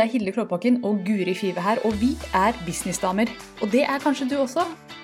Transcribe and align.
Det 0.00 0.06
er 0.06 0.12
Hilde 0.12 0.32
Klåbakken 0.32 0.78
og 0.88 1.02
Guri 1.04 1.34
Five 1.36 1.60
her, 1.60 1.76
og 1.84 1.92
vi 2.00 2.14
er 2.32 2.54
businessdamer. 2.66 3.28
Og 3.62 3.68
det 3.72 3.82
er 3.82 3.98
kanskje 4.00 4.28
du 4.30 4.38
også. 4.40 4.62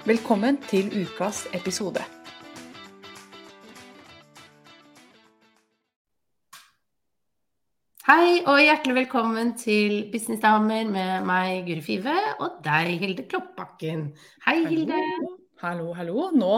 Velkommen 0.09 0.57
til 0.71 0.87
ukas 1.03 1.43
episode. 1.53 2.01
Hei 8.09 8.41
og 8.47 8.63
hjertelig 8.65 8.95
velkommen 9.03 9.53
til 9.61 10.09
Businessdamer 10.13 10.89
med 10.89 11.29
meg, 11.29 11.69
Guri 11.69 11.85
Five, 11.85 12.17
og 12.41 12.57
deg, 12.65 12.97
Hilde 13.03 13.29
Klåbakken. 13.29 14.07
Hei, 14.47 14.63
Hilde. 14.65 15.03
Hallo, 15.61 15.93
hallo. 15.93 16.31
Nå 16.33 16.55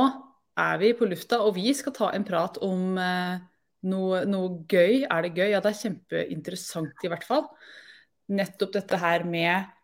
er 0.54 0.78
vi 0.78 0.92
på 0.94 1.10
lufta, 1.10 1.42
og 1.42 1.56
vi 1.58 1.74
skal 1.74 1.96
ta 1.98 2.12
en 2.14 2.28
prat 2.30 2.62
om 2.62 3.02
eh, 3.02 3.42
noe, 3.90 4.22
noe, 4.30 4.62
gøy. 4.70 5.02
Er 5.10 5.26
det 5.26 5.34
gøy? 5.34 5.48
Ja, 5.56 5.64
det 5.66 5.74
er 5.74 5.82
kjempeinteressant 5.82 7.02
i 7.02 7.10
hvert 7.16 7.26
fall. 7.26 7.50
Nettopp 8.28 8.74
dette 8.76 9.00
her 9.00 9.24
med 9.28 9.74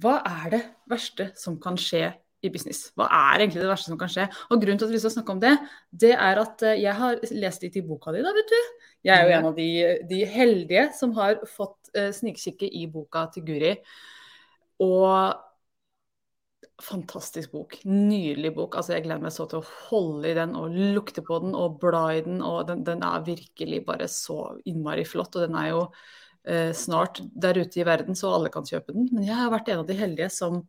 hva 0.00 0.20
er 0.24 0.52
det 0.52 0.60
verste 0.88 1.30
som 1.38 1.58
kan 1.60 1.76
skje 1.80 2.06
i 2.40 2.50
business? 2.52 2.86
Hva 2.96 3.08
er 3.10 3.42
egentlig 3.42 3.64
det 3.64 3.70
verste 3.70 3.90
som 3.90 3.98
kan 4.00 4.12
skje? 4.12 4.28
Og 4.48 4.62
grunnen 4.62 4.80
til 4.80 4.88
at 4.88 4.94
vi 4.94 5.00
skal 5.02 5.14
snakke 5.16 5.34
om 5.34 5.42
det, 5.42 5.52
det 5.90 6.14
er 6.14 6.40
at 6.40 6.64
eh, 6.66 6.78
jeg 6.80 6.96
har 6.96 7.20
lest 7.42 7.66
litt 7.66 7.76
i 7.76 7.84
boka 7.84 8.14
di, 8.14 8.22
da, 8.24 8.32
vet 8.36 8.54
du. 8.54 8.86
Jeg 9.08 9.16
er 9.16 9.26
jo 9.26 9.36
en 9.36 9.50
av 9.50 9.58
de, 9.58 9.68
de 10.08 10.22
heldige 10.28 10.88
som 10.96 11.12
har 11.16 11.38
fått 11.48 11.92
uh, 11.96 12.10
snikkikke 12.12 12.68
i 12.68 12.86
boka 12.92 13.26
til 13.34 13.46
Guri. 13.48 13.74
Og 14.84 15.40
fantastisk 16.80 17.52
bok. 17.52 17.76
Nydelig 17.88 18.54
bok. 18.56 18.76
Altså, 18.78 18.94
jeg 18.96 19.04
gleder 19.04 19.24
meg 19.24 19.34
så 19.34 19.46
til 19.48 19.60
å 19.60 19.68
holde 19.90 20.30
i 20.30 20.36
den 20.36 20.54
og 20.56 20.76
lukte 20.96 21.24
på 21.24 21.40
den 21.42 21.56
og 21.56 21.78
bla 21.82 22.06
i 22.16 22.22
den. 22.24 22.40
Og 22.44 22.62
den, 22.68 22.84
den 22.86 23.04
er 23.04 23.24
virkelig 23.26 23.82
bare 23.88 24.08
så 24.08 24.38
innmari 24.68 25.04
flott. 25.08 25.36
Og 25.36 25.48
den 25.48 25.58
er 25.60 25.72
jo 25.72 25.82
eh, 25.88 26.19
snart 26.74 27.20
der 27.36 27.58
ute 27.60 27.82
i 27.82 27.84
verden, 27.84 28.16
så 28.16 28.30
alle 28.32 28.48
kan 28.52 28.64
kjøpe 28.64 28.94
den. 28.96 29.10
Men 29.12 29.26
jeg 29.26 29.36
har 29.36 29.50
vært 29.52 29.68
en 29.68 29.82
av 29.82 29.88
de 29.90 29.96
heldige 29.98 30.30
som 30.32 30.62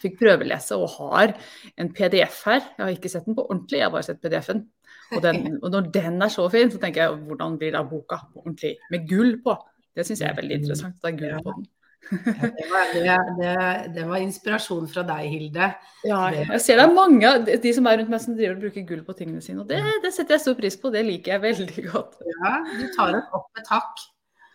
fikk 0.00 0.16
prøvelese 0.20 0.78
og 0.78 0.96
har 0.98 1.34
en 1.80 1.90
PDF 1.92 2.40
her. 2.48 2.62
Jeg 2.76 2.84
har 2.84 2.94
ikke 2.94 3.12
sett 3.12 3.28
den 3.28 3.36
på 3.36 3.44
ordentlig, 3.44 3.80
jeg 3.80 3.88
har 3.88 3.94
bare 3.94 4.06
sett 4.06 4.22
PDF-en. 4.22 4.64
Og, 5.12 5.20
den, 5.24 5.44
og 5.62 5.70
når 5.74 5.92
den 5.94 6.18
er 6.24 6.32
så 6.32 6.48
fin, 6.52 6.72
så 6.72 6.80
tenker 6.82 7.04
jeg 7.04 7.22
hvordan 7.28 7.60
blir 7.60 7.76
da 7.76 7.84
boka 7.88 8.22
ordentlig? 8.40 8.76
Med 8.94 9.08
gull 9.10 9.36
på. 9.44 9.56
Det 9.94 10.06
syns 10.06 10.24
jeg 10.24 10.32
er 10.32 10.40
veldig 10.40 10.60
interessant. 10.62 10.98
Det 11.02 11.12
er 11.12 11.20
gull 11.20 11.40
på 11.44 11.56
den 11.58 11.70
det, 12.10 12.66
var, 12.70 12.92
det, 12.92 13.02
det, 13.38 13.94
det, 13.94 14.02
var, 14.04 14.18
inspirasjon 14.20 14.88
fra 14.90 15.04
deg, 15.08 15.28
Hilde. 15.32 15.68
Ja, 16.04 16.20
jeg 16.34 16.60
ser 16.62 16.80
det 16.80 16.86
er 16.86 16.96
mange 16.96 17.30
av 17.30 17.46
de 17.48 17.72
som 17.76 17.88
er 17.88 18.00
rundt 18.00 18.12
meg 18.12 18.22
som 18.22 18.36
driver 18.36 18.58
og 18.58 18.66
bruker 18.66 18.86
gull 18.88 19.04
på 19.06 19.16
tingene 19.18 19.44
sine. 19.44 19.62
Og 19.62 19.70
det, 19.70 19.80
det, 20.04 20.12
setter 20.14 20.36
jeg 20.36 20.44
stor 20.44 20.58
pris 20.58 20.76
på, 20.80 20.92
det 20.94 21.04
liker 21.06 21.36
jeg 21.36 21.44
veldig 21.44 21.86
godt. 21.88 22.18
Ja, 22.34 22.54
du 22.80 22.84
tar 22.96 23.18
opp 23.22 23.48
med 23.56 23.68
takk. 23.68 24.04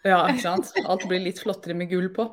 Ja, 0.08 0.24
ikke 0.30 0.46
sant. 0.46 0.72
Alt 0.86 1.08
blir 1.10 1.24
litt 1.24 1.42
flottere 1.42 1.76
med 1.78 1.90
gull 1.92 2.08
på. 2.16 2.30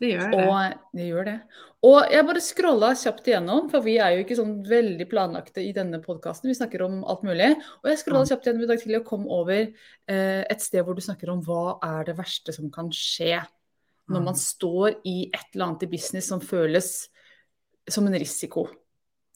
Det 0.00 0.10
gjør 0.10 0.32
det. 0.32 0.42
Og 0.42 0.98
det 0.98 1.06
gjør 1.06 1.28
det. 1.28 1.36
Og 1.84 2.12
jeg 2.12 2.26
bare 2.26 2.42
scrolla 2.42 2.90
kjapt 2.96 3.26
igjennom, 3.28 3.66
for 3.72 3.84
vi 3.84 3.98
er 4.00 4.14
jo 4.14 4.22
ikke 4.24 4.38
sånn 4.38 4.54
veldig 4.66 5.06
planlagte 5.10 5.62
i 5.62 5.72
denne 5.76 6.00
podkasten. 6.04 6.48
Vi 6.48 6.56
snakker 6.56 6.84
om 6.86 7.02
alt 7.04 7.24
mulig. 7.26 7.50
Og 7.82 7.90
jeg 7.90 8.00
scrolla 8.00 8.24
kjapt 8.28 8.48
igjennom 8.48 8.64
i 8.64 8.70
dag 8.70 8.80
tidlig 8.80 9.02
og 9.02 9.10
kom 9.10 9.26
over 9.32 9.60
eh, 9.60 10.42
et 10.42 10.64
sted 10.64 10.84
hvor 10.84 10.96
du 10.96 11.04
snakker 11.04 11.32
om 11.32 11.42
hva 11.44 11.76
er 11.84 12.08
det 12.08 12.16
verste 12.18 12.54
som 12.56 12.72
kan 12.74 12.88
skje 12.94 13.42
når 14.04 14.20
man 14.20 14.34
mm. 14.36 14.40
står 14.40 14.96
i 15.08 15.18
et 15.30 15.54
eller 15.54 15.70
annet 15.70 15.84
i 15.86 15.90
business 15.94 16.26
som 16.28 16.40
føles 16.44 16.88
som 17.88 18.08
en 18.08 18.16
risiko. 18.20 18.66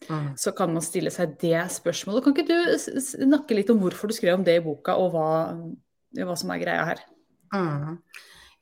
Mm. 0.09 0.35
Så 0.41 0.53
kan 0.57 0.73
man 0.73 0.85
stille 0.85 1.13
seg 1.13 1.37
det 1.41 1.61
spørsmålet. 1.73 2.25
Kan 2.25 2.37
ikke 2.37 2.49
du 2.49 3.01
snakke 3.03 3.57
litt 3.57 3.73
om 3.73 3.81
hvorfor 3.83 4.09
du 4.09 4.17
skrev 4.17 4.37
om 4.39 4.45
det 4.45 4.59
i 4.61 4.65
boka, 4.65 4.97
og 5.01 5.15
hva, 5.15 5.31
hva 6.21 6.37
som 6.39 6.53
er 6.55 6.61
greia 6.63 6.85
her? 6.93 7.03
Mm. 7.55 7.99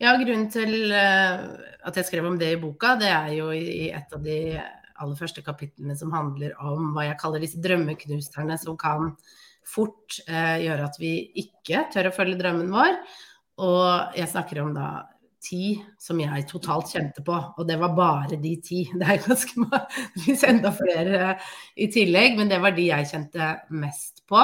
Ja, 0.02 0.12
grunnen 0.20 0.50
til 0.52 0.92
uh, 0.92 1.46
at 1.88 1.96
jeg 1.96 2.08
skrev 2.08 2.26
om 2.28 2.36
det 2.40 2.52
i 2.52 2.60
boka, 2.60 2.94
det 3.00 3.08
er 3.08 3.30
jo 3.38 3.48
i, 3.56 3.88
et 3.94 4.12
av 4.12 4.22
de 4.24 4.38
aller 4.96 5.16
første 5.18 5.42
kapitlene 5.44 5.96
som 5.96 6.12
handler 6.14 6.54
om 6.62 6.92
hva 6.94 7.06
jeg 7.08 7.18
kaller 7.20 7.42
disse 7.42 7.60
drømmeknusterne 7.64 8.56
som 8.60 8.78
kan 8.80 9.12
fort 9.66 10.20
eh, 10.28 10.62
gjøre 10.62 10.86
at 10.86 10.96
vi 11.00 11.12
ikke 11.42 11.86
tør 11.92 12.10
å 12.10 12.14
følge 12.14 12.38
drømmen 12.40 12.70
vår. 12.72 12.96
Og 13.66 14.16
jeg 14.16 14.30
snakker 14.30 14.62
om 14.62 14.72
da 14.76 14.88
ti 15.46 15.76
som 16.02 16.18
jeg 16.20 16.46
totalt 16.50 16.90
kjente 16.94 17.22
på, 17.26 17.34
og 17.34 17.68
det 17.68 17.76
var 17.80 17.94
bare 17.96 18.38
de 18.40 18.54
ti. 18.64 18.84
Det 18.98 19.06
er 19.06 19.24
ganske 19.24 19.62
mange, 19.62 20.36
enda 20.48 20.72
flere 20.74 21.34
i 21.76 21.90
tillegg, 21.92 22.38
men 22.38 22.52
det 22.52 22.60
var 22.62 22.76
de 22.76 22.88
jeg 22.90 23.10
kjente 23.12 23.52
mest 23.74 24.24
på. 24.30 24.42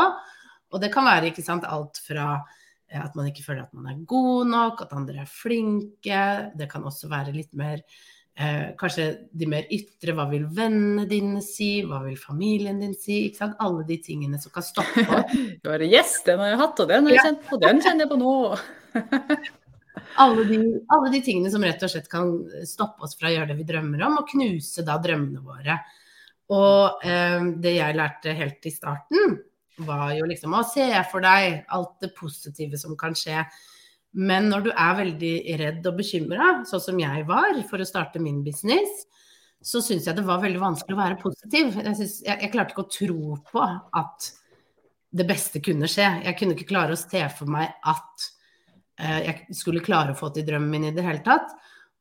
Og 0.72 0.80
det 0.82 0.92
kan 0.92 1.06
være 1.06 1.32
ikke 1.32 1.44
sant, 1.44 1.66
alt 1.68 2.00
fra 2.06 2.34
eh, 2.40 2.60
at 3.00 3.14
man 3.18 3.28
ikke 3.30 3.44
føler 3.46 3.64
at 3.64 3.76
man 3.76 3.92
er 3.92 4.00
god 4.08 4.50
nok, 4.50 4.82
at 4.84 4.96
andre 4.96 5.22
er 5.24 5.30
flinke. 5.30 6.24
Det 6.58 6.68
kan 6.70 6.84
også 6.88 7.08
være 7.12 7.34
litt 7.36 7.52
mer 7.56 7.80
eh, 8.36 8.72
Kanskje 8.80 9.06
de 9.32 9.48
mer 9.48 9.70
ytre. 9.72 10.16
Hva 10.18 10.28
vil 10.32 10.44
vennene 10.52 11.06
dine 11.08 11.40
si? 11.44 11.84
Hva 11.88 12.02
vil 12.04 12.18
familien 12.20 12.82
din 12.82 12.96
si? 12.98 13.24
Ikke 13.28 13.44
sant? 13.44 13.56
Alle 13.64 13.86
de 13.88 13.98
tingene 14.04 14.40
som 14.42 14.54
kan 14.54 14.66
stoppe 14.66 15.06
oss. 15.22 15.88
yes, 15.88 16.20
den 16.28 16.42
har 16.42 16.54
jeg 16.54 16.62
hatt, 16.66 16.84
og 16.84 16.92
den 16.92 17.08
har 17.08 17.18
jeg 17.18 17.26
kjent 17.30 17.48
på. 17.48 17.60
Den 17.64 17.82
kjenner 17.84 18.06
jeg 18.06 18.12
på 18.12 18.22
nå. 18.22 18.36
alle 20.16 20.44
de, 20.44 20.58
alle 20.88 21.10
de, 21.10 21.20
tingene 21.24 21.50
som 21.52 21.64
rett 21.64 21.82
og 21.82 21.92
slett 21.92 22.10
kan 22.10 22.30
stoppe 22.68 23.06
oss 23.06 23.16
fra 23.18 23.30
å 23.30 23.34
gjøre 23.34 23.52
det 23.52 23.58
vi 23.60 23.68
drømmer 23.68 24.04
om, 24.06 24.20
og 24.22 24.30
knuse 24.32 24.84
da 24.86 24.98
drømmene 25.02 25.42
våre. 25.44 25.78
Og 26.52 27.04
eh, 27.06 27.48
det 27.62 27.76
jeg 27.76 27.98
lærte 27.98 28.36
helt 28.36 28.68
i 28.68 28.74
starten, 28.74 29.38
var 29.80 30.12
jo 30.16 30.26
liksom 30.28 30.54
å 30.56 30.64
se 30.68 30.88
for 31.10 31.24
deg 31.24 31.62
alt 31.72 31.94
det 32.02 32.12
positive 32.16 32.80
som 32.80 32.96
kan 32.98 33.16
skje. 33.16 33.44
Men 34.12 34.50
når 34.52 34.66
du 34.66 34.70
er 34.74 34.98
veldig 34.98 35.32
redd 35.60 35.88
og 35.88 35.96
bekymra, 36.02 36.50
sånn 36.68 36.84
som 36.84 37.00
jeg 37.00 37.24
var 37.28 37.56
for 37.70 37.80
å 37.80 37.88
starte 37.88 38.20
min 38.20 38.42
business, 38.44 39.06
så 39.62 39.80
syns 39.80 40.08
jeg 40.08 40.18
det 40.18 40.26
var 40.26 40.42
veldig 40.42 40.60
vanskelig 40.60 40.96
å 40.96 41.00
være 41.00 41.18
positiv. 41.22 41.72
Jeg, 41.78 41.96
synes, 41.96 42.18
jeg, 42.26 42.38
jeg 42.44 42.52
klarte 42.52 42.74
ikke 42.74 42.84
å 42.84 42.92
tro 42.92 43.36
på 43.48 43.62
at 43.62 44.30
det 45.12 45.26
beste 45.28 45.62
kunne 45.64 45.88
skje. 45.90 46.08
Jeg 46.26 46.36
kunne 46.38 46.56
ikke 46.56 46.70
klare 46.72 46.96
å 46.96 47.00
se 47.00 47.22
for 47.36 47.50
meg 47.52 47.70
at 47.88 48.28
uh, 49.00 49.20
jeg 49.22 49.56
skulle 49.56 49.84
klare 49.84 50.12
å 50.12 50.18
få 50.18 50.32
til 50.34 50.46
drømmen 50.48 50.72
min 50.72 50.88
i 50.90 50.94
det 50.96 51.04
hele 51.06 51.24
tatt. 51.24 51.52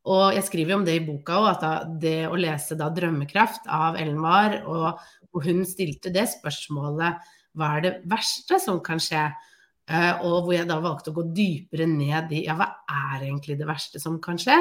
Og 0.10 0.34
jeg 0.34 0.48
skriver 0.48 0.74
jo 0.74 0.80
om 0.80 0.88
det 0.88 0.96
i 0.98 1.04
boka 1.06 1.38
òg, 1.38 1.50
at 1.54 1.92
det 2.02 2.26
å 2.26 2.40
lese 2.40 2.76
da 2.80 2.90
'Drømmekraft' 2.90 3.70
av 3.70 4.00
Ellen 4.02 4.24
Wahr, 4.24 4.64
og, 4.66 5.04
og 5.30 5.46
hun 5.46 5.62
stilte 5.70 6.10
det 6.10 6.26
spørsmålet 6.32 7.22
hva 7.58 7.76
er 7.78 7.86
det 7.86 7.94
verste 8.10 8.60
som 8.64 8.80
kan 8.84 9.02
skje? 9.02 9.30
Uh, 9.92 10.22
og 10.24 10.46
hvor 10.46 10.54
jeg 10.56 10.70
da 10.70 10.78
valgte 10.80 11.12
å 11.12 11.18
gå 11.18 11.26
dypere 11.36 11.88
ned 11.90 12.32
i 12.38 12.46
ja, 12.46 12.56
hva 12.56 12.70
er 12.86 13.26
egentlig 13.26 13.58
det 13.60 13.68
verste 13.68 14.00
som 14.00 14.20
kan 14.24 14.40
skje? 14.40 14.56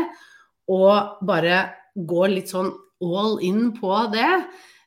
Og 0.72 1.22
bare 1.26 1.62
gå 1.94 2.24
litt 2.30 2.50
sånn 2.50 2.70
all 3.04 3.38
in 3.46 3.70
på 3.76 3.92
det. 4.14 4.30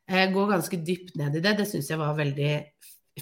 Uh, 0.10 0.26
gå 0.34 0.48
ganske 0.50 0.80
dypt 0.84 1.16
ned 1.20 1.38
i 1.40 1.44
det. 1.44 1.56
Det 1.62 1.70
syns 1.70 1.92
jeg 1.92 2.02
var 2.02 2.18
veldig 2.18 2.54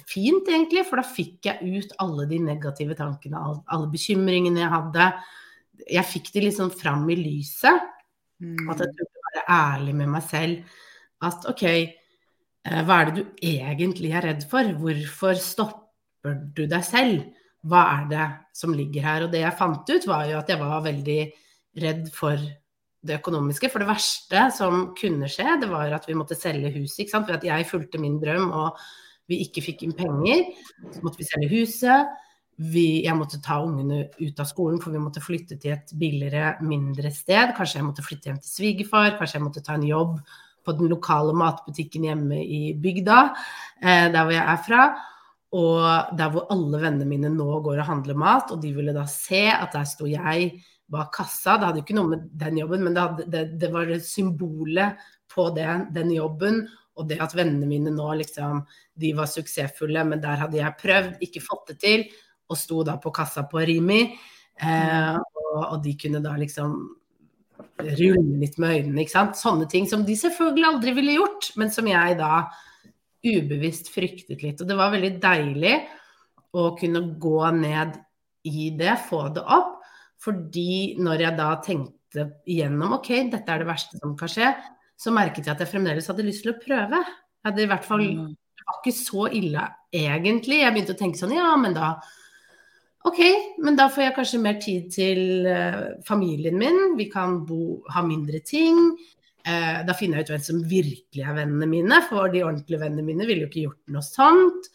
fint, 0.08 0.48
egentlig, 0.48 0.86
for 0.88 0.98
da 0.98 1.06
fikk 1.06 1.50
jeg 1.50 1.78
ut 1.82 1.96
alle 2.02 2.26
de 2.30 2.38
negative 2.42 2.96
tankene, 2.96 3.40
alle 3.68 3.90
bekymringene 3.92 4.62
jeg 4.64 4.72
hadde. 4.72 5.08
Jeg 5.92 6.08
fikk 6.08 6.30
de 6.34 6.46
liksom 6.46 6.72
fram 6.74 7.04
i 7.12 7.18
lyset. 7.18 7.90
Mm. 8.42 8.70
At 8.72 8.82
jeg 8.82 8.94
turte 8.96 9.20
å 9.20 9.26
være 9.28 9.44
ærlig 9.54 9.96
med 10.00 10.14
meg 10.16 10.24
selv. 10.26 10.78
At 11.22 11.44
OK, 11.50 11.66
eh, 11.68 11.92
hva 12.62 13.00
er 13.00 13.10
det 13.10 13.14
du 13.18 13.30
egentlig 13.42 14.12
er 14.14 14.26
redd 14.28 14.44
for? 14.50 14.68
Hvorfor 14.78 15.38
stopper 15.40 16.36
du 16.54 16.64
deg 16.70 16.84
selv? 16.86 17.24
Hva 17.66 17.82
er 17.96 18.08
det 18.10 18.26
som 18.54 18.74
ligger 18.74 19.06
her? 19.06 19.24
Og 19.26 19.32
det 19.32 19.42
jeg 19.42 19.58
fant 19.58 19.90
ut, 19.90 20.06
var 20.06 20.26
jo 20.30 20.38
at 20.38 20.50
jeg 20.50 20.60
var 20.60 20.84
veldig 20.84 21.20
redd 21.82 22.10
for 22.14 22.38
det 23.02 23.18
økonomiske. 23.18 23.70
For 23.70 23.82
det 23.82 23.90
verste 23.90 24.44
som 24.54 24.92
kunne 24.98 25.30
skje, 25.30 25.56
det 25.62 25.70
var 25.70 25.94
at 25.94 26.06
vi 26.06 26.18
måtte 26.18 26.38
selge 26.38 26.70
huset. 26.76 27.02
ikke 27.02 27.16
sant? 27.16 27.26
For 27.26 27.38
at 27.38 27.46
jeg 27.46 27.70
fulgte 27.70 28.02
min 28.02 28.20
drøm 28.22 28.50
og 28.50 28.78
vi 29.30 29.40
ikke 29.42 29.64
fikk 29.64 29.82
inn 29.86 29.96
penger. 29.98 30.46
Så 30.92 31.02
måtte 31.02 31.22
vi 31.22 31.26
selge 31.26 31.50
huset. 31.56 32.14
Vi, 32.62 33.02
jeg 33.02 33.18
måtte 33.18 33.40
ta 33.42 33.58
ungene 33.64 34.04
ut 34.20 34.38
av 34.38 34.46
skolen, 34.46 34.78
for 34.78 34.94
vi 34.94 35.02
måtte 35.02 35.22
flytte 35.24 35.56
til 35.58 35.74
et 35.74 35.94
billigere, 35.98 36.60
mindre 36.62 37.10
sted. 37.10 37.56
Kanskje 37.56 37.80
jeg 37.80 37.88
måtte 37.88 38.06
flytte 38.06 38.30
hjem 38.30 38.40
til 38.42 38.54
svigerfar, 38.54 39.16
kanskje 39.18 39.40
jeg 39.40 39.46
måtte 39.48 39.64
ta 39.66 39.74
en 39.78 39.88
jobb 39.88 40.18
på 40.64 40.74
den 40.78 40.90
lokale 40.92 41.34
matbutikken 41.36 42.06
hjemme 42.08 42.42
i 42.42 42.74
bygda, 42.78 43.22
eh, 43.82 44.06
der 44.12 44.20
hvor 44.20 44.34
jeg 44.34 44.44
er 44.44 44.60
fra. 44.66 44.82
Og 45.52 46.18
der 46.18 46.30
hvor 46.32 46.46
alle 46.54 46.80
vennene 46.80 47.08
mine 47.08 47.32
nå 47.32 47.48
går 47.64 47.82
og 47.82 47.88
handler 47.88 48.16
mat, 48.18 48.52
og 48.54 48.62
de 48.62 48.70
ville 48.72 48.94
da 48.96 49.04
se 49.10 49.46
at 49.52 49.74
der 49.74 49.84
sto 49.88 50.08
jeg 50.08 50.52
bak 50.92 51.12
kassa. 51.14 51.58
Det 51.58 51.68
hadde 51.68 51.82
ikke 51.82 51.96
noe 51.96 52.14
med 52.14 52.30
den 52.40 52.62
jobben, 52.62 52.86
men 52.86 52.96
det, 52.96 53.02
hadde, 53.02 53.26
det, 53.32 53.42
det 53.60 53.72
var 53.72 53.92
symbolet 54.04 55.02
på 55.32 55.50
det, 55.56 55.68
den 55.92 56.14
jobben 56.14 56.62
og 56.98 57.08
det 57.08 57.18
at 57.24 57.34
vennene 57.36 57.68
mine 57.68 57.92
nå 57.92 58.08
liksom 58.20 58.62
De 59.00 59.12
var 59.16 59.30
suksessfulle, 59.30 60.04
men 60.04 60.20
der 60.20 60.42
hadde 60.44 60.58
jeg 60.58 60.78
prøvd, 60.80 61.14
ikke 61.24 61.44
fått 61.44 61.72
det 61.72 61.78
til, 61.80 62.02
og 62.52 62.58
sto 62.60 62.82
da 62.84 62.98
på 63.00 63.12
kassa 63.14 63.46
på 63.48 63.62
Rimi. 63.64 64.02
Eh, 64.60 65.14
og, 65.16 65.62
og, 65.62 65.78
de 65.84 65.94
kunne 65.96 66.20
da 66.20 66.34
liksom 66.36 66.74
rulle 67.82 68.38
litt 68.40 68.58
med 68.62 68.76
øynene, 68.76 69.04
ikke 69.04 69.14
sant. 69.14 69.38
Sånne 69.38 69.68
ting 69.70 69.88
som 69.90 70.04
de 70.06 70.16
selvfølgelig 70.18 70.68
aldri 70.68 70.94
ville 70.96 71.16
gjort, 71.18 71.50
men 71.60 71.72
som 71.74 71.88
jeg 71.90 72.18
da 72.20 72.44
ubevisst 73.22 73.90
fryktet 73.94 74.42
litt. 74.42 74.60
Og 74.60 74.68
det 74.68 74.76
var 74.78 74.92
veldig 74.94 75.12
deilig 75.22 75.76
å 76.58 76.72
kunne 76.78 77.04
gå 77.22 77.38
ned 77.56 77.96
i 78.48 78.70
det, 78.78 78.96
få 79.08 79.28
det 79.34 79.44
opp. 79.46 79.78
Fordi 80.22 80.98
når 81.02 81.26
jeg 81.26 81.38
da 81.38 81.48
tenkte 81.64 82.28
igjennom 82.50 82.98
ok, 82.98 83.10
dette 83.32 83.50
er 83.50 83.62
det 83.62 83.70
verste 83.70 83.98
som 83.98 84.14
kan 84.18 84.30
skje, 84.30 84.52
så 84.98 85.14
merket 85.14 85.48
jeg 85.48 85.54
at 85.56 85.62
jeg 85.64 85.72
fremdeles 85.72 86.06
hadde 86.10 86.26
lyst 86.26 86.44
til 86.44 86.52
å 86.52 86.60
prøve. 86.62 87.00
Jeg 87.02 87.48
hadde 87.48 87.64
i 87.64 87.70
hvert 87.72 87.88
fall, 87.88 88.06
Mm. 88.12 88.30
Det 88.62 88.68
var 88.68 88.76
ikke 88.78 88.94
så 88.94 89.24
ille 89.34 89.62
egentlig. 89.90 90.60
Jeg 90.60 90.70
begynte 90.70 90.94
å 90.94 90.98
tenke 91.00 91.18
sånn 91.18 91.32
ja, 91.34 91.48
men 91.58 91.72
da 91.74 91.96
Ok, 93.08 93.18
men 93.58 93.74
da 93.78 93.88
får 93.90 94.04
jeg 94.04 94.14
kanskje 94.14 94.38
mer 94.42 94.58
tid 94.62 94.86
til 94.94 95.46
eh, 95.50 95.80
familien 96.06 96.54
min. 96.58 96.94
Vi 96.98 97.08
kan 97.10 97.40
bo, 97.46 97.80
ha 97.90 98.02
mindre 98.06 98.38
ting. 98.46 98.78
Eh, 99.42 99.80
da 99.82 99.94
finner 99.98 100.20
jeg 100.20 100.28
ut 100.28 100.32
hvem 100.36 100.44
som 100.46 100.60
virkelig 100.70 101.24
er 101.26 101.34
vennene 101.34 101.66
mine, 101.66 101.98
for 102.06 102.30
de 102.30 102.44
ordentlige 102.46 102.78
vennene 102.78 103.02
mine 103.06 103.26
ville 103.26 103.42
jo 103.42 103.50
ikke 103.50 103.64
gjort 103.64 103.94
noe 103.96 104.06
sånt. 104.06 104.68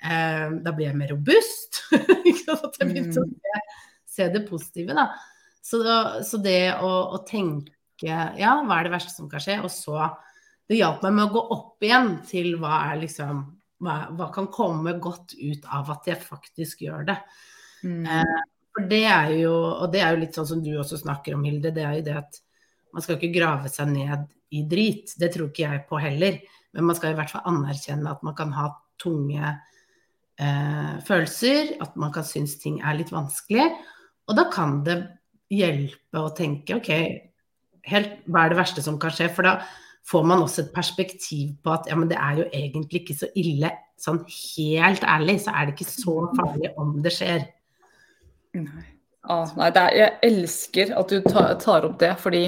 Eh, 0.00 0.46
da 0.64 0.72
blir 0.72 0.88
jeg 0.88 1.00
mer 1.02 1.12
robust. 1.12 1.82
At 2.54 2.78
jeg 2.80 2.88
begynte 2.88 3.24
å 3.24 3.28
se, 3.28 3.60
se 4.14 4.28
det 4.32 4.46
positive, 4.48 4.96
da. 4.96 5.10
Så, 5.66 5.82
så 6.24 6.40
det 6.40 6.60
å, 6.78 6.92
å 7.12 7.20
tenke 7.28 8.06
ja, 8.06 8.54
hva 8.62 8.78
er 8.78 8.86
det 8.86 8.94
verste 8.94 9.12
som 9.12 9.28
kan 9.28 9.42
skje, 9.42 9.58
og 9.64 9.72
så 9.72 10.06
Det 10.66 10.78
hjalp 10.80 11.04
meg 11.04 11.12
med 11.14 11.28
å 11.28 11.34
gå 11.34 11.42
opp 11.54 11.84
igjen 11.84 12.08
til 12.26 12.56
hva 12.58 12.80
er 12.88 13.02
liksom 13.04 13.44
hva, 13.84 14.08
hva 14.16 14.30
kan 14.34 14.48
komme 14.52 14.96
godt 15.02 15.36
ut 15.36 15.66
av 15.70 15.92
at 15.92 16.08
jeg 16.08 16.18
faktisk 16.24 16.82
gjør 16.86 17.06
det. 17.10 17.16
Mm. 17.82 18.06
Eh, 18.06 18.40
for 18.76 18.88
det 18.90 19.04
er 19.08 19.30
jo, 19.40 19.52
og 19.54 19.92
det 19.92 20.02
er 20.04 20.14
jo 20.14 20.22
litt 20.22 20.36
sånn 20.36 20.48
som 20.48 20.64
du 20.64 20.74
også 20.76 21.00
snakker 21.00 21.36
om, 21.36 21.44
Hilde, 21.48 21.72
det 21.74 21.84
er 21.84 21.98
jo 21.98 22.06
det 22.08 22.16
at 22.20 22.40
man 22.96 23.04
skal 23.04 23.18
ikke 23.18 23.34
grave 23.34 23.70
seg 23.72 23.90
ned 23.92 24.26
i 24.56 24.62
drit. 24.68 25.14
Det 25.20 25.30
tror 25.34 25.50
ikke 25.50 25.64
jeg 25.66 25.84
på 25.88 26.00
heller. 26.00 26.38
Men 26.76 26.90
man 26.90 26.98
skal 26.98 27.14
i 27.14 27.18
hvert 27.18 27.32
fall 27.32 27.46
anerkjenne 27.48 28.12
at 28.12 28.22
man 28.24 28.36
kan 28.36 28.52
ha 28.56 28.70
tunge 29.00 29.42
eh, 29.44 30.92
følelser, 31.06 31.74
at 31.84 31.96
man 32.00 32.12
kan 32.14 32.24
synes 32.24 32.56
ting 32.60 32.80
er 32.84 32.98
litt 32.98 33.12
vanskelig. 33.12 33.68
Og 34.28 34.36
da 34.38 34.46
kan 34.52 34.80
det 34.86 34.98
hjelpe 35.52 36.20
å 36.20 36.32
tenke 36.36 36.78
OK, 36.78 36.92
helt, 37.90 38.20
hva 38.26 38.44
er 38.44 38.52
det 38.52 38.60
verste 38.60 38.84
som 38.84 39.00
kan 39.00 39.14
skje? 39.14 39.28
For 39.32 39.46
da 39.46 39.58
får 40.06 40.26
man 40.28 40.44
også 40.44 40.64
et 40.64 40.72
perspektiv 40.74 41.56
på 41.64 41.74
at 41.74 41.88
ja, 41.90 41.98
men 41.98 42.10
det 42.10 42.18
er 42.20 42.42
jo 42.42 42.48
egentlig 42.52 43.02
ikke 43.02 43.18
så 43.22 43.30
ille. 43.38 43.72
Sånn 44.00 44.20
helt 44.28 45.04
ærlig 45.08 45.40
så 45.46 45.54
er 45.56 45.66
det 45.66 45.76
ikke 45.76 45.90
så 45.90 46.18
farlig 46.36 46.72
om 46.80 46.96
det 47.04 47.14
skjer. 47.16 47.46
Nei. 48.56 48.86
Ah, 49.26 49.50
nei 49.58 49.68
det 49.74 49.82
er, 49.82 49.94
jeg 49.98 50.18
elsker 50.28 50.92
at 50.96 51.12
du 51.12 51.20
tar, 51.26 51.54
tar 51.62 51.86
opp 51.88 51.98
det, 51.98 52.12
fordi 52.22 52.44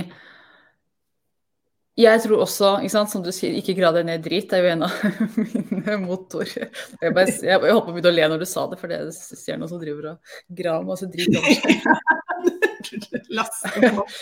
jeg 1.99 2.20
tror 2.22 2.44
også, 2.44 2.76
ikke 2.78 2.93
sant, 2.93 3.10
som 3.10 3.22
du 3.25 3.32
sier, 3.34 3.56
ikke 3.58 3.75
grav 3.75 3.96
deg 3.96 4.05
ned 4.06 4.20
i 4.20 4.22
drit. 4.22 4.46
Det 4.46 4.60
er 4.60 4.69
jo 4.69 4.75
en 4.76 4.84
av 4.87 4.93
mine 5.43 5.96
motorer. 6.05 6.69
Jeg, 7.02 7.10
bare, 7.16 7.26
jeg, 7.26 7.50
jeg 7.50 7.75
håper 7.75 7.90
jeg 7.90 7.96
begynte 7.96 8.12
å 8.12 8.14
le 8.14 8.28
når 8.31 8.44
du 8.44 8.46
sa 8.46 8.69
det, 8.70 8.78
for 8.78 8.93
det 8.93 9.00
ser 9.16 9.58
noen 9.58 9.72
som 9.72 9.81
driver 9.82 10.12
og 10.12 10.37
graver 10.60 10.87
masse 10.87 11.10
drit 11.10 11.34
over 11.34 11.58
seg. 11.58 12.69
Laste 13.38 13.70
på. 13.75 14.05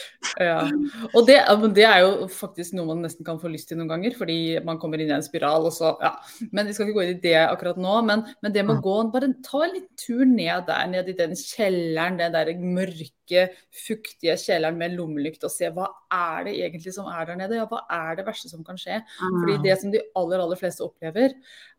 Ja. 0.42 0.66
Og 1.14 1.24
det, 1.28 1.36
men 1.62 1.72
det 1.76 1.84
er 1.88 2.02
jo 2.02 2.26
faktisk 2.28 2.74
noe 2.76 2.90
man 2.90 3.04
nesten 3.06 3.24
kan 3.24 3.38
få 3.40 3.48
lyst 3.48 3.70
til 3.70 3.78
noen 3.78 3.88
ganger, 3.88 4.16
fordi 4.18 4.58
man 4.66 4.80
kommer 4.82 5.00
inn 5.00 5.08
i 5.08 5.16
en 5.16 5.24
spiral, 5.24 5.68
og 5.68 5.74
så 5.74 5.94
Ja. 6.02 6.12
Men 6.52 6.68
vi 6.68 6.74
skal 6.76 6.88
ikke 6.88 6.98
gå 6.98 7.04
inn 7.06 7.14
i 7.14 7.22
det 7.22 7.38
akkurat 7.40 7.78
nå. 7.80 7.94
Men, 8.06 8.24
men 8.44 8.54
det 8.54 8.64
med 8.66 8.78
å 8.78 8.84
gå 8.84 8.96
Bare 9.12 9.30
ta 9.44 9.62
en 9.64 9.74
liten 9.76 10.00
tur 10.00 10.24
ned 10.28 10.66
der, 10.68 10.88
ned 10.90 11.08
i 11.08 11.16
den 11.16 11.32
kjelleren, 11.38 12.18
den 12.20 12.34
der 12.34 12.50
mørke, 12.60 13.46
fuktige 13.86 14.34
kjelleren 14.40 14.78
med 14.80 14.96
lommelykt, 14.96 15.46
og 15.46 15.52
se 15.52 15.70
hva 15.74 15.88
er 16.12 16.48
det 16.48 16.56
egentlig 16.66 16.94
som 16.96 17.08
er 17.10 17.30
der 17.30 17.40
nede? 17.40 17.60
Ja, 17.60 17.68
hva 17.70 17.84
er 17.92 18.18
det 18.18 18.26
verste 18.26 18.50
som 18.50 18.64
kan 18.66 18.80
skje? 18.80 19.00
Fordi 19.22 19.60
det 19.64 19.78
som 19.80 19.94
de 19.94 20.02
aller, 20.18 20.42
aller 20.42 20.60
fleste 20.60 20.84
opplever, 20.84 21.36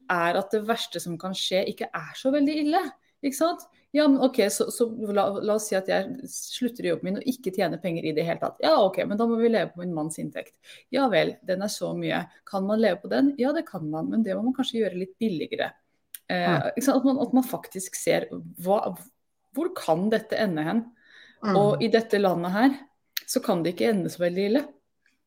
er 0.08 0.40
at 0.40 0.54
det 0.54 0.64
verste 0.68 1.02
som 1.04 1.18
kan 1.20 1.36
skje, 1.38 1.66
ikke 1.74 1.90
er 1.94 2.14
så 2.18 2.32
veldig 2.34 2.56
ille. 2.64 2.84
Ikke 3.26 3.40
sant? 3.40 3.66
Ja, 3.96 4.08
men 4.08 4.20
ok, 4.22 4.40
Så, 4.52 4.72
så 4.72 4.86
la, 5.14 5.30
la, 5.40 5.56
oss 5.56 5.70
si 5.70 5.76
at 5.78 5.88
jeg 5.90 6.28
slutter 6.30 6.86
i 6.86 6.92
jobben 6.92 7.08
min 7.08 7.20
og 7.22 7.30
ikke 7.30 7.54
tjener 7.56 7.80
penger 7.82 8.06
i 8.06 8.14
det 8.18 8.26
hele 8.28 8.42
tatt. 8.42 8.60
Ja, 8.64 8.76
ok, 8.84 9.00
men 9.08 9.20
da 9.20 9.28
må 9.30 9.40
vi 9.40 9.50
leve 9.50 9.72
på 9.74 9.82
min 9.82 9.96
manns 9.96 10.20
inntekt. 10.22 10.58
Ja 10.94 11.08
vel, 11.12 11.38
den 11.48 11.64
er 11.64 11.72
så 11.72 11.94
mye. 11.98 12.26
Kan 12.48 12.68
man 12.68 12.82
leve 12.84 13.00
på 13.04 13.12
den? 13.12 13.32
Ja, 13.40 13.54
det 13.56 13.66
kan 13.70 13.88
man, 13.90 14.12
men 14.12 14.26
det 14.28 14.36
må 14.36 14.44
man 14.50 14.58
kanskje 14.58 14.82
gjøre 14.84 15.00
litt 15.00 15.16
billigere. 15.22 15.72
Eh, 16.28 16.58
at, 16.60 17.06
man, 17.06 17.22
at, 17.24 17.34
man, 17.34 17.46
faktisk 17.48 17.96
ser 17.96 18.28
hva, 18.60 18.82
hvor 19.56 19.72
kan 19.78 20.10
dette 20.12 20.36
ende 20.44 20.68
hen? 20.68 20.84
Mm. 21.46 21.56
Og 21.56 21.84
i 21.84 21.90
dette 21.94 22.20
landet 22.20 22.54
her 22.54 22.78
så 23.28 23.40
kan 23.44 23.64
det 23.64 23.76
ikke 23.76 23.92
ende 23.94 24.12
så 24.12 24.26
veldig 24.26 24.46
ille 24.50 24.64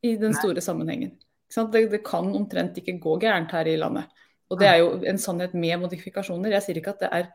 i 0.06 0.14
den 0.20 0.34
store 0.36 0.58
Nei. 0.58 0.64
sammenhengen. 0.64 1.16
Det, 1.50 1.86
det, 1.90 2.02
kan 2.06 2.28
omtrent 2.36 2.78
ikke 2.78 2.98
gå 3.02 3.16
gærent 3.22 3.52
her 3.56 3.68
i 3.68 3.78
landet. 3.80 4.10
Og 4.50 4.58
det 4.60 4.68
er 4.68 4.80
jo 4.82 4.92
en 5.06 5.18
sannhet 5.18 5.54
med 5.54 5.78
modifikasjoner. 5.82 6.52
Jeg 6.56 6.64
sier 6.64 6.78
ikke 6.80 6.94
at 6.94 7.02
det 7.04 7.10
er 7.14 7.28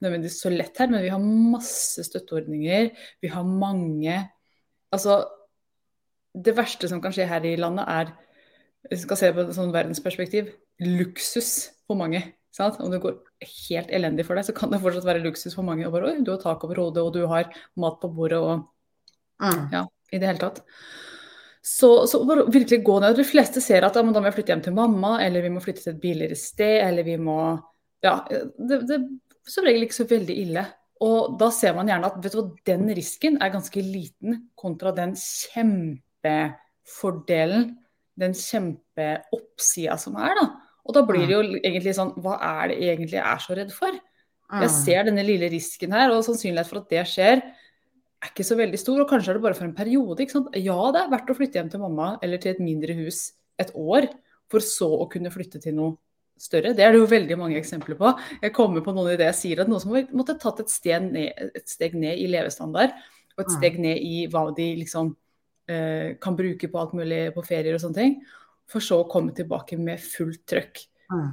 nødvendigvis 0.00 0.40
så 0.42 0.52
lett 0.52 0.78
her, 0.80 0.90
men 0.90 1.04
vi 1.04 1.12
har 1.12 1.22
masse 1.22 2.04
støtteordninger. 2.06 2.90
Vi 3.22 3.32
har 3.32 3.46
mange 3.46 4.20
Altså, 4.90 5.20
det 6.34 6.56
verste 6.56 6.88
som 6.90 6.98
kan 6.98 7.12
skje 7.14 7.28
her 7.30 7.44
i 7.46 7.52
landet, 7.54 7.84
er 7.86 8.08
hvis 8.88 9.04
vi 9.04 9.06
skal 9.06 9.18
se 9.20 9.28
på 9.36 9.44
et 9.44 9.52
sånn 9.54 9.70
verdensperspektiv, 9.74 10.48
luksus 10.82 11.50
for 11.86 12.00
mange. 12.00 12.22
Sant? 12.54 12.80
Om 12.82 12.90
det 12.90 12.98
går 13.04 13.18
helt 13.68 13.92
elendig 13.94 14.24
for 14.26 14.38
deg, 14.38 14.48
så 14.48 14.54
kan 14.56 14.72
det 14.72 14.80
fortsatt 14.82 15.06
være 15.06 15.22
luksus 15.22 15.54
for 15.54 15.66
mange. 15.66 15.86
Og 15.86 15.94
bare, 15.94 16.16
du 16.24 16.32
har 16.32 16.40
tak 16.42 16.64
over 16.66 16.80
hodet, 16.82 17.04
og 17.04 17.14
du 17.14 17.22
har 17.30 17.52
mat 17.78 18.00
på 18.02 18.10
bordet, 18.16 18.40
og 18.40 18.66
ja, 19.72 19.84
i 20.10 20.18
det 20.18 20.30
hele 20.32 20.42
tatt. 20.42 20.62
Så, 21.62 21.92
så 22.08 22.22
bare 22.24 22.48
virkelig 22.50 22.80
gå 22.84 22.98
ned. 23.02 23.14
De 23.18 23.26
fleste 23.28 23.60
ser 23.62 23.84
at 23.84 23.96
ja, 23.96 24.02
da 24.02 24.20
må 24.20 24.26
jeg 24.26 24.38
flytte 24.38 24.54
hjem 24.54 24.64
til 24.64 24.76
mamma, 24.76 25.18
eller 25.22 25.44
vi 25.44 25.52
må 25.52 25.62
flytte 25.62 25.84
til 25.84 25.94
et 25.94 26.02
billigere 26.02 26.38
sted, 26.38 26.78
eller 26.88 27.06
vi 27.06 27.18
må 27.20 27.40
Ja, 28.00 28.22
det, 28.30 28.78
det 28.88 28.96
som 29.52 29.66
regel 29.66 29.82
ikke 29.86 30.00
så 30.00 30.10
veldig 30.10 30.36
ille. 30.44 30.64
Og 31.00 31.18
da 31.40 31.48
ser 31.54 31.72
man 31.76 31.88
gjerne 31.88 32.06
at 32.10 32.16
hva, 32.20 32.42
den 32.68 32.84
risken 32.96 33.34
er 33.40 33.54
ganske 33.54 33.80
liten 33.84 34.30
kontra 34.58 34.90
den 34.96 35.12
kjempefordelen, 35.16 37.62
den 38.20 38.34
kjempeoppsida 38.36 39.96
som 40.00 40.16
er, 40.20 40.34
da. 40.36 40.44
Og 40.84 40.94
da 40.96 41.00
blir 41.06 41.26
det 41.28 41.34
jo 41.36 41.42
egentlig 41.60 41.94
sånn 41.94 42.14
Hva 42.24 42.34
er 42.42 42.68
det 42.72 42.78
egentlig 42.82 43.18
jeg 43.18 43.28
er 43.28 43.40
så 43.44 43.54
redd 43.56 43.72
for? 43.74 43.92
Jeg 44.50 44.70
ser 44.74 45.04
denne 45.06 45.22
lille 45.22 45.46
risken 45.52 45.92
her, 45.94 46.10
og 46.10 46.24
sannsynlighet 46.26 46.66
for 46.66 46.78
at 46.80 46.90
det 46.90 47.04
skjer, 47.06 47.38
er 48.20 48.28
ikke 48.32 48.48
så 48.48 48.56
veldig 48.58 48.80
stor. 48.80 48.98
Og 49.02 49.10
kanskje 49.10 49.30
er 49.32 49.36
det 49.38 49.44
bare 49.44 49.56
for 49.56 49.66
en 49.68 49.76
periode. 49.76 50.22
Ja, 50.58 50.80
det 50.90 51.00
er 51.00 51.12
verdt 51.12 51.30
å 51.30 51.38
flytte 51.38 51.58
hjem 51.60 51.72
til 51.72 51.84
mamma 51.84 52.06
eller 52.24 52.38
til 52.42 52.52
et 52.52 52.64
mindre 52.64 52.92
hus 52.98 53.18
et 53.60 53.70
år, 53.78 54.02
for 54.50 54.60
så 54.64 54.88
å 55.04 55.06
kunne 55.10 55.32
flytte 55.32 55.58
til 55.62 55.74
noe 55.78 55.92
større. 56.42 56.74
Det 56.76 56.84
er 56.84 56.94
det 56.94 57.00
jo 57.02 57.08
veldig 57.10 57.38
mange 57.40 57.58
eksempler 57.60 57.98
på. 58.00 58.12
Jeg 58.42 58.54
kommer 58.56 58.84
på 58.84 58.94
noen 58.96 59.12
i 59.12 59.18
det 59.20 59.30
jeg 59.30 59.38
sier 59.40 59.62
at 59.62 59.70
noen 59.70 59.82
som 59.82 59.96
måtte 60.16 60.38
tatt 60.40 60.62
et 60.64 60.72
steg, 60.72 61.08
ned, 61.12 61.50
et 61.60 61.68
steg 61.68 61.96
ned 61.98 62.20
i 62.20 62.28
levestandard, 62.30 62.94
og 63.36 63.44
et 63.44 63.54
steg 63.54 63.80
ned 63.80 64.00
i 64.04 64.26
hva 64.30 64.48
de 64.56 64.68
liksom 64.82 65.14
eh, 65.70 66.16
kan 66.20 66.36
bruke 66.38 66.70
på 66.70 66.80
alt 66.80 66.94
mulig 66.98 67.26
på 67.36 67.44
ferier 67.46 67.76
og 67.76 67.84
sånne 67.84 68.00
ting, 68.00 68.16
for 68.70 68.84
så 68.84 69.02
å 69.02 69.10
komme 69.10 69.34
tilbake 69.36 69.78
med 69.80 70.02
fullt 70.02 70.44
trøkk 70.48 70.84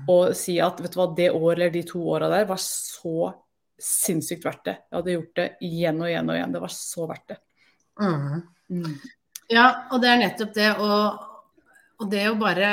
og 0.10 0.32
si 0.38 0.58
at 0.64 0.80
vet 0.82 0.94
du 0.94 0.98
hva, 0.98 1.08
det 1.14 1.28
året 1.30 1.60
eller 1.60 1.74
de 1.74 1.84
to 1.86 2.02
åra 2.10 2.30
der 2.32 2.48
var 2.50 2.60
så 2.62 3.30
sinnssykt 3.78 4.46
verdt 4.48 4.64
det. 4.66 4.76
Jeg 4.88 4.98
hadde 4.98 5.14
gjort 5.14 5.38
det 5.38 5.48
igjen 5.68 6.02
og 6.02 6.10
igjen 6.10 6.32
og 6.32 6.38
igjen. 6.38 6.54
Det 6.56 6.62
var 6.64 6.74
så 6.74 7.06
verdt 7.10 7.34
det. 7.34 7.38
Mm. 8.02 8.40
Mm. 8.74 8.96
Ja, 9.54 9.66
og 9.92 10.02
det 10.02 10.10
er 10.10 10.22
nettopp 10.24 10.56
det. 10.56 10.72
Og, 10.82 11.60
og 12.02 12.10
det 12.10 12.24
å 12.32 12.40
bare 12.42 12.72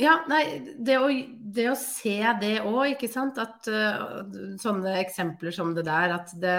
ja, 0.00 0.14
nei, 0.26 0.42
det 0.82 0.96
å, 0.98 1.10
det 1.54 1.68
å 1.70 1.76
se 1.78 2.16
det 2.40 2.56
òg, 2.66 2.96
ikke 2.96 3.10
sant. 3.10 3.38
At 3.38 3.68
uh, 3.70 4.24
sånne 4.60 4.96
eksempler 5.04 5.54
som 5.54 5.70
det 5.76 5.86
der, 5.86 6.16
at 6.16 6.34
det, 6.34 6.56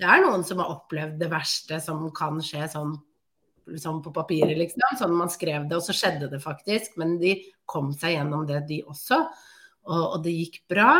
det, 0.00 0.08
er 0.08 0.24
noen 0.24 0.46
som 0.46 0.62
har 0.62 0.72
opplevd 0.72 1.18
det 1.20 1.28
verste 1.32 1.82
som 1.84 2.06
kan 2.16 2.40
skje 2.44 2.64
sånn, 2.72 2.96
sånn 3.76 4.00
på 4.04 4.14
papiret, 4.16 4.56
liksom. 4.56 4.96
Sånn 5.00 5.16
man 5.18 5.32
skrev 5.32 5.68
det, 5.68 5.76
og 5.76 5.84
så 5.84 5.96
skjedde 5.96 6.30
det 6.32 6.40
faktisk. 6.44 6.96
Men 7.00 7.18
de 7.20 7.36
kom 7.68 7.92
seg 7.92 8.16
gjennom 8.16 8.48
det, 8.48 8.62
de 8.70 8.80
også. 8.88 9.20
Og, 9.88 10.04
og 10.06 10.18
det 10.24 10.38
gikk 10.38 10.62
bra. 10.72 10.92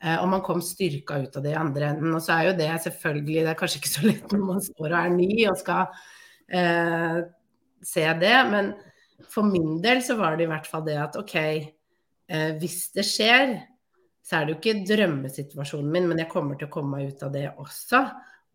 Uh, 0.00 0.16
og 0.22 0.28
man 0.32 0.44
kom 0.46 0.64
styrka 0.64 1.20
ut 1.26 1.36
av 1.36 1.44
det 1.44 1.52
i 1.52 1.60
andre 1.60 1.92
enden. 1.92 2.14
Og 2.16 2.24
så 2.24 2.38
er 2.38 2.48
jo 2.48 2.58
det 2.62 2.72
selvfølgelig 2.88 3.42
Det 3.42 3.52
er 3.52 3.60
kanskje 3.60 3.82
ikke 3.82 3.96
så 3.98 4.08
lett 4.08 4.32
når 4.32 4.48
man 4.54 4.64
står 4.64 4.88
og 4.88 5.00
er 5.02 5.16
ny 5.18 5.32
og 5.50 5.60
skal 5.60 5.90
uh, 6.56 7.24
se 7.84 8.12
det, 8.24 8.36
men 8.48 8.72
for 9.26 9.46
min 9.48 9.80
del 9.82 10.02
så 10.04 10.16
var 10.18 10.36
det 10.36 10.46
i 10.46 10.50
hvert 10.50 10.68
fall 10.68 10.84
det 10.86 10.96
at 11.00 11.18
OK, 11.18 11.34
eh, 11.38 12.50
hvis 12.60 12.78
det 12.94 13.04
skjer, 13.06 13.56
så 14.22 14.38
er 14.38 14.46
det 14.46 14.54
jo 14.54 14.58
ikke 14.60 14.86
drømmesituasjonen 14.86 15.90
min, 15.92 16.08
men 16.10 16.22
jeg 16.22 16.30
kommer 16.30 16.58
til 16.58 16.68
å 16.68 16.72
komme 16.72 16.98
meg 16.98 17.14
ut 17.14 17.24
av 17.26 17.32
det 17.34 17.46
også. 17.56 18.02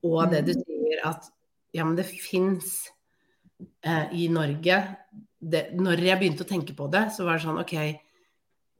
Og 0.07 0.19
det 0.31 0.43
du 0.47 0.53
sier 0.55 1.03
at 1.09 1.27
ja, 1.73 1.85
men 1.85 1.95
det 1.97 2.05
fins 2.05 2.75
eh, 3.81 4.11
i 4.13 4.27
Norge 4.29 4.77
det, 5.43 5.63
Når 5.75 6.03
jeg 6.05 6.19
begynte 6.21 6.45
å 6.45 6.47
tenke 6.47 6.75
på 6.77 6.85
det, 6.93 7.07
så 7.15 7.25
var 7.25 7.39
det 7.39 7.47
sånn 7.47 7.59
OK, 7.59 7.73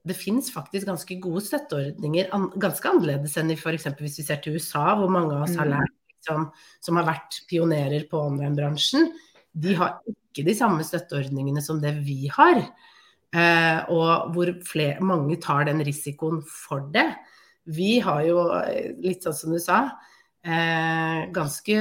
det 0.03 0.15
fins 0.15 0.51
faktisk 0.53 0.87
ganske 0.87 1.17
gode 1.23 1.41
støtteordninger, 1.43 2.29
an, 2.35 2.49
ganske 2.59 2.87
annerledes 2.87 3.35
enn 3.39 3.51
i 3.51 3.57
f.eks. 3.57 3.89
hvis 3.99 4.19
vi 4.21 4.25
ser 4.27 4.39
til 4.43 4.55
USA, 4.55 4.85
hvor 4.99 5.11
mange 5.11 5.33
av 5.35 5.45
oss 5.47 5.57
har 5.59 5.69
lært, 5.71 5.95
liksom, 6.13 6.49
som 6.83 6.99
har 6.99 7.07
vært 7.07 7.41
pionerer 7.49 8.05
på 8.11 8.21
online-bransjen. 8.29 9.09
De 9.53 9.75
har 9.77 9.99
ikke 10.07 10.45
de 10.47 10.55
samme 10.57 10.85
støtteordningene 10.85 11.61
som 11.63 11.81
det 11.81 11.93
vi 12.05 12.25
har. 12.33 12.61
Eh, 13.33 13.79
og 13.93 14.33
hvor 14.33 14.51
flere, 14.65 15.01
mange 15.01 15.39
tar 15.41 15.67
den 15.69 15.81
risikoen 15.85 16.41
for 16.45 16.89
det. 16.93 17.07
Vi 17.63 17.97
har 18.03 18.23
jo, 18.27 18.41
litt 19.01 19.25
sånn 19.25 19.37
som 19.37 19.53
du 19.55 19.61
sa, 19.63 19.85
eh, 20.43 21.29
ganske 21.33 21.77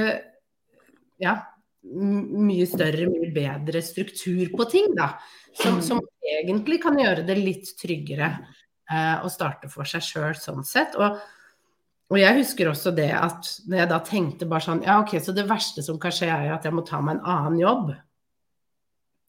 ja, 1.21 1.35
mye 1.83 2.65
større, 2.69 3.09
mye 3.11 3.29
bedre 3.35 3.83
struktur 3.83 4.47
på 4.55 4.67
ting, 4.71 4.93
da. 4.97 5.13
Som, 5.59 5.81
som 5.85 6.01
egentlig 6.23 6.79
kan 6.81 6.97
gjøre 6.97 7.25
det 7.27 7.35
litt 7.37 7.73
tryggere 7.77 8.31
eh, 8.89 9.17
å 9.21 9.29
starte 9.29 9.69
for 9.69 9.85
seg 9.89 10.05
sjøl 10.05 10.37
sånn 10.39 10.65
sett. 10.65 10.97
Og, 10.97 11.19
og, 12.11 12.17
jeg 12.19 12.37
husker 12.41 12.69
også 12.69 12.91
det 12.95 13.09
at 13.15 13.49
når 13.69 13.79
jeg 13.79 13.89
da 13.89 13.99
tenkte 14.05 14.47
bare 14.49 14.65
sånn 14.65 14.83
Ja, 14.85 14.99
ok, 15.01 15.15
så 15.23 15.33
det 15.35 15.47
verste 15.49 15.83
som 15.85 15.99
kan 16.01 16.13
skje, 16.13 16.29
er 16.29 16.53
at 16.55 16.65
jeg 16.67 16.75
må 16.75 16.83
ta 16.85 16.99
meg 17.01 17.17
en 17.17 17.29
annen 17.33 17.59
jobb. 17.61 17.93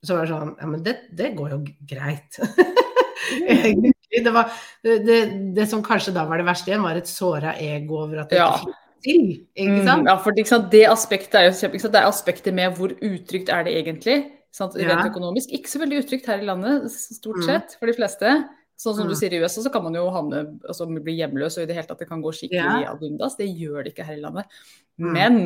Så 0.05 0.17
var 0.17 0.27
det 0.27 0.35
sånn 0.35 0.55
Ja, 0.61 0.71
men 0.71 0.85
det, 0.85 0.97
det 1.17 1.33
går 1.39 1.55
jo 1.55 1.61
greit. 1.89 2.41
det, 4.25 4.33
var, 4.35 4.53
det, 4.85 5.19
det, 5.57 5.69
som 5.71 5.85
kanskje 5.87 6.15
da 6.17 6.27
var 6.29 6.41
det 6.41 6.49
verste 6.49 6.73
igjen, 6.73 6.85
var 6.85 7.01
et 7.01 7.11
såra 7.11 7.55
ego 7.63 8.03
over 8.05 8.25
at 8.25 8.35
det 8.35 8.43
ja. 8.43 8.51
ikke 8.59 8.77
til. 9.05 9.29
Ikke 9.55 9.81
mm, 9.81 9.87
sant? 9.87 10.05
Mm, 10.05 10.11
ja, 10.11 10.17
for 10.25 10.45
sant, 10.49 10.71
det 10.73 10.85
aspektet 10.91 11.39
er 11.41 11.49
jo 11.49 11.55
kjempe, 11.59 11.81
Det 11.83 12.01
er 12.01 12.09
aspektet 12.09 12.57
med 12.57 12.77
hvor 12.79 12.95
utrygt 12.95 13.53
er 13.53 13.67
det 13.67 13.77
egentlig. 13.81 14.19
Sant? 14.55 14.77
Rent 14.79 15.03
ja. 15.03 15.09
økonomisk. 15.11 15.53
Ikke 15.57 15.73
så 15.73 15.81
veldig 15.83 16.05
utrygt 16.05 16.29
her 16.31 16.43
i 16.43 16.49
landet, 16.49 16.87
stort 16.93 17.43
mm. 17.43 17.47
sett, 17.49 17.77
for 17.81 17.91
de 17.91 17.97
fleste. 17.97 18.37
Sånn 18.81 18.97
som 18.97 19.07
mm. 19.07 19.13
du 19.13 19.19
sier 19.19 19.35
i 19.37 19.39
USA, 19.43 19.63
så 19.63 19.71
kan 19.73 19.85
man 19.85 19.95
jo 19.95 20.09
havne, 20.13 20.41
altså 20.67 20.89
bli 20.91 21.15
hjemløs 21.21 21.59
og 21.59 21.65
i 21.65 21.69
det 21.71 21.77
hele 21.77 21.87
tatt 21.87 22.03
det 22.03 22.09
kan 22.11 22.25
gå 22.25 22.33
skikkelig 22.35 22.87
ja. 22.87 22.95
ad 22.95 23.05
undas. 23.07 23.37
Det 23.39 23.47
gjør 23.47 23.85
det 23.85 23.95
ikke 23.95 24.09
her 24.09 24.19
i 24.19 24.25
landet. 24.25 24.59
Mm. 24.99 25.13
Men 25.15 25.39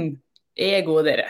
ego, 0.69 0.97
dere. 1.07 1.29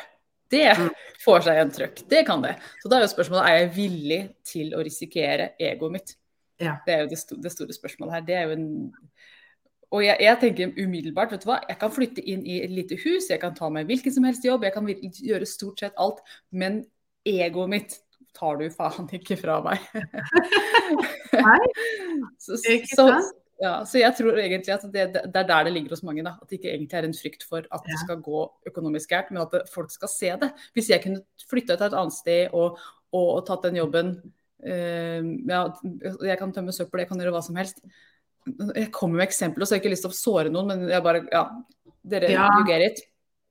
Det 0.49 0.65
mm. 0.79 0.89
får 1.25 1.45
seg 1.49 1.61
en 1.61 1.75
trøkk. 1.75 2.05
Det 2.09 2.23
kan 2.29 2.45
det. 2.45 2.55
Så 2.83 2.91
da 2.91 2.99
er 2.99 3.05
jo 3.05 3.11
spørsmålet 3.13 3.49
er 3.49 3.59
jeg 3.59 3.73
villig 3.75 4.21
til 4.47 4.73
å 4.79 4.85
risikere 4.87 5.53
egoet 5.59 5.97
mitt. 5.99 6.15
Ja. 6.63 6.79
Det 6.87 6.95
er 6.95 7.05
jo 7.05 7.11
det, 7.11 7.19
sto 7.21 7.39
det, 7.39 7.53
store 7.55 7.75
spørsmålet 7.77 8.19
her. 8.19 8.25
Det 8.29 8.39
er 8.39 8.47
jo 8.47 8.57
en 8.57 8.69
og 9.89 10.03
jeg, 10.05 10.21
jeg, 10.21 10.37
tenker 10.43 10.75
umiddelbart, 10.77 11.31
vet 11.33 11.45
du 11.47 11.49
hva, 11.49 11.63
jeg 11.65 11.79
kan 11.81 11.93
flytte 11.93 12.21
inn 12.21 12.43
i 12.45 12.59
et 12.61 12.73
lite 12.73 12.99
hus, 13.01 13.31
jeg 13.31 13.41
kan 13.41 13.55
ta 13.57 13.71
meg 13.73 13.89
hvilken 13.89 14.13
som 14.13 14.27
helst 14.29 14.45
jobb, 14.45 14.67
jeg 14.67 14.75
kan 14.75 14.85
gjøre 14.85 15.49
stort 15.49 15.81
sett 15.81 15.97
alt. 15.97 16.21
Men 16.53 16.83
egoet 17.25 17.73
mitt 17.73 17.97
tar 18.39 18.61
du 18.61 18.65
faen 18.73 19.11
ikke 19.19 19.37
fra 19.41 19.59
meg. 19.65 19.85
Nei, 21.49 21.61
så, 22.41 22.59
så, 22.59 23.07
ja, 23.61 23.75
så 23.89 24.01
jeg 24.01 24.15
tror 24.19 24.39
egentlig 24.41 24.75
at 24.75 24.87
det, 24.93 25.07
det, 25.17 25.25
er 25.35 25.49
der 25.51 25.69
det 25.69 25.75
ligger 25.75 25.97
hos 25.97 26.05
mange. 26.07 26.25
Da. 26.27 26.37
At 26.41 26.51
det 26.51 26.61
ikke 26.61 26.73
egentlig 26.75 27.01
er 27.01 27.09
en 27.09 27.17
frykt 27.19 27.47
for 27.49 27.67
at 27.67 27.87
det 27.89 28.01
skal 28.05 28.23
gå 28.25 28.45
økonomisk 28.71 29.15
gærent, 29.15 29.33
men 29.35 29.45
at 29.45 29.73
folk 29.75 29.91
skal 29.95 30.13
se 30.13 30.35
det. 30.45 30.53
Hvis 30.79 30.91
jeg 30.93 31.03
kunne 31.05 31.25
flytta 31.51 31.77
til 31.77 31.91
et 31.91 31.99
annet 32.01 32.17
sted 32.17 32.55
og, 32.57 32.79
og, 33.13 33.27
og 33.27 33.43
tatt 33.49 33.67
den 33.69 33.81
jobben 33.81 34.15
uh, 34.19 35.23
ja, 35.49 35.65
Jeg 36.29 36.39
kan 36.41 36.55
tømme 36.55 36.75
søppel, 36.77 37.03
jeg 37.03 37.11
kan 37.11 37.21
gjøre 37.21 37.35
hva 37.37 37.45
som 37.45 37.59
helst 37.59 37.83
jeg 38.49 38.89
kommer 38.95 39.21
med 39.21 39.27
eksempler, 39.27 39.67
så 39.67 39.75
jeg 39.75 39.81
har 39.81 39.85
ikke 39.85 39.93
lyst 39.93 40.07
til 40.07 40.15
å 40.15 40.17
såre 40.17 40.53
noen, 40.53 40.71
men 40.71 40.89
jeg 40.89 41.05
bare 41.05 41.25
Ja, 41.29 41.43
dere, 42.09 42.31
ja. 42.33 42.47
you 42.57 42.67
get 42.69 42.85
it. 42.87 43.03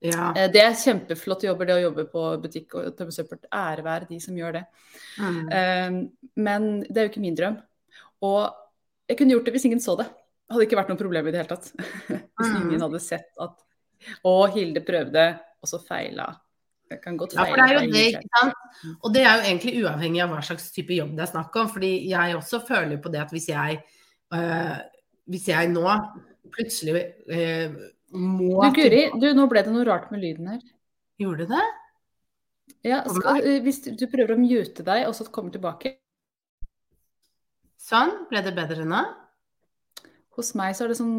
Ja. 0.06 0.30
Eh, 0.36 0.48
det 0.54 0.62
er 0.62 0.77
kjempeflotte 0.77 1.48
jobber, 1.48 1.70
det 1.70 1.77
å 1.80 1.84
jobbe 1.88 2.06
på 2.12 2.24
butikk 2.44 2.77
og 2.77 2.94
tømme 2.98 3.16
søppel. 3.16 3.42
Ære 3.50 3.86
være 3.86 4.10
de 4.12 4.20
som 4.22 4.38
gjør 4.38 4.60
det. 4.60 4.63
Mm. 5.18 5.44
Um, 5.50 6.00
men 6.48 6.68
det 6.86 7.00
er 7.00 7.08
jo 7.08 7.13
ikke 7.13 7.24
min 7.24 7.38
drøm. 7.38 7.60
Og 8.27 8.42
jeg 9.08 9.20
kunne 9.20 9.36
gjort 9.36 9.48
det 9.48 9.56
hvis 9.56 9.68
ingen 9.70 9.84
så 9.84 9.98
det. 10.00 10.08
Det 10.48 10.56
hadde 10.56 10.68
ikke 10.68 10.80
vært 10.80 10.92
noe 10.94 11.00
problem 11.00 11.30
i 11.30 11.34
det 11.34 11.42
hele 11.42 11.56
tatt. 11.56 11.72
hvis 12.10 12.51
mm. 12.51 12.60
ingen 12.63 12.86
hadde 12.88 13.04
sett 13.04 13.32
at 13.44 13.63
Å, 14.30 14.34
Hilde 14.54 14.84
prøvde, 14.86 15.24
og 15.58 15.70
så 15.70 15.80
feila. 15.82 16.27
Jeg 16.88 17.01
kan 17.04 17.18
godt 17.20 17.34
feile. 17.34 17.48
Ja, 17.48 17.54
for 17.54 17.60
det 17.60 17.66
er 17.66 17.74
jo 17.74 17.96
det, 17.96 18.04
ikke 18.13 18.36
sant. 18.36 18.94
Og 19.01 19.16
det 19.16 19.24
er 19.25 19.32
jo 19.32 19.48
egentlig 19.50 19.74
uavhengig 19.82 20.22
av 20.24 20.36
hva 20.36 20.44
slags 20.46 20.70
type 20.75 20.94
jobb 20.94 21.16
det 21.18 21.25
er 21.25 21.32
snakk 21.34 21.58
om. 21.58 21.72
fordi 21.74 21.89
jeg 22.12 22.38
også 22.38 22.62
føler 22.68 23.01
på 23.01 23.12
det 23.12 23.24
at 23.24 23.34
hvis 23.34 23.50
jeg 23.50 23.82
øh, 24.38 24.77
hvis 25.27 25.50
jeg 25.50 25.72
nå 25.74 25.86
plutselig 26.54 27.04
uh, 27.27 27.74
må 28.16 28.64
Du 28.64 28.78
Guri, 28.78 29.04
du, 29.20 29.28
nå 29.36 29.48
ble 29.52 29.64
det 29.66 29.74
noe 29.74 29.86
rart 29.88 30.12
med 30.14 30.24
lyden 30.24 30.52
her. 30.54 30.64
Gjorde 31.20 31.48
det? 31.50 31.64
Ja, 32.86 33.02
skal, 33.08 33.42
uh, 33.44 33.62
Hvis 33.66 33.82
du 33.88 34.06
prøver 34.12 34.36
å 34.36 34.42
mute 34.42 34.86
deg, 34.86 35.06
og 35.08 35.16
så 35.18 35.28
kommer 35.32 35.54
tilbake 35.56 35.98
Sånn. 37.88 38.12
Ble 38.28 38.42
det 38.44 38.52
bedre 38.58 38.84
nå? 38.88 39.06
Hos 40.38 40.52
meg 40.60 40.76
så 40.78 40.86
er 40.86 40.92
det 40.92 40.98
sånn 41.00 41.16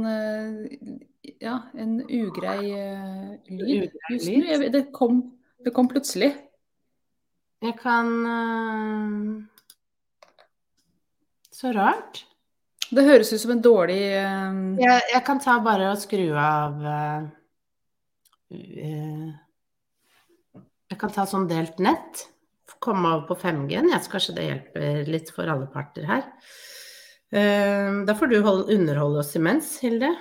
Ja, 1.43 1.57
en 1.75 1.99
ugrei 2.05 2.69
lyd. 3.49 3.89
Ugrei 3.89 4.19
lyd? 4.21 4.69
Det, 4.75 4.85
kom, 4.95 5.23
det 5.65 5.73
kom 5.75 5.89
plutselig. 5.91 6.31
Jeg 7.65 7.75
kan 7.81 8.13
Så 11.51 11.73
rart. 11.75 12.28
Det 12.89 13.05
høres 13.05 13.33
ut 13.35 13.43
som 13.43 13.53
en 13.53 13.65
dårlig 13.65 14.01
uh... 14.17 14.55
jeg, 14.81 15.03
jeg, 15.13 15.21
kan 15.27 15.41
ta 15.43 15.59
bare 15.65 15.91
og 15.93 16.01
skru 16.01 16.31
av 16.41 16.79
uh, 16.81 17.27
uh, 18.55 19.29
Jeg 20.89 21.01
kan 21.01 21.13
ta 21.13 21.27
sånn 21.29 21.49
delt 21.51 21.83
nett. 21.85 22.25
Komme 22.85 23.11
over 23.11 23.27
på 23.29 23.37
5G-en. 23.43 23.91
Jeg 23.93 24.09
kanskje 24.13 24.37
det 24.37 24.47
hjelper 24.47 25.11
litt 25.11 25.33
for 25.35 25.51
alle 25.51 25.67
parter 25.73 26.07
her. 26.09 26.25
da 27.29 28.15
får 28.17 28.31
du 28.31 28.37
holde, 28.45 28.69
underholde 28.73 29.19
oss 29.21 29.35
imens, 29.37 29.73
Hilde. 29.83 30.13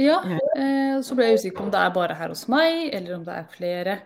Ja, 0.00 0.16
så 1.04 1.14
ble 1.14 1.28
jeg 1.28 1.38
usikker 1.38 1.58
på 1.58 1.66
om 1.66 1.70
det 1.74 1.82
er 1.84 1.92
bare 1.94 2.16
her 2.18 2.32
hos 2.32 2.46
meg, 2.50 2.88
eller 2.96 3.18
om 3.18 3.26
det 3.28 3.36
er 3.36 3.52
flere 3.52 3.98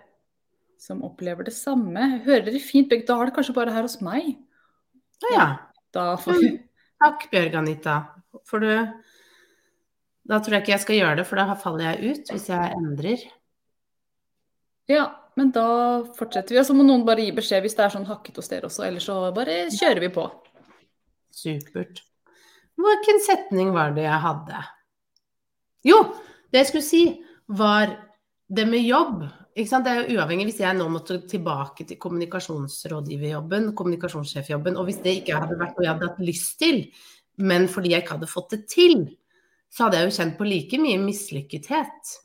som 0.82 1.04
opplever 1.06 1.46
det 1.48 1.54
samme. 1.56 2.22
Hører 2.26 2.48
dere 2.50 2.62
fint 2.62 2.90
begge? 2.90 3.06
Da 3.08 3.18
er 3.18 3.30
det 3.30 3.36
kanskje 3.38 3.56
bare 3.56 3.74
her 3.74 3.86
hos 3.86 3.98
meg. 4.04 4.34
Ja. 5.32 5.50
Da 5.94 6.12
får 6.20 6.42
vi 6.42 6.50
Takk, 6.98 7.28
Bjørg 7.32 7.54
Anita. 7.60 7.98
For 8.48 8.62
du 8.62 8.70
Da 10.28 10.38
tror 10.44 10.58
jeg 10.58 10.64
ikke 10.64 10.74
jeg 10.74 10.84
skal 10.84 10.98
gjøre 10.98 11.16
det, 11.20 11.26
for 11.28 11.40
da 11.40 11.54
faller 11.56 11.86
jeg 11.86 12.12
ut 12.12 12.32
hvis 12.34 12.48
jeg 12.50 12.74
endrer. 12.76 13.22
Ja, 14.88 15.06
men 15.40 15.52
da 15.54 15.68
fortsetter 16.18 16.52
vi. 16.52 16.60
Og 16.60 16.66
så 16.68 16.76
må 16.76 16.84
noen 16.84 17.06
bare 17.06 17.24
gi 17.24 17.32
beskjed 17.36 17.64
hvis 17.64 17.76
det 17.78 17.86
er 17.86 17.94
sånn 17.94 18.08
hakket 18.08 18.36
hos 18.40 18.50
dere 18.50 18.68
også. 18.68 18.84
Ellers 18.88 19.06
så 19.08 19.16
bare 19.36 19.62
kjører 19.72 20.02
vi 20.04 20.10
på. 20.12 20.26
Supert. 21.32 22.02
Hvilken 22.78 23.22
setning 23.24 23.72
var 23.74 23.94
det 23.96 24.04
jeg 24.04 24.20
hadde? 24.22 24.60
Jo, 25.88 26.02
det 26.52 26.62
jeg 26.62 26.70
skulle 26.70 26.86
si, 26.86 27.02
var 27.48 27.94
det 28.48 28.66
med 28.68 28.84
jobb. 28.84 29.24
Det 29.58 29.90
er 29.90 30.04
jo 30.04 30.18
uavhengig 30.18 30.44
hvis 30.52 30.60
jeg 30.62 30.76
nå 30.78 30.84
måtte 30.92 31.16
tilbake 31.26 31.82
til 31.88 31.98
kommunikasjonsrådgiverjobben, 31.98 33.72
kommunikasjonssjefjobben, 33.74 34.78
og 34.78 34.86
hvis 34.86 35.00
det 35.02 35.16
ikke 35.18 35.40
hadde 35.40 35.58
vært 35.58 35.74
noe 35.74 35.86
jeg 35.86 35.94
hadde 35.96 36.10
hatt 36.12 36.22
lyst 36.22 36.58
til, 36.62 36.84
men 37.42 37.66
fordi 37.70 37.92
jeg 37.92 38.04
ikke 38.04 38.16
hadde 38.18 38.30
fått 38.30 38.54
det 38.54 38.60
til, 38.70 39.02
så 39.66 39.86
hadde 39.86 39.98
jeg 39.98 40.08
jo 40.08 40.16
kjent 40.18 40.38
på 40.38 40.46
like 40.48 40.80
mye 40.80 41.02
mislykkethet 41.02 42.16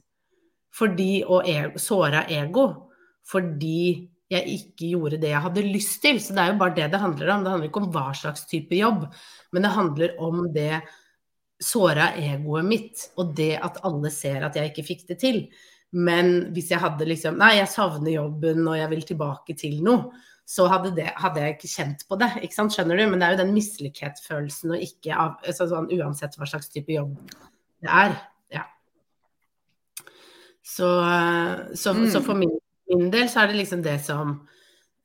fordi, 0.73 1.23
og 1.25 1.45
e 1.49 1.73
såra 1.81 2.23
ego 2.33 2.67
fordi 3.29 4.09
jeg 4.33 4.55
ikke 4.57 4.91
gjorde 4.93 5.19
det 5.21 5.29
jeg 5.33 5.43
hadde 5.45 5.65
lyst 5.67 5.99
til. 6.03 6.19
Så 6.21 6.33
det 6.33 6.41
er 6.43 6.53
jo 6.53 6.59
bare 6.61 6.75
det 6.77 6.89
det 6.93 7.01
handler 7.01 7.29
om. 7.33 7.43
Det 7.43 7.53
handler 7.53 7.69
ikke 7.69 7.83
om 7.83 7.91
hva 7.93 8.07
slags 8.17 8.47
type 8.49 8.75
jobb, 8.77 9.05
men 9.53 9.65
det 9.65 9.73
handler 9.75 10.15
om 10.21 10.47
det 10.55 10.81
såra 11.63 12.09
egoet 12.19 12.65
mitt, 12.67 13.05
og 13.21 13.35
det 13.37 13.53
at 13.63 13.77
alle 13.87 14.11
ser 14.11 14.43
at 14.47 14.57
jeg 14.57 14.71
ikke 14.71 14.87
fikk 14.87 15.05
det 15.11 15.19
til. 15.21 15.45
Men 15.93 16.49
hvis 16.55 16.71
jeg 16.73 16.81
hadde 16.81 17.05
liksom 17.05 17.37
Nei, 17.37 17.59
jeg 17.59 17.69
savner 17.69 18.15
jobben 18.15 18.65
og 18.65 18.77
jeg 18.79 18.89
vil 18.95 19.03
tilbake 19.13 19.55
til 19.57 19.81
noe. 19.85 20.13
Så 20.43 20.65
hadde, 20.67 20.91
det, 20.97 21.07
hadde 21.21 21.39
jeg 21.39 21.55
ikke 21.55 21.69
kjent 21.71 22.01
på 22.09 22.17
det. 22.19 22.29
ikke 22.43 22.57
sant, 22.57 22.73
Skjønner 22.75 22.99
du? 22.99 23.05
Men 23.07 23.21
det 23.21 23.27
er 23.27 23.35
jo 23.35 23.41
den 23.45 23.53
mislykkhetsfølelsen 23.55 24.73
og 24.75 24.83
ikke 24.83 25.15
av, 25.15 25.37
altså 25.47 25.69
sånn, 25.71 25.87
Uansett 25.95 26.35
hva 26.35 26.49
slags 26.49 26.67
type 26.73 26.91
jobb 26.91 27.13
det 27.83 27.91
er. 27.91 28.17
Ja. 28.51 28.65
Så, 30.63 30.89
så, 31.79 31.93
mm. 31.95 32.09
så 32.11 32.23
for 32.25 32.39
min, 32.39 32.51
min, 32.91 33.07
del 33.13 33.29
så 33.31 33.43
er 33.43 33.51
det 33.51 33.61
liksom 33.61 33.83
det 33.85 33.97
som 34.03 34.35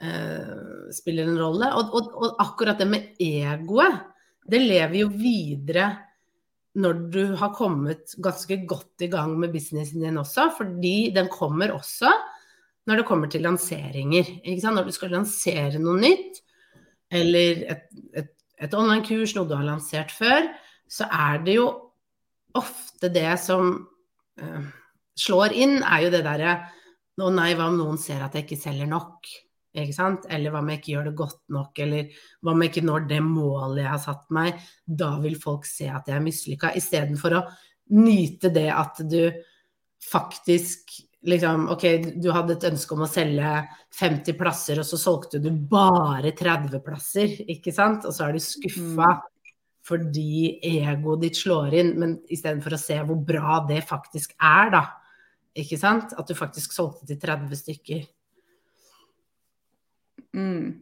uh, 0.02 0.90
spiller 0.95 1.30
en 1.30 1.38
rolle. 1.38 1.71
Og, 1.78 1.95
og, 2.00 2.12
og 2.18 2.42
akkurat 2.42 2.83
det 2.83 2.88
med 2.90 3.23
egoet, 3.23 4.02
det 4.49 4.62
lever 4.64 5.02
jo 5.04 5.11
videre 5.12 5.90
når 6.79 6.99
du 7.13 7.23
har 7.39 7.55
kommet 7.57 8.15
ganske 8.23 8.61
godt 8.69 9.05
i 9.05 9.11
gang 9.11 9.35
med 9.41 9.53
businessen 9.55 10.05
din 10.05 10.21
også, 10.21 10.49
fordi 10.57 11.11
den 11.15 11.31
kommer 11.33 11.75
også 11.75 12.13
når 12.89 13.03
det 13.03 13.09
kommer 13.09 13.29
til 13.29 13.45
lanseringer. 13.45 14.31
Når 14.73 14.87
du 14.87 14.95
skal 14.97 15.13
lansere 15.13 15.81
noe 15.83 15.99
nytt, 16.01 16.41
eller 17.13 17.65
et, 17.75 17.85
et, 18.17 18.31
et 18.65 18.75
online-kurs, 18.77 19.35
noe 19.37 19.49
du 19.49 19.55
har 19.57 19.67
lansert 19.67 20.13
før, 20.15 20.49
så 20.89 21.09
er 21.13 21.43
det 21.45 21.59
jo 21.59 21.69
ofte 22.57 23.11
det 23.13 23.35
som 23.43 23.75
uh, 24.41 24.71
slår 25.21 25.57
inn, 25.57 25.79
er 25.83 26.07
jo 26.07 26.15
det 26.17 26.25
derre 26.27 26.59
Å 27.19 27.29
nei, 27.35 27.51
hva 27.59 27.67
om 27.67 27.75
noen 27.75 27.97
ser 27.99 28.21
at 28.23 28.37
jeg 28.37 28.47
ikke 28.47 28.61
selger 28.63 28.87
nok? 28.87 29.27
Ikke 29.77 29.95
sant? 29.95 30.25
Eller 30.33 30.53
hva 30.53 30.63
om 30.63 30.71
jeg 30.73 30.81
ikke 30.81 30.93
gjør 30.95 31.11
det 31.11 31.17
godt 31.19 31.43
nok, 31.55 31.83
eller 31.85 32.23
hva 32.41 32.55
om 32.55 32.63
jeg 32.65 32.73
ikke 32.73 32.87
når 32.89 33.09
det 33.11 33.21
målet 33.25 33.83
jeg 33.83 33.93
har 33.93 34.01
satt 34.03 34.25
meg. 34.35 34.63
Da 34.85 35.11
vil 35.23 35.37
folk 35.41 35.69
se 35.69 35.91
at 35.93 36.09
jeg 36.09 36.17
er 36.17 36.25
mislykka, 36.25 36.73
istedenfor 36.79 37.37
å 37.37 37.45
nyte 37.99 38.53
det 38.53 38.69
at 38.73 39.03
du 39.09 39.23
faktisk 40.09 41.05
liksom 41.29 41.65
Ok, 41.73 41.83
du 42.23 42.29
hadde 42.31 42.55
et 42.55 42.67
ønske 42.69 42.95
om 42.95 43.03
å 43.03 43.11
selge 43.11 43.49
50 43.99 44.37
plasser, 44.39 44.79
og 44.79 44.87
så 44.87 44.99
solgte 45.01 45.41
du 45.43 45.51
bare 45.51 46.31
30 46.37 46.79
plasser, 46.85 47.35
ikke 47.51 47.75
sant? 47.75 48.07
Og 48.07 48.15
så 48.15 48.29
er 48.29 48.37
du 48.37 48.43
skuffa 48.43 49.09
mm. 49.11 49.25
fordi 49.89 50.61
egoet 50.63 51.25
ditt 51.25 51.41
slår 51.41 51.75
inn, 51.81 51.91
men 51.99 52.15
istedenfor 52.31 52.77
å 52.77 52.81
se 52.81 53.01
hvor 53.03 53.19
bra 53.19 53.59
det 53.69 53.83
faktisk 53.89 54.37
er, 54.39 54.71
da. 54.77 54.85
Ikke 55.59 55.81
sant? 55.81 56.15
At 56.15 56.31
du 56.31 56.39
faktisk 56.39 56.77
solgte 56.77 57.09
til 57.09 57.19
30 57.19 57.63
stykker. 57.65 58.07
Mm. 60.37 60.81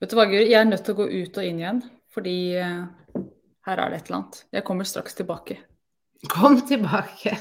Vet 0.00 0.12
du 0.12 0.16
hva, 0.18 0.26
Guri, 0.28 0.48
jeg 0.50 0.60
er 0.60 0.68
nødt 0.68 0.84
til 0.84 0.96
å 0.96 1.00
gå 1.00 1.06
ut 1.08 1.38
og 1.40 1.48
inn 1.48 1.60
igjen, 1.62 1.80
fordi 2.12 2.36
uh, 2.60 2.84
her 3.66 3.82
er 3.82 3.92
det 3.92 4.00
et 4.00 4.10
eller 4.10 4.18
annet. 4.20 4.40
Jeg 4.58 4.66
kommer 4.66 4.88
straks 4.88 5.16
tilbake. 5.18 5.58
Kom 6.32 6.58
tilbake. 6.68 7.34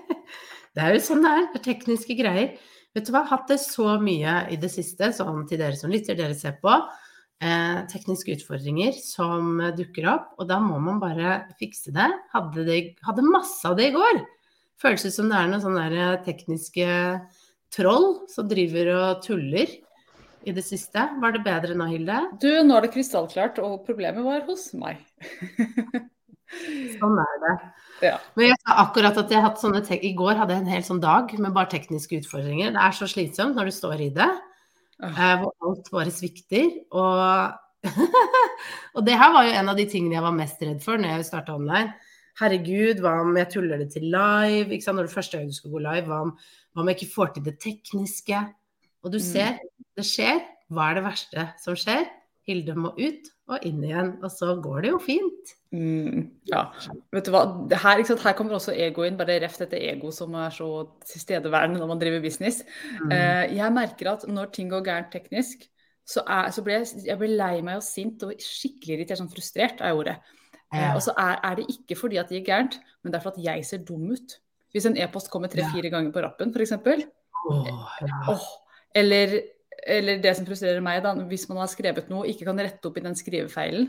det 0.74 0.82
er 0.82 0.94
jo 0.96 1.02
sånn 1.04 1.24
det 1.24 1.34
er. 1.38 1.46
Tekniske 1.64 2.16
greier. 2.18 2.54
Vet 2.94 3.08
du 3.08 3.14
hva, 3.14 3.24
hatt 3.26 3.48
det 3.50 3.58
så 3.62 3.96
mye 4.02 4.44
i 4.54 4.58
det 4.60 4.70
siste, 4.70 5.10
sånn 5.16 5.46
til 5.50 5.58
dere 5.58 5.78
som 5.78 5.90
lytter, 5.90 6.18
dere 6.18 6.36
ser 6.38 6.54
på 6.62 6.70
eh, 6.70 7.80
tekniske 7.90 8.36
utfordringer 8.36 8.94
som 9.02 9.58
dukker 9.74 10.06
opp, 10.12 10.28
og 10.38 10.46
da 10.50 10.60
må 10.62 10.78
man 10.82 11.00
bare 11.02 11.40
fikse 11.58 11.94
det. 11.94 12.06
Hadde, 12.34 12.66
det, 12.68 12.78
hadde 13.06 13.26
masse 13.26 13.66
av 13.66 13.74
det 13.80 13.90
i 13.90 13.96
går. 13.96 14.22
Føles 14.82 15.06
ut 15.08 15.16
som 15.16 15.30
det 15.30 15.40
er 15.40 15.50
noen 15.50 15.64
sånne 15.64 16.12
tekniske 16.26 16.86
troll 17.74 18.08
som 18.30 18.46
driver 18.50 18.92
og 18.94 19.24
tuller 19.26 19.70
i 20.44 20.54
det 20.54 20.64
siste. 20.66 21.06
Var 21.20 21.34
det 21.34 21.44
bedre 21.44 21.76
nå, 21.78 21.88
Hilde? 21.90 22.20
Du, 22.42 22.50
nå 22.66 22.76
er 22.76 22.86
det 22.86 22.92
krystallklart, 22.94 23.60
og 23.64 23.82
problemet 23.86 24.24
var 24.26 24.44
hos 24.48 24.70
meg. 24.78 25.00
sånn 27.00 27.20
er 27.22 27.36
det. 27.44 27.54
Ja. 28.04 28.14
Men 28.36 28.50
jeg 28.50 28.60
sa 28.62 28.78
akkurat 28.84 29.18
at 29.20 29.32
jeg 29.32 29.44
hatt 29.44 29.60
sånne 29.60 29.82
I 29.96 30.12
går 30.18 30.38
hadde 30.38 30.56
jeg 30.56 30.64
en 30.64 30.72
hel 30.72 30.86
sånn 30.86 31.02
dag 31.02 31.30
med 31.38 31.54
bare 31.56 31.70
tekniske 31.72 32.20
utfordringer. 32.22 32.74
Det 32.74 32.82
er 32.82 32.96
så 32.96 33.08
slitsomt 33.10 33.58
når 33.58 33.70
du 33.70 33.76
står 33.76 34.08
i 34.08 34.10
det. 34.14 34.30
Uh, 35.02 35.36
hvor 35.42 35.52
alt 35.68 35.92
bare 35.92 36.14
svikter. 36.14 36.68
Og, 36.94 37.84
og 38.96 39.06
det 39.06 39.20
her 39.20 39.32
var 39.34 39.48
jo 39.48 39.54
en 39.60 39.70
av 39.72 39.78
de 39.78 39.86
tingene 39.90 40.18
jeg 40.18 40.26
var 40.26 40.36
mest 40.36 40.62
redd 40.64 40.82
for 40.84 41.00
når 41.00 41.16
jeg 41.16 41.30
starta 41.30 41.56
online. 41.56 41.94
Herregud, 42.40 42.98
hva 43.02 43.20
om 43.22 43.36
jeg 43.38 43.50
tuller 43.52 43.78
det 43.78 43.92
til 43.94 44.08
live? 44.10 44.72
Ikke 44.74 44.82
sant? 44.82 44.98
Når 44.98 45.06
det 45.06 45.14
første 45.14 45.38
gang 45.38 45.50
du 45.50 45.54
skal 45.54 45.74
gå 45.74 45.82
live, 45.84 46.06
hva 46.10 46.20
om, 46.26 46.32
hva 46.74 46.82
om 46.82 46.90
jeg 46.90 46.98
ikke 46.98 47.14
får 47.14 47.34
til 47.34 47.46
det 47.46 47.58
tekniske? 47.62 48.40
Og 49.04 49.12
du 49.12 49.20
mm. 49.20 49.26
ser, 49.26 49.60
det 49.98 50.06
skjer. 50.08 50.42
Hva 50.72 50.90
er 50.90 50.98
det 50.98 51.06
verste 51.06 51.48
som 51.62 51.76
skjer? 51.78 52.06
Hilde 52.48 52.74
må 52.76 52.92
ut 52.98 53.30
og 53.52 53.64
inn 53.68 53.82
igjen, 53.84 54.14
og 54.24 54.30
så 54.32 54.54
går 54.60 54.84
det 54.84 54.90
jo 54.92 54.98
fint. 55.02 55.52
Mm, 55.74 56.20
ja, 56.48 56.62
vet 57.12 57.26
du 57.26 57.32
hva. 57.34 57.42
Her, 57.72 58.00
her, 58.00 58.36
kommer 58.36 58.56
også 58.56 58.72
ego 58.72 59.04
inn, 59.04 59.18
bare 59.20 59.36
reft 59.42 59.60
dette 59.64 59.80
ego 59.80 60.12
som 60.14 60.36
er 60.40 60.52
så 60.54 60.68
tilstedeværende 61.08 61.80
når 61.80 61.90
man 61.90 62.00
driver 62.00 62.24
business. 62.24 62.62
Mm. 63.02 63.12
Uh, 63.12 63.44
jeg 63.58 63.74
merker 63.76 64.12
at 64.14 64.26
når 64.28 64.52
ting 64.54 64.72
går 64.72 64.84
gærent 64.86 65.12
teknisk, 65.12 65.66
så, 66.04 66.24
er, 66.24 66.50
så 66.52 66.64
blir 66.64 66.82
jeg, 66.82 67.04
jeg 67.08 67.20
blir 67.20 67.36
lei 67.36 67.58
meg 67.64 67.80
og 67.80 67.84
sint 67.86 68.24
og 68.24 68.32
skikkelig 68.40 68.98
irritert, 68.98 69.20
sånn 69.20 69.32
frustrert 69.32 69.80
er 69.84 69.96
ordet. 69.96 70.18
Ja. 70.74 70.88
og 70.96 71.04
så 71.04 71.12
er, 71.20 71.36
er, 71.46 71.60
det 71.60 71.68
ikke 71.70 71.94
fordi 71.94 72.16
at 72.18 72.30
det 72.32 72.40
gikk 72.40 72.48
gærent, 72.48 72.80
men 73.04 73.12
det 73.12 73.20
er 73.20 73.22
fordi 73.22 73.44
at 73.44 73.52
jeg 73.52 73.66
ser 73.68 73.84
dum 73.86 74.08
ut. 74.10 74.32
Hvis 74.74 74.88
en 74.88 74.96
e-post 74.98 75.30
kommer 75.30 75.52
tre-fire 75.52 75.90
ganger 75.92 76.10
på 76.10 76.24
rappen, 76.24 76.50
f.eks. 76.50 76.72
Oh, 77.46 77.68
ja. 78.02 78.16
oh, 78.32 78.46
eller 78.96 79.36
eller 79.82 80.20
det 80.22 80.34
som 80.38 80.46
frustrerer 80.48 80.82
meg, 80.84 81.02
da, 81.04 81.14
hvis 81.28 81.48
man 81.50 81.62
har 81.62 81.70
skrevet 81.72 82.10
noe 82.12 82.24
og 82.24 82.30
ikke 82.32 82.48
kan 82.48 82.60
rette 82.62 82.88
opp 82.88 83.00
i 83.00 83.04
den 83.04 83.16
skrivefeilen, 83.18 83.88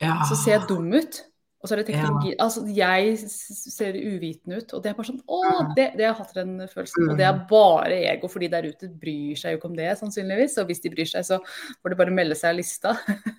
ja. 0.00 0.20
så 0.28 0.38
ser 0.38 0.56
jeg 0.58 0.70
dum 0.70 0.88
ut. 0.94 1.24
Og 1.60 1.68
så 1.68 1.74
er 1.74 1.82
det 1.82 1.90
teknologi 1.90 2.30
ja. 2.30 2.36
Altså, 2.40 2.62
jeg 2.72 3.16
ser 3.20 3.96
uvitende 3.98 4.62
ut. 4.62 4.70
Og 4.72 4.80
det 4.80 4.90
er 4.90 4.94
bare 4.96 5.08
sånn 5.10 5.20
Å, 5.28 5.40
det, 5.76 5.90
det 5.98 6.06
har 6.08 6.16
hatt 6.16 6.32
den 6.38 6.54
følelsen. 6.64 7.10
Og 7.12 7.18
det 7.18 7.26
er 7.26 7.34
mm. 7.36 7.42
bare 7.50 7.98
ego, 8.14 8.30
fordi 8.32 8.48
der 8.52 8.68
ute 8.70 8.88
bryr 8.88 9.36
seg 9.36 9.52
jo 9.52 9.60
ikke 9.60 9.68
om 9.68 9.76
det, 9.76 9.90
sannsynligvis. 10.00 10.56
Og 10.62 10.70
hvis 10.70 10.80
de 10.86 10.92
bryr 10.94 11.10
seg, 11.10 11.26
så 11.28 11.40
får 11.44 11.92
de 11.92 11.98
bare 12.00 12.14
melde 12.16 12.38
seg 12.38 12.54
av 12.54 12.60
lista. 12.62 12.94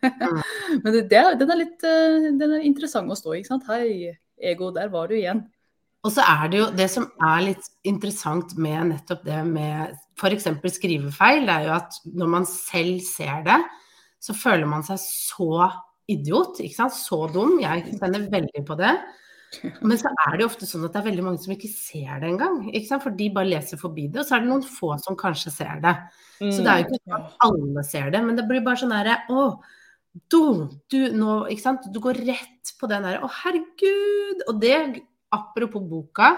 Mm. 0.06 0.44
Men 0.84 1.00
det, 1.00 1.08
den, 1.10 1.48
er 1.48 1.62
litt, 1.63 1.88
eh, 1.88 2.30
den 2.44 2.60
er 2.60 2.67
interessant 2.67 3.10
å 3.10 3.17
stå 3.17 3.34
i, 3.34 3.41
ikke 3.41 3.56
sant. 3.56 3.65
Hei, 3.72 4.13
ego, 4.54 4.70
der 4.76 4.94
var 4.94 5.10
du 5.10 5.17
igjen. 5.17 5.41
Og 6.02 6.14
så 6.16 6.24
er 6.26 6.48
det 6.50 6.58
jo 6.58 6.68
det 6.74 6.88
som 6.90 7.06
er 7.22 7.44
litt 7.46 7.68
interessant 7.86 8.56
med 8.58 8.90
nettopp 8.96 9.22
det 9.28 9.42
med 9.46 9.94
f.eks. 10.18 10.48
skrivefeil, 10.78 11.46
det 11.46 11.54
er 11.54 11.68
jo 11.68 11.76
at 11.76 11.98
når 12.10 12.32
man 12.36 12.48
selv 12.50 13.04
ser 13.06 13.44
det, 13.46 13.60
så 14.22 14.34
føler 14.38 14.70
man 14.70 14.86
seg 14.86 14.98
så 15.02 15.68
idiot, 16.12 16.60
ikke 16.62 16.78
sant. 16.78 16.96
Så 16.98 17.26
dum. 17.34 17.58
Jeg 17.62 17.98
kjenner 18.00 18.30
veldig 18.34 18.64
på 18.68 18.78
det. 18.80 18.96
Men 19.84 20.00
så 20.00 20.08
er 20.26 20.38
det 20.38 20.46
jo 20.46 20.48
ofte 20.48 20.68
sånn 20.68 20.86
at 20.88 20.94
det 20.94 21.02
er 21.02 21.08
veldig 21.10 21.26
mange 21.26 21.42
som 21.44 21.54
ikke 21.54 21.70
ser 21.72 22.22
det 22.22 22.30
engang. 22.30 22.62
For 23.04 23.14
de 23.18 23.28
bare 23.36 23.52
leser 23.52 23.82
forbi 23.82 24.08
det, 24.08 24.22
og 24.22 24.28
så 24.28 24.38
er 24.38 24.46
det 24.46 24.52
noen 24.52 24.66
få 24.66 24.94
som 25.02 25.18
kanskje 25.20 25.54
ser 25.54 25.84
det. 25.84 25.94
Så 26.40 26.64
det 26.64 26.72
er 26.72 26.82
jo 26.82 26.88
ikke 26.88 27.02
sånn 27.02 27.18
at 27.18 27.46
alle 27.48 27.86
ser 27.86 28.10
det, 28.14 28.24
men 28.26 28.40
det 28.40 28.48
blir 28.50 28.64
bare 28.66 28.82
sånn 28.82 28.96
herre 28.96 29.20
Å, 29.30 29.46
du, 30.32 30.42
du, 30.92 31.00
nå, 31.16 31.36
ikke 31.52 31.66
sant. 31.66 31.90
Du 31.92 32.00
går 32.04 32.22
rett 32.28 32.74
på 32.80 32.90
den 32.92 33.06
derre 33.08 33.22
Å, 33.26 33.32
herregud. 33.44 34.46
Og 34.48 34.62
det 34.64 34.78
apropos 35.36 35.84
boka, 35.88 36.36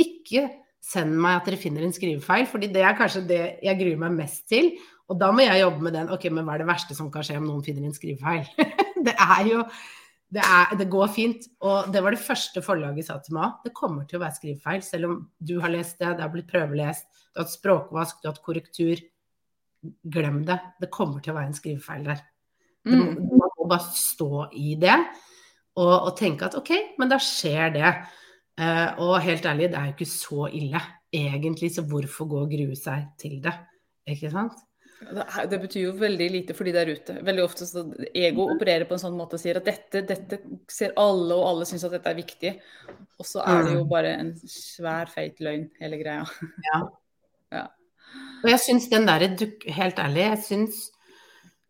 ikke 0.00 0.48
send 0.84 1.16
meg 1.16 1.38
at 1.38 1.48
dere 1.48 1.60
finner 1.60 1.86
en 1.86 1.94
skrivefeil, 1.94 2.46
fordi 2.50 2.68
det 2.74 2.82
er 2.84 2.96
kanskje 2.98 3.24
det 3.28 3.42
jeg 3.64 3.80
gruer 3.80 4.00
meg 4.04 4.18
mest 4.18 4.44
til. 4.50 4.74
Og 5.08 5.18
da 5.20 5.30
må 5.32 5.44
jeg 5.44 5.60
jobbe 5.60 5.84
med 5.84 5.96
den. 5.96 6.10
Ok, 6.12 6.28
men 6.32 6.46
hva 6.46 6.56
er 6.56 6.64
det 6.64 6.70
verste 6.70 6.96
som 6.96 7.10
kan 7.12 7.24
skje 7.24 7.38
om 7.40 7.46
noen 7.48 7.64
finner 7.64 7.86
en 7.88 7.96
skrivefeil? 7.96 8.48
det 9.06 9.14
er 9.14 9.42
jo 9.48 9.62
det, 10.34 10.42
er, 10.42 10.74
det, 10.80 10.88
går 10.90 11.10
fint. 11.14 11.48
Og 11.64 11.90
det 11.92 12.02
var 12.04 12.14
det 12.14 12.24
første 12.24 12.62
forlaget 12.64 13.08
sa 13.08 13.18
til 13.22 13.36
meg. 13.38 13.58
Det 13.64 13.74
kommer 13.76 14.08
til 14.08 14.18
å 14.18 14.24
være 14.24 14.38
skrivefeil, 14.38 14.84
selv 14.84 15.10
om 15.10 15.18
du 15.38 15.58
har 15.62 15.72
lest 15.72 16.00
det, 16.00 16.14
det 16.16 16.24
har 16.24 16.32
blitt 16.32 16.50
prøvelest, 16.50 17.08
du 17.30 17.40
har 17.40 17.46
hatt 17.46 17.54
språkvask, 17.54 18.20
du 18.20 18.28
har 18.28 18.34
hatt 18.34 18.44
korrektur. 18.44 19.04
Glem 19.84 20.42
det. 20.48 20.58
Det 20.80 20.92
kommer 20.92 21.20
til 21.20 21.34
å 21.34 21.38
være 21.38 21.52
en 21.52 21.58
skrivefeil 21.58 22.08
der. 22.08 22.24
Mm. 22.88 23.14
Man 23.30 23.52
må 23.56 23.68
bare 23.68 23.94
stå 23.96 24.46
i 24.60 24.74
det 24.80 24.96
og, 25.80 25.94
og 25.94 26.10
tenke 26.18 26.48
at 26.48 26.56
OK, 26.58 26.72
men 27.00 27.10
da 27.12 27.18
skjer 27.22 27.72
det. 27.74 27.92
Uh, 28.54 28.90
og 29.02 29.16
helt 29.24 29.46
ærlig, 29.50 29.72
det 29.72 29.78
er 29.78 29.88
jo 29.88 29.96
ikke 29.96 30.06
så 30.06 30.46
ille 30.54 30.80
egentlig, 31.14 31.72
så 31.74 31.82
hvorfor 31.86 32.28
gå 32.30 32.44
og 32.44 32.52
grue 32.52 32.76
seg 32.78 33.08
til 33.18 33.40
det? 33.42 33.54
Ikke 34.10 34.30
sant? 34.30 34.56
Det 35.50 35.58
betyr 35.60 35.88
jo 35.88 35.94
veldig 35.98 36.26
lite 36.32 36.54
for 36.56 36.68
de 36.68 36.72
der 36.74 36.88
ute. 36.94 37.16
Veldig 37.26 37.42
ofte 37.44 37.66
så 37.68 37.82
Ego 38.16 38.46
opererer 38.54 38.86
på 38.88 38.96
en 38.96 39.02
sånn 39.02 39.16
måte 39.18 39.36
og 39.36 39.42
sier 39.42 39.58
at 39.58 39.66
dette, 39.66 40.04
dette 40.06 40.38
ser 40.70 40.94
alle, 41.00 41.34
og 41.34 41.48
alle 41.50 41.68
syns 41.68 41.84
at 41.88 41.96
dette 41.96 42.12
er 42.12 42.18
viktig. 42.18 42.52
Og 43.18 43.28
så 43.28 43.42
er 43.42 43.66
det 43.66 43.74
jo 43.74 43.84
mm. 43.84 43.90
bare 43.90 44.14
en 44.22 44.32
svær, 44.48 45.10
feit 45.12 45.42
løgn, 45.44 45.66
hele 45.82 45.98
greia. 46.00 46.24
Ja. 46.70 46.80
ja. 47.58 47.66
Og 48.44 48.50
jeg 48.52 48.62
syns 48.62 48.88
den 48.92 49.08
derre 49.08 49.28
Helt 49.74 50.00
ærlig, 50.00 50.24
jeg 50.24 50.42
syns 50.46 50.80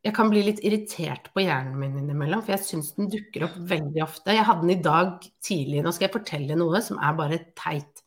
jeg 0.04 0.12
kan 0.12 0.28
bli 0.28 0.42
litt 0.44 0.60
irritert 0.66 1.30
på 1.32 1.46
hjernen 1.46 1.78
min 1.80 1.94
innimellom, 1.96 2.42
for 2.44 2.52
jeg 2.52 2.66
syns 2.66 2.90
den 2.98 3.08
dukker 3.12 3.46
opp 3.46 3.54
veldig 3.70 4.02
ofte. 4.04 4.34
Jeg 4.36 4.44
hadde 4.44 4.66
den 4.66 4.74
i 4.74 4.82
dag 4.84 5.14
tidlig. 5.44 5.80
Nå 5.80 5.94
skal 5.96 6.10
jeg 6.10 6.16
fortelle 6.18 6.58
noe 6.60 6.82
som 6.84 7.00
er 7.00 7.16
bare 7.16 7.38
teit. 7.56 8.02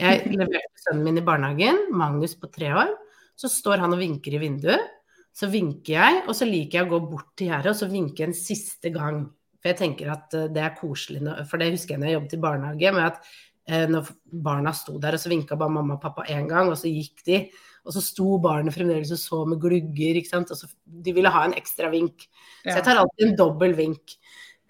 Jeg 0.00 0.32
leverte 0.32 0.80
sønnen 0.80 1.04
min 1.04 1.20
i 1.20 1.24
barnehagen, 1.26 1.82
Magnus 1.92 2.38
på 2.40 2.48
tre 2.54 2.72
år. 2.72 2.94
Så 3.36 3.52
står 3.52 3.84
han 3.84 3.92
og 3.92 4.00
vinker 4.00 4.32
i 4.32 4.40
vinduet. 4.40 4.96
Så 5.36 5.50
vinker 5.52 5.92
jeg, 5.92 6.22
og 6.24 6.32
så 6.36 6.48
liker 6.48 6.80
jeg 6.80 6.88
å 6.88 6.94
gå 6.94 7.04
bort 7.12 7.28
til 7.38 7.52
gjerdet 7.52 7.74
og 7.74 7.78
så 7.78 7.92
vinke 7.92 8.24
en 8.24 8.36
siste 8.36 8.90
gang. 8.94 9.22
For 9.60 9.70
jeg 9.70 9.78
tenker 9.78 10.10
at 10.16 10.34
eh, 10.36 10.48
det 10.52 10.64
er 10.64 10.76
koselig, 10.78 11.20
for 11.50 11.60
det 11.60 11.74
husker 11.74 11.94
jeg 11.94 12.00
når 12.00 12.08
jeg 12.08 12.16
jobbet 12.16 12.34
i 12.34 12.44
barnehage, 12.46 12.92
med 12.96 13.06
at 13.06 13.32
eh, 13.68 13.84
når 13.92 14.08
barna 14.48 14.72
sto 14.76 14.96
der, 15.00 15.16
og 15.16 15.22
så 15.22 15.32
vinka 15.32 15.58
bare 15.60 15.76
mamma 15.76 15.98
og 15.98 16.02
pappa 16.02 16.24
én 16.32 16.48
gang, 16.48 16.72
og 16.72 16.80
så 16.80 16.88
gikk 16.88 17.20
de. 17.28 17.44
Og 17.86 17.94
så 17.94 18.02
sto 18.04 18.36
barnet 18.42 18.74
fremdeles 18.74 19.12
og 19.14 19.20
så 19.20 19.40
med 19.48 19.60
glugger, 19.62 20.18
ikke 20.20 20.32
sant. 20.32 20.52
Altså, 20.52 20.68
de 20.84 21.14
ville 21.16 21.32
ha 21.32 21.46
en 21.46 21.56
ekstra 21.56 21.88
vink. 21.92 22.26
Så 22.62 22.76
jeg 22.76 22.86
tar 22.86 23.00
alltid 23.00 23.26
en 23.26 23.38
dobbel 23.38 23.76
vink. 23.78 24.16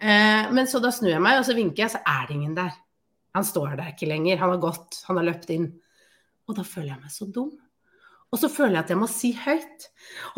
Eh, 0.01 0.47
men 0.55 0.69
så 0.69 0.79
da 0.81 0.93
snur 0.95 1.11
jeg 1.11 1.23
meg, 1.23 1.41
og 1.41 1.47
så 1.47 1.55
vinker 1.57 1.85
jeg, 1.85 1.93
så 1.93 2.01
er 2.07 2.23
det 2.27 2.37
ingen 2.37 2.55
der. 2.57 2.71
Han 3.37 3.47
står 3.47 3.75
der 3.79 3.91
ikke 3.93 4.09
lenger. 4.09 4.39
Han 4.41 4.55
har 4.55 4.63
gått, 4.63 5.01
han 5.07 5.19
har 5.19 5.27
løpt 5.27 5.51
inn. 5.53 5.67
Og 6.49 6.57
da 6.57 6.65
føler 6.67 6.93
jeg 6.93 7.03
meg 7.03 7.13
så 7.13 7.27
dum. 7.31 7.51
Og 8.31 8.39
så 8.39 8.47
føler 8.47 8.77
jeg 8.77 8.85
at 8.85 8.91
jeg 8.93 8.99
må 9.01 9.07
si 9.11 9.33
høyt. 9.35 9.87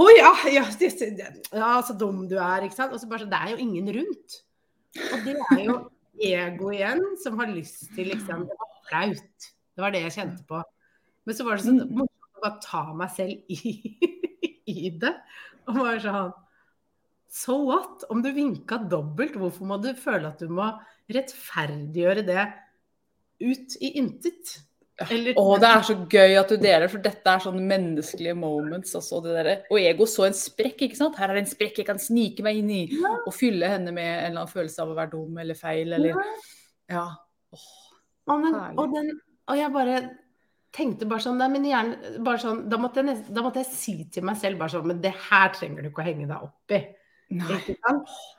Å 0.02 0.08
ja, 0.18 0.32
ja, 0.50 0.64
ja, 0.66 1.70
så 1.86 1.94
dum 1.98 2.24
du 2.30 2.40
er, 2.42 2.66
ikke 2.66 2.80
sant. 2.80 2.94
Og 2.96 3.02
så 3.02 3.10
bare 3.10 3.26
så 3.26 3.30
det 3.30 3.40
er 3.40 3.54
jo 3.54 3.62
ingen 3.62 3.92
rundt. 4.00 4.40
Og 5.12 5.28
det 5.28 5.36
er 5.38 5.62
jo 5.68 5.78
ego 6.24 6.72
igjen 6.74 7.02
som 7.22 7.38
har 7.42 7.50
lyst 7.54 7.88
til 7.96 8.10
liksom 8.14 8.48
Det 8.50 8.58
var 8.58 8.74
flaut. 8.90 9.48
Det 9.74 9.82
var 9.86 9.94
det 9.94 10.04
jeg 10.08 10.16
kjente 10.18 10.46
på. 10.50 10.60
Men 11.24 11.38
så 11.38 11.46
var 11.46 11.58
det 11.58 11.68
sånn 11.70 11.86
mm 11.86 12.10
bare 12.44 12.60
ta 12.64 12.84
meg 12.98 13.14
selv 13.16 13.54
i, 13.54 13.74
i 14.76 14.94
det. 15.02 15.14
Og 15.70 15.80
bare 15.80 16.00
sånn 16.04 16.34
So 17.34 17.56
what? 17.66 18.04
Om 18.14 18.20
du 18.22 18.30
vinka 18.30 18.78
dobbelt, 18.78 19.40
hvorfor 19.42 19.66
må 19.66 19.80
du 19.82 19.90
føle 19.98 20.30
at 20.30 20.42
du 20.44 20.52
må 20.54 20.68
rettferdiggjøre 21.10 22.22
det 22.28 22.44
ut 23.42 23.74
i 23.82 23.90
intet? 23.98 24.60
Eller, 25.02 25.34
Å, 25.42 25.56
det 25.58 25.70
er 25.72 25.86
så 25.88 25.96
gøy 25.98 26.36
at 26.38 26.52
du 26.54 26.60
deler, 26.62 26.86
for 26.92 27.02
dette 27.02 27.32
er 27.32 27.42
sånne 27.42 27.64
menneskelige 27.66 28.36
moments. 28.38 28.94
Også, 29.00 29.24
og 29.24 29.80
ego 29.82 30.06
så 30.06 30.28
en 30.28 30.38
sprekk, 30.38 30.86
ikke 30.86 31.00
sant. 31.00 31.18
Her 31.18 31.34
er 31.34 31.40
det 31.40 31.48
en 31.48 31.54
sprekk 31.56 31.82
jeg 31.82 31.90
kan 31.90 32.02
snike 32.02 32.46
meg 32.46 32.62
inn 32.62 32.70
i 32.70 32.84
ja. 32.92 33.16
og 33.24 33.34
fylle 33.34 33.72
henne 33.72 33.96
med 33.96 34.06
en 34.06 34.28
eller 34.28 34.44
annen 34.44 34.54
følelse 34.54 34.86
av 34.86 34.94
å 34.94 34.98
være 35.00 35.16
dum 35.16 35.42
eller 35.42 35.58
feil, 35.58 35.98
eller 35.98 36.22
Ja. 36.92 37.08
Åh, 37.54 37.72
og, 38.30 38.38
men, 38.46 38.60
og, 38.78 38.94
den, 38.94 39.10
og 39.50 39.58
jeg 39.58 39.74
bare 39.74 39.98
tenkte 40.74 41.08
bare 41.10 41.24
sånn, 41.24 41.40
men 41.54 41.70
gjerne, 41.70 42.18
bare 42.26 42.42
sånn 42.42 42.66
da, 42.72 42.80
måtte 42.82 43.04
jeg, 43.06 43.22
da, 43.30 43.46
måtte 43.46 43.62
jeg, 43.62 43.72
si 43.78 43.96
til 44.14 44.26
meg 44.28 44.40
selv 44.42 44.62
bare 44.62 44.74
sånn 44.74 44.90
Men 44.90 45.02
det 45.04 45.14
her 45.30 45.52
trenger 45.56 45.84
du 45.84 45.92
ikke 45.92 46.04
å 46.04 46.08
henge 46.08 46.28
deg 46.30 46.46
opp 46.50 46.76
i. 46.76 46.82
Nei. 47.34 47.60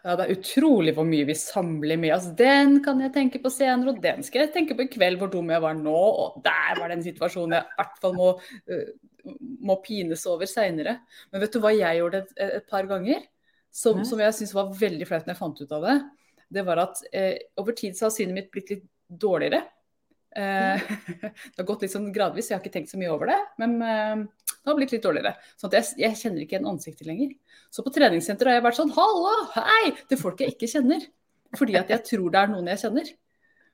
Ja, 0.05 0.15
det 0.15 0.25
er 0.25 0.33
utrolig 0.37 0.93
hvor 0.95 1.07
mye 1.09 1.27
vi 1.27 1.35
samler 1.39 1.99
med 1.99 2.15
oss. 2.15 2.29
Den 2.39 2.77
kan 2.85 3.01
jeg 3.03 3.15
tenke 3.15 3.41
på 3.43 3.51
senere, 3.51 3.95
og 3.95 4.03
den 4.03 4.23
skal 4.27 4.45
jeg 4.45 4.53
tenke 4.55 4.77
på 4.79 4.87
i 4.87 4.91
kveld, 4.93 5.19
hvor 5.19 5.33
dum 5.33 5.51
jeg 5.51 5.63
var 5.65 5.75
nå. 5.79 5.95
Og 5.95 6.37
der 6.45 6.79
var 6.79 6.93
den 6.93 7.03
situasjonen 7.03 7.57
jeg 7.59 7.67
i 7.67 7.79
hvert 7.81 8.03
fall 8.03 8.15
må, 8.19 8.29
uh, 8.71 9.33
må 9.67 9.79
pines 9.83 10.27
over 10.31 10.51
seinere. 10.51 10.99
Men 11.33 11.43
vet 11.43 11.57
du 11.57 11.63
hva 11.65 11.73
jeg 11.75 12.01
gjorde 12.01 12.23
et, 12.23 12.35
et 12.61 12.69
par 12.71 12.87
ganger? 12.91 13.25
Som, 13.75 14.05
som 14.07 14.21
jeg 14.23 14.37
syntes 14.37 14.55
var 14.55 14.69
veldig 14.79 15.07
flaut 15.09 15.25
når 15.27 15.35
jeg 15.35 15.41
fant 15.41 15.65
ut 15.65 15.73
av 15.75 15.89
det. 15.89 15.95
Det 16.55 16.63
var 16.63 16.79
at 16.85 17.01
eh, 17.11 17.33
over 17.59 17.75
tid 17.75 17.97
så 17.99 18.07
har 18.07 18.13
synet 18.15 18.37
mitt 18.37 18.53
blitt 18.55 18.69
litt 18.71 18.85
dårligere. 19.11 19.65
Eh, 20.35 20.87
det 21.23 21.61
har 21.61 21.69
gått 21.69 21.85
litt 21.85 21.95
sånn 21.95 22.11
gradvis, 22.15 22.51
jeg 22.51 22.59
har 22.59 22.63
ikke 22.65 22.75
tenkt 22.75 22.93
så 22.93 23.01
mye 23.01 23.13
over 23.15 23.31
det. 23.31 23.41
Men 23.63 23.77
eh, 23.83 24.23
det 24.55 24.71
har 24.71 24.79
blitt 24.79 24.95
litt 24.97 25.05
dårligere. 25.05 25.35
Sånn 25.61 25.71
at 25.73 25.79
jeg, 25.81 25.91
jeg 26.05 26.21
kjenner 26.23 26.45
ikke 26.45 26.57
igjen 26.57 26.71
ansiktet 26.71 27.09
lenger. 27.09 27.35
Så 27.75 27.85
på 27.87 27.93
treningssenteret 27.95 28.53
har 28.53 28.61
jeg 28.61 28.67
vært 28.69 28.81
sånn 28.81 28.95
Hallo, 28.97 29.35
hei! 29.57 29.95
Til 30.11 30.21
folk 30.21 30.43
jeg 30.43 30.55
ikke 30.55 30.71
kjenner. 30.71 31.05
Fordi 31.55 31.77
at 31.79 31.91
jeg 31.93 32.03
tror 32.09 32.31
det 32.35 32.41
er 32.41 32.53
noen 32.53 32.73
jeg 32.75 32.85
kjenner. 32.87 33.13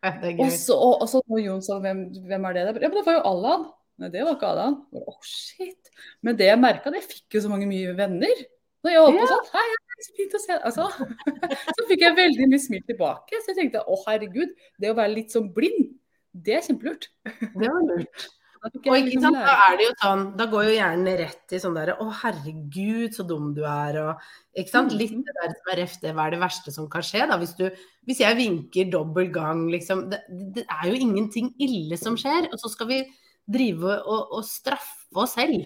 Er 0.01 0.23
Og 0.41 0.49
så, 0.49 0.73
og, 0.81 1.03
og 1.05 1.09
så 1.13 1.19
Jon 1.43 1.59
sa 1.61 1.75
hvem, 1.77 1.99
hvem 2.25 2.45
er 2.49 2.55
det 2.57 2.63
der? 2.71 2.79
Ja, 2.87 2.89
men 2.89 2.97
det 2.97 3.03
var 3.05 3.19
jo 3.19 3.25
Allan. 3.29 3.67
Nei, 4.01 4.09
det 4.09 4.23
var 4.25 4.39
ikke 4.39 4.49
Allan. 4.49 4.79
Oh, 4.97 5.19
shit. 5.21 5.91
Men 6.25 6.39
det 6.39 6.47
jeg 6.49 6.57
merka, 6.57 6.89
jeg 6.97 7.05
fikk 7.05 7.37
jo 7.37 7.43
så 7.45 7.51
mange 7.53 7.69
mye 7.69 7.93
venner. 7.99 8.41
Når 8.81 8.95
jeg 8.95 9.03
holdt 9.05 9.21
på 9.21 9.29
sånn, 9.29 9.51
hei, 9.53 9.67
så 10.01 10.15
fint 10.17 10.37
å 10.37 10.41
se 10.41 10.57
altså, 10.57 10.87
Så 11.77 11.87
fikk 11.91 12.07
jeg 12.07 12.17
veldig 12.17 12.49
mye 12.49 12.63
smil 12.65 12.85
tilbake. 12.89 13.43
Så 13.43 13.53
jeg 13.53 13.59
tenkte 13.59 13.85
å 13.85 13.99
herregud, 14.07 14.55
det 14.81 14.93
å 14.93 14.97
være 14.97 15.13
litt 15.19 15.37
sånn 15.37 15.51
blind, 15.53 15.91
det 16.35 16.55
er 16.59 16.63
kjempelurt. 16.69 17.09
Det 17.25 17.67
var 17.71 17.83
lurt. 17.89 18.29
Da 18.61 18.69
Og 18.93 18.93
liksom 19.07 19.23
sant, 19.25 19.37
da 19.41 19.53
er 19.71 19.77
det 19.81 19.85
jo 19.87 19.93
sånn, 20.03 20.23
da 20.37 20.45
går 20.53 20.65
jo 20.67 20.73
hjernen 20.75 21.15
rett 21.17 21.53
i 21.57 21.61
sånn 21.63 21.73
derre 21.79 21.95
Å, 21.97 22.11
herregud, 22.13 23.15
så 23.17 23.25
dum 23.25 23.55
du 23.57 23.63
er, 23.65 23.97
og 24.03 24.19
Ikke 24.55 24.69
sant. 24.69 24.93
Litt 24.93 25.15
Mhm. 25.17 25.23
det 25.25 25.35
der 25.39 25.55
som 25.55 25.71
er 25.73 25.77
ref, 25.81 25.95
det 26.03 26.13
hva 26.13 26.27
er 26.27 26.31
det 26.35 26.41
verste 26.43 26.71
som 26.75 26.87
kan 26.93 27.01
skje, 27.01 27.23
da. 27.27 27.39
Hvis 27.41 27.57
du 27.57 27.71
Hvis 28.07 28.21
jeg 28.21 28.37
vinker 28.37 28.91
dobbel 28.93 29.31
gang, 29.33 29.63
liksom 29.73 30.11
det, 30.11 30.21
det 30.53 30.67
er 30.69 30.91
jo 30.91 31.01
ingenting 31.07 31.55
ille 31.59 31.97
som 31.97 32.17
skjer. 32.21 32.51
Og 32.53 32.59
så 32.61 32.69
skal 32.69 32.87
vi 32.93 33.01
drive 33.49 33.97
og, 34.05 34.29
og 34.37 34.45
straffe 34.45 35.09
oss 35.17 35.33
selv 35.41 35.65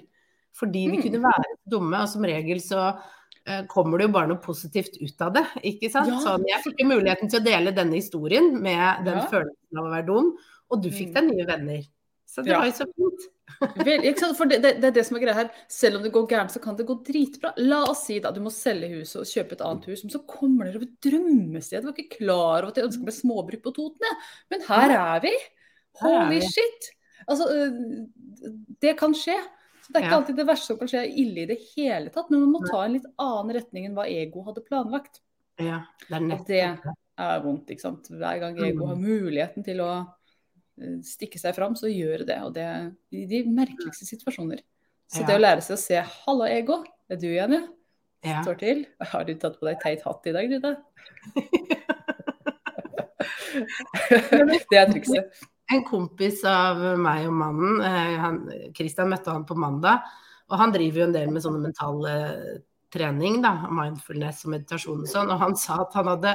fordi 0.54 0.86
vi 0.88 0.98
Mm. 0.98 1.02
kunne 1.02 1.22
være 1.26 1.56
dumme. 1.66 1.98
Og 2.00 2.08
som 2.08 2.22
regel 2.22 2.60
så 2.62 2.94
kommer 3.68 3.98
det 3.98 4.06
jo 4.08 4.12
bare 4.14 4.28
noe 4.30 4.40
positivt 4.40 4.96
ut 5.02 5.20
av 5.20 5.34
det, 5.34 5.44
ikke 5.64 5.90
sant. 5.92 6.08
Ja. 6.08 6.20
Sånn, 6.24 6.44
jeg 6.48 6.62
fikk 6.64 6.78
jo 6.80 6.86
muligheten 6.88 7.28
til 7.30 7.40
å 7.40 7.44
dele 7.44 7.72
denne 7.76 7.98
historien 7.98 8.52
med 8.62 9.04
den 9.04 9.18
Ja. 9.18 9.26
følelsen 9.28 9.78
av 9.78 9.84
å 9.84 9.90
være 9.92 10.06
dum, 10.06 10.36
og 10.70 10.82
du 10.82 10.88
fikk 10.90 11.12
Mm. 11.12 11.14
deg 11.14 11.24
nye 11.36 11.46
venner. 11.46 11.82
Så 12.26 12.42
det 12.42 12.50
Ja. 12.52 12.58
var 12.58 12.66
jo 12.66 12.72
så 12.72 12.86
fint. 12.96 13.20
Vel? 13.86 14.14
For 14.34 14.46
det, 14.46 14.62
det, 14.62 14.80
det 14.80 14.84
er 14.88 14.90
det 14.96 15.04
som 15.06 15.16
er 15.18 15.20
greia 15.20 15.34
her. 15.34 15.50
Selv 15.68 15.96
om 15.96 16.02
det 16.02 16.10
går 16.12 16.26
gærent, 16.26 16.50
så 16.50 16.60
kan 16.60 16.74
det 16.74 16.86
gå 16.86 16.96
dritbra. 17.04 17.52
La 17.58 17.82
oss 17.84 18.06
si 18.06 18.18
da 18.18 18.30
du 18.32 18.40
må 18.40 18.50
selge 18.50 18.88
huset 18.98 19.20
og 19.20 19.26
kjøpe 19.28 19.52
et 19.52 19.60
annet 19.60 19.84
hus, 19.84 20.02
men 20.02 20.10
så 20.10 20.26
kommer 20.26 20.64
dere 20.64 20.76
over 20.80 20.88
et 20.88 21.00
drømmested. 21.04 21.82
Du 21.82 21.86
var 21.90 21.94
ikke 21.94 22.16
klar 22.18 22.62
over 22.64 22.68
at 22.72 22.74
jeg 22.80 22.86
ønsker 22.88 23.04
meg 23.04 23.14
småbruk 23.14 23.62
på 23.62 23.74
Toten, 23.76 24.00
jeg. 24.00 24.16
Men 24.50 24.60
her 24.62 24.90
er 24.96 25.20
vi. 25.20 25.28
Er 25.28 26.00
Holy 26.00 26.40
vi. 26.40 26.48
shit. 26.48 26.90
Altså, 27.28 27.44
øh, 27.52 28.06
det 28.80 28.96
kan 28.98 29.12
skje. 29.14 29.36
Så 29.84 29.92
det 29.92 30.00
er 30.00 30.06
ikke 30.06 30.16
alltid 30.16 30.38
det 30.40 30.46
verste 30.48 30.70
som 30.70 30.78
kan 30.80 30.88
skje 30.88 31.02
ille 31.20 31.42
i 31.42 31.48
det 31.50 31.58
hele 31.74 32.08
tatt, 32.12 32.30
men 32.32 32.40
man 32.46 32.54
må 32.54 32.60
ta 32.64 32.80
en 32.86 32.94
litt 32.96 33.08
annen 33.20 33.52
retning 33.58 33.84
enn 33.88 33.96
hva 33.96 34.06
ego 34.08 34.44
hadde 34.46 34.62
planlagt. 34.64 35.20
Ja, 35.60 35.82
det 36.08 36.16
er 36.16 36.24
nettopp 36.24 36.48
det 36.48 36.60
er 37.20 37.42
vondt, 37.44 37.68
ikke 37.70 37.84
sant. 37.84 38.08
Hver 38.10 38.40
gang 38.42 38.56
ego 38.58 38.86
Mm. 38.86 38.88
har 38.88 38.96
muligheten 39.02 39.64
til 39.66 39.82
å 39.84 39.90
eh, 40.80 40.96
stikke 41.06 41.38
seg 41.38 41.54
fram, 41.54 41.76
så 41.76 41.86
gjør 41.92 42.24
det. 42.26 42.38
Og 42.42 42.54
det 42.56 42.64
er 42.64 42.90
i 43.12 43.26
de 43.30 43.44
merkeligste 43.44 44.08
situasjoner. 44.08 44.64
Så 45.12 45.22
det 45.26 45.36
å 45.36 45.42
lære 45.44 45.62
seg 45.62 45.76
å 45.76 45.78
se 45.84 46.00
'halla, 46.00 46.48
ego', 46.50 46.82
det 47.08 47.18
er 47.18 47.20
du 47.20 47.28
igjen, 47.28 47.52
ja. 47.52 47.68
Ja. 48.24 48.42
Står 48.42 48.58
til. 48.58 48.86
Har 49.00 49.24
du 49.24 49.34
tatt 49.34 49.60
på 49.60 49.66
deg 49.68 49.78
teit 49.82 50.02
hatt 50.02 50.26
i 50.26 50.32
dag, 50.32 50.48
Rita? 50.50 50.76
det 54.70 54.78
er 54.78 54.90
trikset. 54.90 55.44
En 55.72 55.84
kompis 55.88 56.42
av 56.44 56.80
meg 57.00 57.24
og 57.28 57.36
mannen, 57.38 57.78
eh, 57.80 58.16
han, 58.20 58.40
Christian 58.76 59.08
møtte 59.08 59.32
han 59.32 59.46
på 59.48 59.56
mandag, 59.56 60.02
og 60.50 60.58
han 60.60 60.74
driver 60.74 61.00
jo 61.00 61.06
en 61.08 61.14
del 61.16 61.30
med 61.32 61.44
sånne 61.44 61.62
mentale 61.62 62.16
trening, 62.92 63.40
da, 63.42 63.54
mindfulness 63.72 64.44
og 64.44 64.52
meditasjon 64.54 65.00
og 65.06 65.08
sånn, 65.10 65.32
og 65.32 65.40
han 65.40 65.56
sa 65.58 65.80
at 65.82 65.96
han 65.96 66.10
hadde 66.12 66.34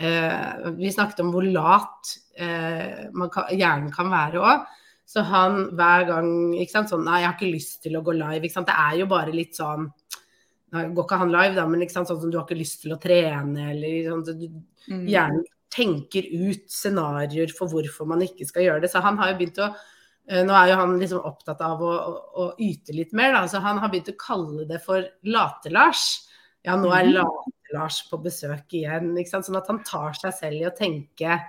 eh, 0.00 0.70
Vi 0.80 0.90
snakket 0.90 1.20
om 1.22 1.30
hvor 1.34 1.44
lat 1.44 2.14
eh, 2.40 3.04
man 3.12 3.30
kan, 3.30 3.50
hjernen 3.52 3.92
kan 3.94 4.08
være 4.10 4.40
òg. 4.40 4.64
Så 5.06 5.20
han 5.28 5.68
hver 5.76 6.06
gang 6.08 6.30
ikke 6.56 6.72
sant, 6.72 6.88
sånn 6.88 7.04
Nei, 7.04 7.20
jeg 7.20 7.28
har 7.28 7.36
ikke 7.36 7.52
lyst 7.52 7.82
til 7.84 7.98
å 7.98 8.02
gå 8.02 8.14
live. 8.16 8.40
Ikke 8.46 8.56
sant? 8.56 8.70
Det 8.70 8.78
er 8.80 8.96
jo 9.02 9.06
bare 9.10 9.34
litt 9.36 9.52
sånn 9.60 9.90
Nå 10.72 10.86
går 10.96 11.04
ikke 11.04 11.18
han 11.20 11.30
live, 11.30 11.54
da, 11.54 11.66
men 11.70 11.84
ikke 11.84 11.94
sant, 12.00 12.08
sånn 12.08 12.22
som 12.24 12.30
du 12.32 12.38
har 12.40 12.46
ikke 12.48 12.56
lyst 12.58 12.80
til 12.82 12.96
å 12.96 12.98
trene, 12.98 13.68
eller 13.76 14.08
sånn, 14.10 14.24
så 14.26 14.34
du, 14.40 14.48
Mm. 14.84 15.06
hjernen 15.08 15.44
tenker 15.74 16.26
ut 16.30 16.68
scenarioer 16.70 17.50
for 17.56 17.72
hvorfor 17.72 18.06
man 18.08 18.22
ikke 18.24 18.46
skal 18.48 18.66
gjøre 18.68 18.84
det. 18.84 18.92
Så 18.92 19.02
han 19.04 19.18
har 19.20 19.32
jo 19.32 19.38
begynt 19.40 19.58
å 19.64 19.70
eh, 19.72 20.44
Nå 20.46 20.54
er 20.56 20.70
jo 20.70 20.78
han 20.80 20.94
liksom 21.00 21.26
opptatt 21.26 21.60
av 21.66 21.82
å, 21.84 21.90
å, 21.90 22.14
å 22.44 22.46
yte 22.62 22.94
litt 22.96 23.12
mer, 23.16 23.34
da. 23.34 23.42
Så 23.50 23.60
han 23.64 23.82
har 23.82 23.90
begynt 23.92 24.12
å 24.14 24.18
kalle 24.20 24.68
det 24.70 24.80
for 24.86 25.04
Late-Lars. 25.26 26.06
Ja, 26.64 26.78
nå 26.80 26.94
er 26.96 27.10
Mhm. 27.10 27.18
Late-Lars 27.18 28.04
på 28.08 28.22
besøk 28.24 28.72
igjen. 28.72 29.12
Ikke 29.18 29.34
sant? 29.34 29.50
Sånn 29.50 29.58
at 29.60 29.68
han 29.68 29.82
tar 29.84 30.14
seg 30.16 30.32
selv 30.38 30.62
i 30.62 30.68
å 30.70 30.76
tenke 30.78 31.40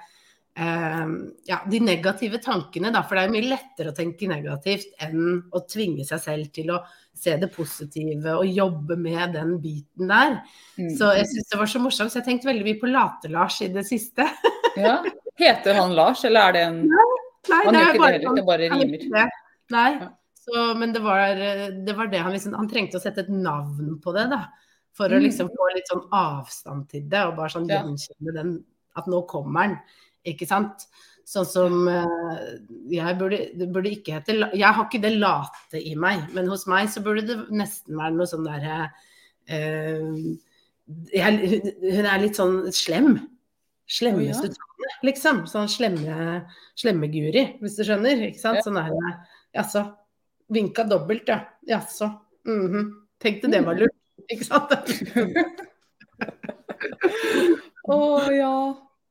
ja, 0.55 1.57
de 1.69 1.79
negative 1.83 2.39
tankene, 2.43 2.91
da. 2.95 3.01
For 3.03 3.17
det 3.19 3.25
er 3.25 3.33
mye 3.33 3.49
lettere 3.49 3.91
å 3.91 3.95
tenke 3.97 4.27
negativt 4.31 4.93
enn 5.03 5.41
å 5.51 5.61
tvinge 5.67 6.05
seg 6.07 6.21
selv 6.23 6.51
til 6.55 6.71
å 6.71 6.79
se 7.15 7.35
det 7.39 7.49
positive 7.53 8.37
og 8.39 8.47
jobbe 8.47 8.95
med 8.99 9.33
den 9.35 9.57
biten 9.63 10.07
der. 10.11 10.37
Mm. 10.79 10.93
Så 10.97 11.11
jeg 11.17 11.27
syns 11.31 11.51
det 11.51 11.59
var 11.59 11.71
så 11.71 11.79
morsomt, 11.83 12.11
så 12.13 12.19
jeg 12.21 12.27
tenkte 12.29 12.49
veldig 12.51 12.65
mye 12.69 12.79
på 12.81 12.91
Late-Lars 12.91 13.61
i 13.67 13.71
det 13.75 13.85
siste. 13.89 14.27
Ja. 14.75 14.97
Heter 15.39 15.77
han 15.77 15.93
Lars, 15.95 16.25
eller 16.27 16.49
er 16.49 16.51
det 16.57 16.61
en 16.67 16.79
Nei, 16.89 17.59
Han 17.63 17.73
det 17.77 17.79
er 17.79 17.93
ikke 17.95 18.07
det 18.11 18.31
det 18.35 18.41
bare 18.43 18.67
rimer. 18.73 19.05
det. 19.13 19.21
Nei. 19.71 19.91
Så, 20.35 20.63
men 20.75 20.91
det 20.91 20.99
var, 21.05 21.31
det 21.85 21.93
var 21.95 22.09
det 22.11 22.19
han 22.25 22.33
liksom 22.35 22.57
Han 22.59 22.67
trengte 22.67 22.99
å 22.99 23.03
sette 23.03 23.23
et 23.23 23.29
navn 23.31 23.93
på 24.03 24.11
det, 24.17 24.25
da. 24.33 24.41
For 24.97 25.07
å 25.07 25.15
Mm. 25.15 25.23
liksom 25.29 25.47
få 25.55 25.69
litt 25.77 25.87
sånn 25.93 26.03
avstand 26.11 26.89
til 26.91 27.05
det, 27.07 27.21
og 27.23 27.37
bare 27.39 27.53
sånn 27.55 27.69
Ja. 27.71 27.83
gjenkjenne 27.85 28.33
den 28.35 28.51
At 28.99 29.07
nå 29.07 29.21
kommer 29.31 29.63
den, 29.69 29.77
ikke 30.27 30.47
sant. 30.49 30.87
Sånn 31.25 31.47
som 31.49 31.87
eh, 31.89 32.49
Jeg 32.93 33.17
burde, 33.17 33.39
det 33.57 33.65
burde 33.73 33.89
ikke 33.95 34.19
hete 34.19 34.35
Jeg 34.53 34.77
har 34.77 34.83
ikke 34.83 34.99
det 35.01 35.15
late 35.15 35.79
i 35.81 35.95
meg, 35.97 36.27
men 36.37 36.45
hos 36.51 36.67
meg 36.69 36.91
så 36.93 37.01
burde 37.01 37.23
det 37.25 37.37
nesten 37.49 37.97
være 37.97 38.13
noe 38.13 38.29
sånn 38.29 38.45
derre 38.45 38.91
uh, 39.49 40.11
jeg, 41.09 41.63
hun, 41.81 42.05
er 42.05 42.21
litt 42.21 42.37
sånn 42.37 42.69
slem. 42.75 43.15
Slemme 43.89 44.21
oh, 44.21 44.29
ja. 44.29 44.37
Liksom. 45.05 45.45
Sånn 45.49 45.69
slemme, 45.71 47.07
Guri, 47.09 47.43
hvis 47.61 47.77
du 47.79 47.83
skjønner. 47.87 48.15
Ikke 48.29 48.41
sant? 48.41 48.61
Sånn 48.65 48.77
Sånn 48.77 48.93
det. 48.93 49.13
Jaså. 49.57 49.81
Vinka 50.53 50.83
dobbelt, 50.85 51.25
ja. 51.31 51.39
Jaså. 51.69 52.07
Mhm. 52.45 52.81
Tenkte 53.21 53.47
det 53.49 53.61
var 53.65 53.75
lurt, 53.79 53.95
ikke 54.29 54.45
sant? 54.45 54.69
Å 57.95 57.97
ja. 58.35 58.55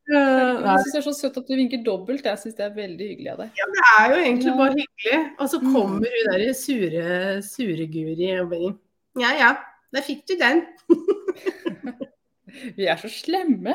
Eh, 0.05 0.17
Jeg 0.61 0.81
syns 0.83 0.93
det 0.93 0.99
er 1.01 1.05
så 1.07 1.14
søtt 1.17 1.37
at 1.40 1.47
du 1.49 1.55
vinker 1.57 1.81
dobbelt. 1.85 2.25
Jeg 2.29 2.37
syns 2.43 2.57
det 2.59 2.64
er 2.67 2.75
veldig 2.77 3.07
hyggelig 3.09 3.31
av 3.33 3.38
deg. 3.40 3.51
Ja, 3.57 3.67
Det 3.73 3.85
er 3.99 4.09
jo 4.12 4.19
egentlig 4.25 4.57
bare 4.59 4.75
hyggelig. 4.81 5.21
Og 5.40 5.49
så 5.49 5.61
Mm. 5.62 5.73
kommer 5.73 6.09
hun 6.17 6.27
der 6.33 6.53
sure, 6.53 7.43
sure 7.43 7.87
Guri 7.88 8.31
og 8.40 8.51
bare 8.51 8.75
Ja 9.17 9.31
ja, 9.38 9.51
der 9.95 10.03
fikk 10.03 10.27
du 10.29 10.37
den. 10.37 10.67
Vi 12.77 12.87
er 12.87 12.97
så 13.01 13.09
slemme 13.11 13.75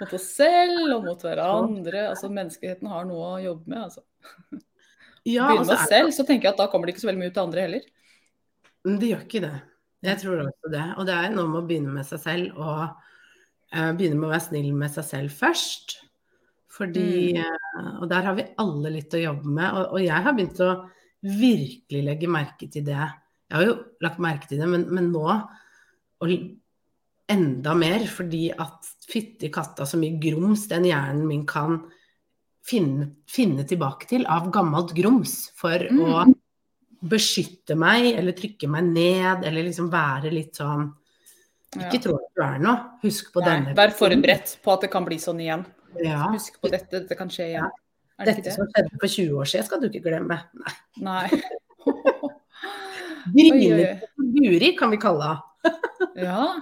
mot 0.00 0.12
oss 0.16 0.28
selv 0.36 0.94
og 0.96 1.04
mot 1.04 1.22
hverandre. 1.24 2.08
Altså, 2.12 2.28
menneskeheten 2.32 2.88
har 2.88 3.04
noe 3.08 3.32
å 3.38 3.42
jobbe 3.44 3.66
med. 3.68 3.78
Altså. 3.88 4.02
Ja, 5.28 5.48
Begynner 5.50 5.66
med 5.68 5.74
oss 5.76 5.88
selv, 5.90 6.12
så 6.16 6.24
tenker 6.24 6.48
jeg 6.48 6.52
at 6.54 6.60
da 6.62 6.66
kommer 6.72 6.86
det 6.88 6.94
ikke 6.94 7.02
så 7.02 7.10
veldig 7.10 7.20
mye 7.20 7.28
ut 7.28 7.34
til 7.36 7.42
andre 7.42 7.60
heller. 7.66 7.82
Men 8.86 8.94
Det 8.98 9.08
gjør 9.10 9.24
ikke 9.26 9.40
det. 9.44 9.50
Jeg 10.02 10.16
tror 10.22 10.38
også 10.46 10.70
det. 10.72 10.84
Og 10.96 11.04
det 11.06 11.14
er 11.14 11.34
noe 11.34 11.48
med 11.50 11.58
å 11.60 11.66
begynne 11.68 11.92
med 11.92 12.06
seg 12.08 12.22
selv 12.24 12.56
og 12.56 12.94
begynne 13.70 14.18
med 14.18 14.28
å 14.28 14.32
være 14.32 14.46
snill 14.48 14.72
med 14.74 14.90
seg 14.90 15.04
selv 15.04 15.30
først. 15.30 15.96
Fordi 16.70 17.34
Mm. 17.34 17.36
eh, 17.38 18.00
Og 18.00 18.08
der 18.08 18.22
har 18.22 18.34
vi 18.34 18.46
alle 18.58 18.90
litt 18.90 19.10
å 19.14 19.20
jobbe 19.22 19.44
med. 19.46 19.72
Og, 19.74 19.92
og 19.94 20.00
jeg 20.02 20.22
har 20.22 20.32
begynt 20.32 20.60
å 20.60 20.88
virkelig 21.22 22.04
legge 22.04 22.28
merke 22.28 22.70
til 22.70 22.84
det. 22.84 22.96
Jeg 23.50 23.56
har 23.56 23.64
jo 23.66 23.74
lagt 24.00 24.18
merke 24.18 24.48
til 24.48 24.58
det, 24.58 24.68
men, 24.68 24.86
men 24.92 25.10
nå 25.12 25.26
og 26.20 26.34
enda 27.28 27.74
mer. 27.74 28.06
Fordi 28.06 28.50
at 28.56 28.88
fytti 29.10 29.50
katta 29.52 29.84
så 29.86 29.98
mye 30.00 30.18
grums 30.22 30.66
den 30.68 30.84
hjernen 30.84 31.26
min 31.28 31.44
kan 31.46 31.82
finne, 32.66 33.10
finne 33.28 33.64
tilbake 33.68 34.06
til 34.08 34.24
av 34.26 34.50
gammelt 34.52 34.94
grums. 34.96 35.50
For 35.58 35.70
å 35.90 36.24
Mm. 36.26 36.34
beskytte 37.02 37.76
meg 37.76 38.14
eller 38.16 38.32
trykke 38.32 38.68
meg 38.68 38.84
ned, 38.84 39.44
eller 39.44 39.64
liksom 39.64 39.90
være 39.90 40.30
litt 40.32 40.54
sånn 40.56 40.92
Ikke 41.76 41.94
Ja. 41.94 42.00
tro 42.02 42.14
at 42.16 42.34
du 42.34 42.42
er 42.42 42.58
noe. 42.58 42.76
Husk 43.02 43.32
på 43.32 43.40
Nei, 43.44 43.60
denne. 43.60 43.74
vær 43.76 43.92
forberedt 43.94 44.56
på 44.62 44.72
at 44.72 44.80
det 44.80 44.90
kan 44.90 45.04
bli 45.04 45.16
sånn 45.18 45.38
igjen. 45.40 45.64
Ja. 46.02 46.26
Husk 46.32 46.60
på 46.60 46.70
dette, 46.70 46.90
dette 46.90 47.16
kan 47.16 47.28
skje 47.28 47.46
igjen. 47.54 47.70
Er 48.18 48.24
det 48.26 48.36
Dette 48.36 48.48
ikke 48.50 48.54
som 48.56 48.66
skjedde 48.66 48.98
for 49.00 49.06
20 49.08 49.36
år 49.38 49.44
siden, 49.46 49.64
skal 49.64 49.80
du 49.80 49.88
ikke 49.88 50.02
glemme. 50.02 50.40
Nei. 50.54 50.74
Nei. 50.98 51.30
Oi. 53.36 54.00
Guri 54.34 54.76
kan 54.78 54.90
vi 54.90 54.98
kalle 55.00 55.22
henne. 55.30 55.46
Ja. 56.16 56.60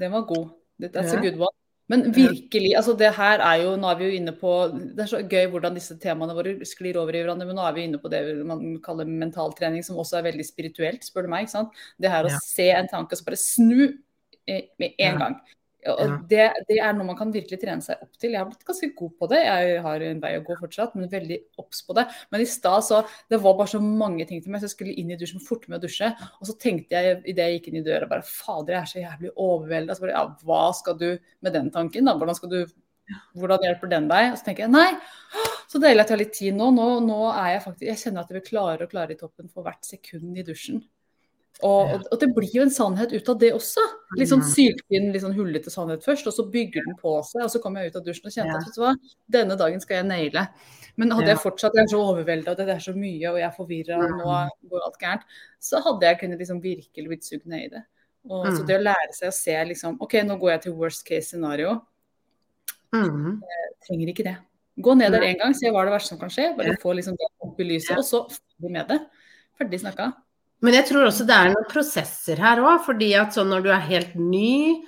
Den 0.00 0.10
var 0.12 0.22
god. 0.26 0.50
That's 0.80 1.12
Ja. 1.12 1.18
a 1.18 1.22
good 1.22 1.38
one. 1.38 1.54
Men 1.88 2.12
virkelig, 2.14 2.74
altså 2.76 2.94
det 2.96 3.12
her 3.14 3.38
er 3.40 3.62
jo 3.62 3.76
Nå 3.76 3.88
er 3.90 3.96
vi 3.98 4.04
jo 4.06 4.16
inne 4.20 4.32
på 4.38 4.50
Det 4.96 5.02
er 5.04 5.10
så 5.10 5.18
gøy 5.28 5.48
hvordan 5.50 5.74
disse 5.74 5.96
temaene 6.00 6.32
våre 6.34 6.54
sklir 6.64 6.96
over 6.96 7.12
i 7.14 7.22
hverandre, 7.22 7.46
men 7.46 7.56
nå 7.56 7.66
er 7.68 7.72
vi 7.76 7.84
inne 7.86 7.98
på 8.00 8.08
det 8.10 8.22
man 8.46 8.78
kaller 8.82 9.04
mentaltrening, 9.04 9.82
som 9.84 9.96
også 9.96 10.18
er 10.18 10.26
veldig 10.30 10.46
spirituelt, 10.46 11.02
spør 11.04 11.22
du 11.26 11.28
meg. 11.28 11.44
ikke 11.46 11.50
sant? 11.56 11.70
Det 12.00 12.10
her 12.10 12.24
å 12.24 12.30
Ja. 12.30 12.38
se 12.42 12.70
en 12.70 12.88
tanke 12.88 13.12
og 13.12 13.18
så 13.18 13.24
bare 13.24 13.36
snu 13.36 13.98
med 14.46 14.94
en 14.98 15.20
gang. 15.20 15.36
Og 15.90 16.28
det, 16.30 16.44
det 16.68 16.76
er 16.78 16.92
noe 16.94 17.08
man 17.08 17.16
kan 17.18 17.32
virkelig 17.34 17.58
trene 17.58 17.82
seg 17.82 17.98
opp 18.04 18.12
til. 18.20 18.30
Jeg 18.30 18.38
har 18.38 18.46
blitt 18.46 18.66
ganske 18.66 18.88
god 18.98 19.14
på 19.18 19.28
det. 19.32 19.40
Jeg 19.42 19.80
har 19.82 20.04
en 20.06 20.20
vei 20.22 20.30
å 20.38 20.44
gå 20.46 20.54
fortsatt, 20.60 20.94
men 20.94 21.10
veldig 21.10 21.38
obs 21.58 21.82
på 21.86 21.96
det. 21.98 22.04
Men 22.30 22.44
i 22.44 22.46
stad 22.46 22.86
så 22.86 23.00
Det 23.30 23.40
var 23.42 23.56
bare 23.58 23.72
så 23.72 23.80
mange 23.82 24.26
ting 24.28 24.42
til 24.42 24.54
meg, 24.54 24.62
så 24.62 24.70
jeg 24.70 24.76
skulle 24.76 24.94
inn 25.00 25.10
i 25.10 25.18
dusjen 25.18 25.42
fort 25.42 25.66
med 25.66 25.80
å 25.80 25.82
dusje. 25.82 26.12
Og 26.38 26.46
så 26.46 26.54
tenkte 26.54 26.94
jeg 26.94 27.18
idet 27.32 27.48
jeg 27.48 27.58
gikk 27.58 27.68
inn 27.72 27.80
i 27.82 27.84
døra, 27.88 28.06
bare 28.10 28.26
fader, 28.26 28.76
jeg 28.76 28.82
er 28.82 28.92
så 28.92 29.02
jævlig 29.02 29.34
overvelda. 29.34 29.96
Så 29.98 30.06
bare 30.06 30.14
ja, 30.14 30.24
hva 30.46 30.62
skal 30.78 30.98
du 31.02 31.08
med 31.42 31.58
den 31.58 31.74
tanken, 31.74 32.06
da? 32.06 32.14
Hvordan 32.20 32.38
skal 32.38 32.54
du 32.54 32.60
hvordan 33.34 33.66
hjelper 33.66 33.90
den 33.90 34.06
deg? 34.08 34.30
Og 34.30 34.38
så 34.38 34.46
tenker 34.46 34.68
jeg 34.68 34.72
nei, 34.72 34.88
så 35.68 35.80
deilig 35.82 36.04
at 36.04 36.12
jeg 36.12 36.14
har 36.14 36.22
litt 36.22 36.36
tid 36.38 36.56
nå. 36.56 36.70
Nå, 36.76 36.88
nå 37.04 37.20
er 37.32 37.56
jeg 37.56 37.64
faktisk 37.66 37.88
Jeg 37.88 38.00
kjenner 38.04 38.22
at 38.22 38.30
jeg 38.30 38.38
blir 38.38 38.48
klarere 38.48 38.86
og 38.86 38.94
klarere 38.94 39.16
i 39.16 39.20
toppen 39.20 39.50
for 39.50 39.66
hvert 39.66 39.88
sekund 39.88 40.38
i 40.38 40.46
dusjen. 40.46 40.84
Og, 41.62 41.92
og, 42.10 42.14
det 42.18 42.26
blir 42.34 42.50
jo 42.50 42.62
en 42.64 42.72
sannhet 42.74 43.12
ut 43.12 43.28
av 43.28 43.38
det 43.38 43.52
også. 43.54 43.82
Litt 44.18 44.30
sånn 44.32 44.42
syltynn, 44.42 45.12
litt 45.14 45.22
sånn 45.22 45.36
hullete 45.36 45.70
sannhet 45.70 46.02
først, 46.02 46.26
og 46.26 46.34
så 46.34 46.46
bygger 46.50 46.82
den 46.88 46.96
på 46.98 47.12
seg. 47.28 47.44
Og 47.44 47.52
så 47.52 47.60
kommer 47.62 47.84
jeg 47.84 47.92
ut 47.92 47.98
av 48.00 48.06
dusjen 48.06 48.26
og 48.26 48.34
kjente 48.34 48.56
at 48.58 48.78
hva, 48.80 48.94
denne 49.30 49.58
dagen 49.60 49.82
skal 49.84 50.00
jeg 50.00 50.08
naile. 50.08 50.46
Men 50.96 51.14
hadde 51.14 51.30
jeg 51.30 51.40
fortsatt 51.44 51.76
jeg 51.76 51.86
er 51.86 51.92
så 51.92 52.00
overvelda, 52.02 52.56
det 52.58 52.66
er 52.68 52.82
så 52.82 52.92
mye, 52.96 53.30
og 53.30 53.38
jeg 53.38 53.46
er 53.46 53.54
forvirra, 53.56 54.00
og 54.00 54.16
nå 54.18 54.72
går 54.72 54.86
alt 54.88 54.98
gærent, 55.00 55.22
så 55.62 55.80
hadde 55.84 56.08
jeg 56.08 56.18
kunnet 56.20 56.42
liksom 56.42 56.60
virkelig 56.64 57.12
blitt 57.12 57.28
sugd 57.28 57.46
ned 57.48 57.68
i 57.68 57.70
det. 57.76 57.84
Og, 58.28 58.46
Så 58.46 58.62
Mm. 58.62 58.66
det 58.66 58.76
å 58.76 58.82
lære 58.82 59.12
seg 59.12 59.28
å 59.28 59.32
se 59.34 59.64
liksom 59.64 59.96
OK, 60.00 60.14
nå 60.22 60.38
går 60.38 60.50
jeg 60.50 60.60
til 60.62 60.72
worst 60.74 61.04
case 61.06 61.28
scenario. 61.28 61.80
Mm. 62.92 63.40
Trenger 63.86 64.08
ikke 64.08 64.24
det. 64.24 64.36
Gå 64.80 64.94
ned 64.96 65.12
der 65.12 65.20
én 65.22 65.38
gang, 65.38 65.54
se 65.54 65.70
hva 65.70 65.82
er 65.82 65.86
det 65.86 65.94
verste 65.94 66.08
som 66.08 66.18
kan 66.18 66.28
skje. 66.28 66.56
Bare 66.56 66.76
få 66.80 66.94
liksom 66.94 67.16
det 67.16 67.28
opp 67.40 67.60
i 67.60 67.64
lyset, 67.64 67.96
og 67.98 68.04
så 68.04 68.26
ferdig 68.28 68.70
med 68.70 68.88
det. 68.88 69.00
Ferdig 69.58 69.80
snakka. 69.80 70.12
Men 70.62 70.76
jeg 70.78 70.86
tror 70.88 71.08
også 71.08 71.26
det 71.26 71.34
er 71.36 71.52
noen 71.52 71.68
prosesser 71.70 72.38
her 72.42 72.60
òg, 72.62 72.82
fordi 72.86 73.12
at 73.18 73.34
sånn 73.34 73.50
når 73.50 73.64
du 73.64 73.70
er 73.74 73.86
helt 73.88 74.12
ny, 74.14 74.82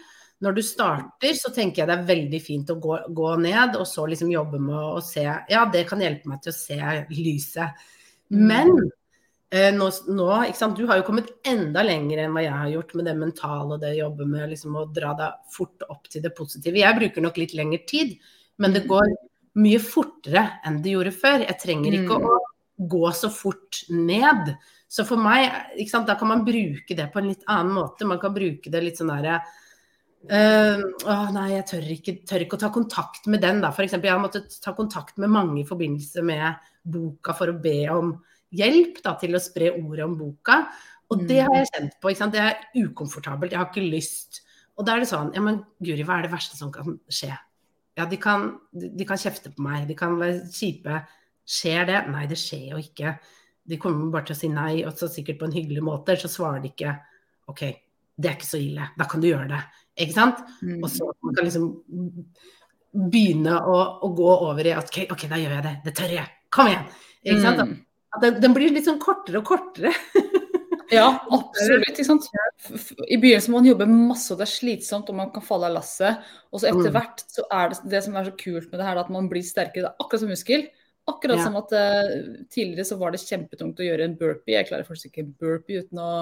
når 0.44 0.58
du 0.58 0.62
starter, 0.66 1.34
så 1.38 1.50
tenker 1.54 1.82
jeg 1.82 1.88
det 1.88 1.94
er 1.96 2.08
veldig 2.10 2.40
fint 2.42 2.70
å 2.70 2.76
gå, 2.82 2.98
gå 3.16 3.30
ned 3.40 3.78
og 3.78 3.86
så 3.88 4.04
liksom 4.10 4.30
jobbe 4.32 4.60
med 4.60 4.76
å 4.76 5.00
se 5.02 5.24
Ja, 5.24 5.64
det 5.72 5.86
kan 5.88 6.02
hjelpe 6.04 6.28
meg 6.30 6.42
til 6.44 6.52
å 6.52 6.56
se 6.58 6.78
lyset. 7.14 7.86
Men 8.34 8.70
eh, 9.50 9.70
nå, 9.74 9.88
nå, 10.10 10.28
ikke 10.50 10.58
sant, 10.60 10.76
du 10.78 10.86
har 10.90 11.00
jo 11.00 11.06
kommet 11.06 11.30
enda 11.48 11.84
lenger 11.86 12.22
enn 12.24 12.34
hva 12.34 12.44
jeg 12.44 12.54
har 12.60 12.72
gjort 12.74 12.94
med 12.98 13.08
det 13.08 13.16
mentale 13.22 13.76
og 13.76 13.82
det 13.82 13.94
å 13.94 14.00
jobbe 14.04 14.28
med 14.30 14.52
liksom, 14.52 14.76
å 14.78 14.86
dra 14.94 15.14
deg 15.18 15.38
fort 15.54 15.86
opp 15.88 16.10
til 16.12 16.24
det 16.24 16.34
positive. 16.36 16.82
Jeg 16.82 17.00
bruker 17.00 17.24
nok 17.24 17.40
litt 17.40 17.54
lengre 17.56 17.82
tid, 17.88 18.14
men 18.62 18.74
det 18.76 18.84
går 18.90 19.10
mye 19.62 19.80
fortere 19.82 20.48
enn 20.66 20.80
det 20.82 20.94
gjorde 20.96 21.14
før. 21.14 21.46
Jeg 21.46 21.60
trenger 21.62 21.98
ikke 22.02 22.20
Mm. 22.20 22.30
å 22.30 22.38
gå 22.90 23.04
så 23.14 23.30
fort 23.30 23.84
ned. 23.88 24.56
Så 24.94 25.02
for 25.08 25.18
meg, 25.18 25.50
sant, 25.90 26.06
da 26.06 26.14
kan 26.18 26.30
man 26.30 26.46
bruke 26.46 26.94
det 26.94 27.08
på 27.10 27.18
en 27.20 27.32
litt 27.32 27.44
annen 27.50 27.74
måte. 27.74 28.06
Man 28.06 28.20
kan 28.22 28.34
bruke 28.34 28.70
det 28.70 28.82
litt 28.84 29.00
sånn 29.00 29.10
derre 29.14 29.42
Uh, 30.24 30.80
Å 31.04 31.14
nei, 31.34 31.50
jeg 31.52 31.64
tør 31.68 31.88
ikke, 31.92 32.12
tør 32.24 32.44
ikke 32.46 32.56
å 32.56 32.60
ta 32.62 32.70
kontakt 32.72 33.26
med 33.28 33.42
den, 33.44 33.58
da. 33.60 33.68
For 33.76 33.84
eksempel, 33.84 34.08
jeg 34.08 34.16
har 34.16 34.22
måttet 34.22 34.54
ta 34.64 34.72
kontakt 34.76 35.18
med 35.20 35.32
mange 35.34 35.58
i 35.60 35.66
forbindelse 35.68 36.24
med 36.24 36.62
boka 36.94 37.34
for 37.36 37.52
å 37.52 37.58
be 37.60 37.82
om 37.92 38.14
hjelp 38.56 39.02
da, 39.04 39.12
til 39.20 39.36
å 39.36 39.42
spre 39.42 39.74
ordet 39.76 40.06
om 40.06 40.14
boka. 40.16 40.62
Og 41.12 41.26
det 41.28 41.42
har 41.44 41.52
jeg 41.58 41.68
kjent 41.74 41.98
på. 42.00 42.14
Det 42.32 42.40
er 42.40 42.62
ukomfortabelt. 42.80 43.52
Jeg 43.52 43.60
har 43.60 43.68
ikke 43.68 43.84
lyst. 43.84 44.40
Og 44.78 44.88
da 44.88 44.94
er 44.94 45.04
det 45.04 45.10
sånn 45.12 45.34
Ja, 45.36 45.42
men 45.44 45.60
Guri, 45.84 46.06
hva 46.08 46.18
er 46.18 46.26
det 46.26 46.32
verste 46.32 46.56
som 46.56 46.72
kan 46.72 46.96
skje? 47.12 47.34
Ja, 47.94 48.08
de 48.10 48.16
kan, 48.18 48.48
de 48.72 49.06
kan 49.06 49.20
kjefte 49.20 49.52
på 49.54 49.62
meg. 49.62 49.84
De 49.90 49.94
kan 49.98 50.16
være 50.18 50.48
kjipe. 50.48 51.04
Skjer 51.44 51.84
det? 51.90 52.00
Nei, 52.10 52.24
det 52.30 52.40
skjer 52.40 52.72
jo 52.72 52.80
ikke. 52.80 53.18
De 53.64 53.78
kommer 53.80 54.10
bare 54.12 54.28
til 54.28 54.36
å 54.36 54.38
si 54.38 54.48
nei, 54.52 54.82
og 54.84 54.92
så 54.98 55.08
sikkert 55.08 55.38
på 55.40 55.46
en 55.48 55.54
hyggelig 55.56 55.82
måte. 55.86 56.16
Så 56.20 56.28
svarer 56.32 56.60
de 56.64 56.72
ikke 56.72 56.92
OK, 57.50 57.62
det 58.16 58.28
er 58.30 58.36
ikke 58.36 58.48
så 58.50 58.60
ille. 58.60 58.90
Da 58.98 59.06
kan 59.10 59.22
du 59.22 59.28
gjøre 59.30 59.48
det. 59.50 59.62
Ikke 60.04 60.16
sant? 60.16 60.42
Mm. 60.62 60.82
Og 60.82 60.90
så 60.92 61.08
man 61.24 61.34
kan 61.36 61.48
liksom 61.48 61.68
begynne 62.94 63.56
å, 63.58 63.78
å 64.06 64.12
gå 64.14 64.30
over 64.50 64.66
i 64.68 64.74
at 64.76 64.90
OK, 64.92 65.00
ok, 65.10 65.26
da 65.30 65.40
gjør 65.40 65.56
jeg 65.56 65.66
det. 65.66 65.74
Det 65.88 65.94
tør 65.98 66.14
jeg. 66.18 66.30
Kom 66.54 66.70
igjen. 66.70 66.86
Ikke 67.24 67.42
sant? 67.42 67.64
Mm. 67.64 67.74
At 68.14 68.22
den, 68.22 68.36
den 68.44 68.54
blir 68.54 68.70
litt 68.74 68.86
sånn 68.86 69.00
kortere 69.02 69.40
og 69.42 69.48
kortere. 69.54 69.94
Ja, 70.92 71.06
absolutt. 71.32 71.88
ikke 71.88 72.04
sant? 72.06 72.26
I 73.08 73.16
begynnelsen 73.18 73.50
må 73.50 73.58
man 73.58 73.66
jobbe 73.66 73.86
masse, 73.88 74.28
og 74.30 74.38
det 74.38 74.44
er 74.44 74.50
slitsomt, 74.52 75.08
og 75.10 75.16
man 75.16 75.30
kan 75.32 75.42
falle 75.42 75.66
av 75.70 75.78
lasset. 75.78 76.20
Og 76.52 76.60
så 76.60 76.68
etter 76.68 76.90
Mm. 76.90 76.94
hvert 76.94 77.22
så 77.34 77.42
er 77.50 77.72
det 77.72 77.78
det 77.90 78.02
som 78.04 78.14
er 78.20 78.28
så 78.28 78.34
kult 78.38 78.68
med 78.70 78.78
det 78.78 78.86
her, 78.86 79.00
at 79.00 79.10
man 79.10 79.26
blir 79.32 79.42
sterkere. 79.42 79.88
Det 79.88 79.90
er 79.90 80.04
akkurat 80.04 80.22
som 80.22 80.30
muskel. 80.30 80.66
Akkurat 81.06 81.36
Ja. 81.36 81.44
som 81.44 81.56
at 81.60 81.72
uh, 81.72 82.44
tidligere 82.48 82.84
så 82.88 82.96
var 82.98 83.10
det 83.12 83.20
kjempetungt 83.20 83.76
å 83.76 83.84
gjøre 83.84 84.04
en 84.08 84.16
burpee. 84.16 84.54
Jeg 84.56 84.68
klarer 84.70 84.86
fortsatt 84.88 85.10
ikke 85.12 85.24
en 85.26 85.34
burpee 85.38 85.82
uten 85.84 85.98
å 86.00 86.12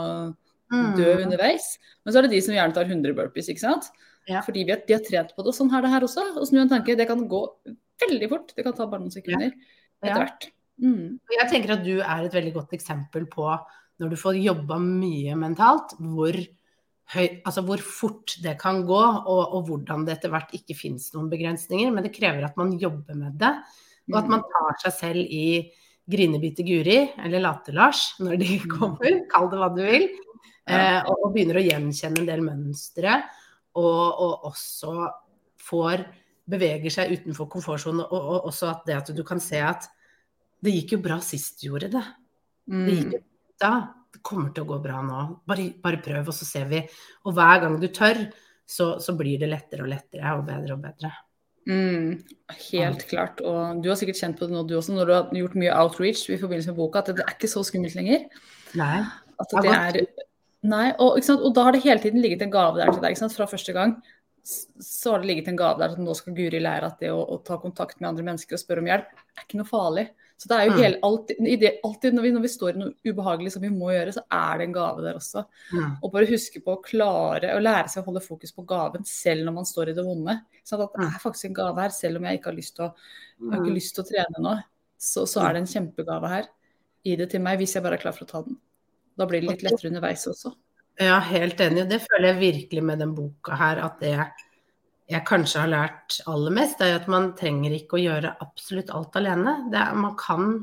dø 0.96 1.10
Mm. 1.14 1.26
underveis. 1.26 1.78
Men 2.04 2.12
så 2.14 2.18
er 2.18 2.22
det 2.26 2.30
de 2.32 2.40
som 2.40 2.54
gjerne 2.54 2.74
tar 2.74 2.84
100 2.88 3.14
burpees, 3.14 3.48
ikke 3.52 3.60
sant. 3.60 3.90
Ja. 4.26 4.40
Fordi 4.42 4.64
vi 4.64 4.70
har, 4.72 4.80
de 4.86 4.94
har 4.94 5.02
trent 5.04 5.34
på 5.36 5.42
det. 5.44 5.48
Og 5.52 5.54
sånn 5.54 5.70
er 5.74 5.82
det 5.82 5.90
her 5.90 6.00
også. 6.06 6.24
Å 6.40 6.46
snu 6.48 6.60
en 6.62 6.68
tanke, 6.70 6.96
det 6.96 7.06
kan 7.06 7.28
gå 7.28 7.42
veldig 8.00 8.28
fort. 8.30 8.54
Det 8.56 8.64
kan 8.64 8.72
ta 8.72 8.86
bare 8.86 9.00
noen 9.04 9.12
sekunder 9.14 9.52
Ja. 9.52 10.08
etter 10.10 10.18
hvert. 10.24 10.50
Mm. 10.82 11.20
Jeg 11.30 11.48
tenker 11.50 11.70
at 11.76 11.84
du 11.84 12.00
er 12.00 12.24
et 12.24 12.32
veldig 12.32 12.54
godt 12.54 12.70
eksempel 12.72 13.26
på 13.30 13.46
når 14.00 14.10
du 14.10 14.16
får 14.16 14.42
jobba 14.42 14.78
mye 14.80 15.34
mentalt, 15.36 15.92
hvor, 16.00 16.32
høy, 17.14 17.42
altså 17.44 17.62
hvor 17.62 17.78
fort 17.78 18.34
det 18.42 18.58
kan 18.58 18.82
gå, 18.86 19.02
og, 19.26 19.54
og 19.54 19.66
hvordan 19.68 20.06
det 20.06 20.16
etter 20.18 20.30
hvert 20.32 20.50
ikke 20.56 20.74
finnes 20.74 21.12
noen 21.14 21.28
begrensninger. 21.30 21.92
Men 21.92 22.02
det 22.02 22.14
krever 22.16 22.42
at 22.48 22.56
man 22.56 22.72
jobber 22.80 23.14
med 23.14 23.38
det, 23.38 23.52
og 24.10 24.18
at 24.18 24.30
man 24.32 24.42
tar 24.50 24.78
seg 24.82 24.96
selv 24.98 25.22
i 25.22 25.46
Grinebite 26.12 26.64
Guri, 26.66 26.98
eller 27.22 27.44
Late-Lars, 27.44 28.16
når 28.18 28.40
de 28.40 28.58
kommer, 28.66 29.20
kall 29.30 29.48
det 29.52 29.60
hva 29.60 29.68
du 29.74 29.82
vil, 29.86 30.08
eh, 30.66 30.98
og, 31.06 31.28
og 31.28 31.30
begynner 31.34 31.60
å 31.60 31.64
gjenkjenne 31.64 32.24
en 32.24 32.28
del 32.28 32.42
mønstre, 32.44 33.20
og, 33.78 34.02
og 34.26 34.48
også 34.50 34.96
får 35.62 36.02
beveger 36.52 36.90
seg 36.92 37.14
utenfor 37.14 37.48
komfortsonen, 37.52 38.02
og, 38.02 38.18
og 38.18 38.48
også 38.50 38.70
at 38.72 38.86
det 38.88 38.98
at 38.98 39.12
du 39.14 39.22
kan 39.26 39.40
se 39.40 39.60
at 39.62 39.86
det 40.62 40.74
gikk 40.74 40.96
jo 40.96 41.02
bra 41.06 41.18
sist 41.22 41.62
du 41.62 41.70
gjorde 41.70 41.92
det. 41.96 42.06
Det 42.66 42.96
gikk 42.98 43.10
Mm. 43.10 43.16
jo 43.16 43.22
da. 43.62 43.72
Det 44.12 44.20
kommer 44.22 44.50
til 44.52 44.66
å 44.66 44.68
gå 44.68 44.76
bra 44.84 45.00
nå. 45.02 45.20
Bare, 45.48 45.70
bare 45.82 45.98
prøv, 46.04 46.28
og 46.28 46.34
så 46.36 46.44
ser 46.44 46.66
vi. 46.68 46.82
Og 47.24 47.32
hver 47.34 47.62
gang 47.62 47.78
du 47.80 47.86
tør, 47.88 48.20
så, 48.68 48.98
så 49.00 49.14
blir 49.16 49.40
det 49.40 49.48
lettere 49.48 49.86
og 49.86 49.88
lettere 49.90 50.34
og 50.36 50.44
bedre 50.46 50.76
og 50.76 50.82
bedre. 50.84 51.10
Mm, 51.68 52.22
helt 52.70 53.04
klart. 53.10 53.40
Og 53.46 53.82
du 53.82 53.90
har 53.90 53.98
sikkert 54.00 54.18
kjent 54.18 54.38
på 54.38 54.48
det 54.48 54.56
nå, 54.56 54.64
du 54.66 54.74
også, 54.78 54.96
når 54.96 55.08
du 55.08 55.14
har 55.14 55.36
gjort 55.42 55.58
mye 55.62 55.76
outreach 55.78 56.24
i 56.30 56.40
forbindelse 56.40 56.72
med 56.72 56.80
boka, 56.80 57.02
at 57.02 57.12
det 57.14 57.24
er 57.24 57.36
ikke 57.36 57.50
så 57.50 57.62
skummelt 57.66 57.96
lenger. 57.98 58.26
Nei. 58.78 58.98
At 59.42 59.54
Det 59.54 59.72
er 59.72 60.04
Nei, 60.62 60.92
og, 61.02 61.16
og 61.18 61.54
da 61.56 61.64
har 61.66 61.74
det 61.74 61.82
hele 61.82 61.98
tiden 61.98 62.22
ligget 62.22 62.44
en 62.44 62.52
gave 62.52 62.78
der 62.78 62.92
til 62.94 63.02
deg. 63.02 63.18
Fra 63.34 63.48
første 63.50 63.72
gang 63.74 63.96
så 64.42 65.14
har 65.14 65.22
det 65.22 65.30
ligget 65.30 65.48
en 65.50 65.58
gave 65.58 65.78
der 65.80 65.94
at 65.94 66.02
nå 66.02 66.14
skal 66.18 66.34
Guri 66.36 66.60
lære 66.62 66.86
at 66.86 67.02
det 67.02 67.10
å, 67.14 67.18
å 67.18 67.40
ta 67.46 67.58
kontakt 67.62 67.98
med 68.00 68.12
andre 68.12 68.26
mennesker 68.26 68.54
og 68.54 68.62
spørre 68.62 68.82
om 68.82 68.90
hjelp, 68.90 69.10
er 69.10 69.46
ikke 69.46 69.58
noe 69.58 69.70
farlig. 69.70 70.06
Så 70.42 70.48
det 70.50 70.56
er 70.56 70.64
jo 70.66 70.72
Mm. 70.72 70.78
hele, 70.82 70.98
alltid, 71.06 71.40
i 71.46 71.56
det, 71.56 71.70
alltid 71.86 72.14
når, 72.16 72.22
vi, 72.26 72.30
når 72.34 72.42
vi 72.42 72.48
står 72.50 72.70
i 72.72 72.78
noe 72.80 72.94
ubehagelig 73.06 73.52
som 73.54 73.62
vi 73.62 73.68
må 73.70 73.92
gjøre, 73.92 74.14
så 74.16 74.22
er 74.26 74.58
det 74.58 74.64
en 74.66 74.74
gave 74.74 75.04
der 75.04 75.18
også. 75.20 75.44
Mm. 75.70 75.92
Og 76.02 76.12
bare 76.16 76.30
huske 76.32 76.62
på 76.64 76.74
å 76.74 76.80
klare 76.82 77.52
å 77.54 77.60
lære 77.62 77.92
seg 77.92 78.02
å 78.02 78.08
holde 78.08 78.24
fokus 78.24 78.54
på 78.56 78.64
gaven 78.66 79.06
selv 79.06 79.46
når 79.46 79.54
man 79.60 79.68
står 79.68 79.92
i 79.92 79.94
det 79.94 80.06
vonde. 80.06 80.34
Sånn 80.66 80.82
at 80.82 80.98
det 80.98 81.06
er 81.06 81.22
faktisk 81.22 81.50
en 81.50 81.56
gave 81.60 81.84
her, 81.84 81.94
selv 81.94 82.18
om 82.18 82.26
jeg 82.26 82.40
ikke 82.40 82.50
har 82.50 82.58
lyst 82.58 82.74
til 82.74 82.88
å, 82.88 82.90
har 83.52 83.62
ikke 83.62 83.76
lyst 83.78 83.94
til 83.94 84.02
å 84.02 84.10
trene 84.10 84.42
nå, 84.48 84.56
så, 84.98 85.26
så 85.30 85.46
er 85.46 85.54
det 85.54 85.62
en 85.62 85.72
kjempegave 85.76 86.34
her. 86.34 86.50
Gi 87.06 87.16
det 87.22 87.30
til 87.30 87.42
meg 87.46 87.62
hvis 87.62 87.76
jeg 87.78 87.86
bare 87.86 88.00
er 88.00 88.02
klar 88.02 88.18
for 88.18 88.26
å 88.26 88.32
ta 88.32 88.42
den. 88.48 88.58
Da 89.18 89.30
blir 89.30 89.44
det 89.44 89.52
litt 89.52 89.62
lettere 89.66 89.92
underveis 89.92 90.26
også. 90.26 90.56
Ja, 90.98 91.20
helt 91.24 91.60
enig. 91.62 91.86
Det 91.90 92.02
føler 92.02 92.32
jeg 92.32 92.42
virkelig 92.42 92.82
med 92.90 92.98
den 93.02 93.14
boka 93.14 93.54
her, 93.58 93.78
at 93.86 94.02
det 94.02 94.16
jeg 95.12 95.26
kanskje 95.28 95.64
har 95.64 95.70
lært 95.70 96.20
aller 96.30 96.54
mest, 96.56 96.80
er 96.80 96.96
at 96.96 97.08
man 97.12 97.32
trenger 97.38 97.74
ikke 97.76 97.98
å 97.98 98.02
gjøre 98.02 98.36
absolutt 98.44 98.92
alt 98.96 99.18
alene. 99.20 99.56
Er, 99.72 99.92
man 99.98 100.14
kan 100.20 100.54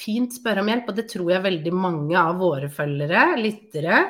fint 0.00 0.34
spørre 0.36 0.64
om 0.64 0.70
hjelp, 0.70 0.90
og 0.90 0.98
det 0.98 1.06
tror 1.10 1.32
jeg 1.32 1.46
veldig 1.46 1.72
mange 1.76 2.18
av 2.20 2.40
våre 2.40 2.70
følgere, 2.72 3.24
lyttere, 3.40 4.02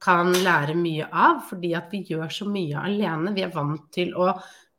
kan 0.00 0.32
lære 0.32 0.76
mye 0.80 1.10
av, 1.12 1.42
fordi 1.50 1.74
at 1.76 1.90
vi 1.92 2.02
gjør 2.08 2.30
så 2.32 2.46
mye 2.48 2.84
alene. 2.88 3.34
Vi 3.36 3.44
er 3.44 3.52
vant 3.52 3.90
til 3.92 4.14
å 4.16 4.30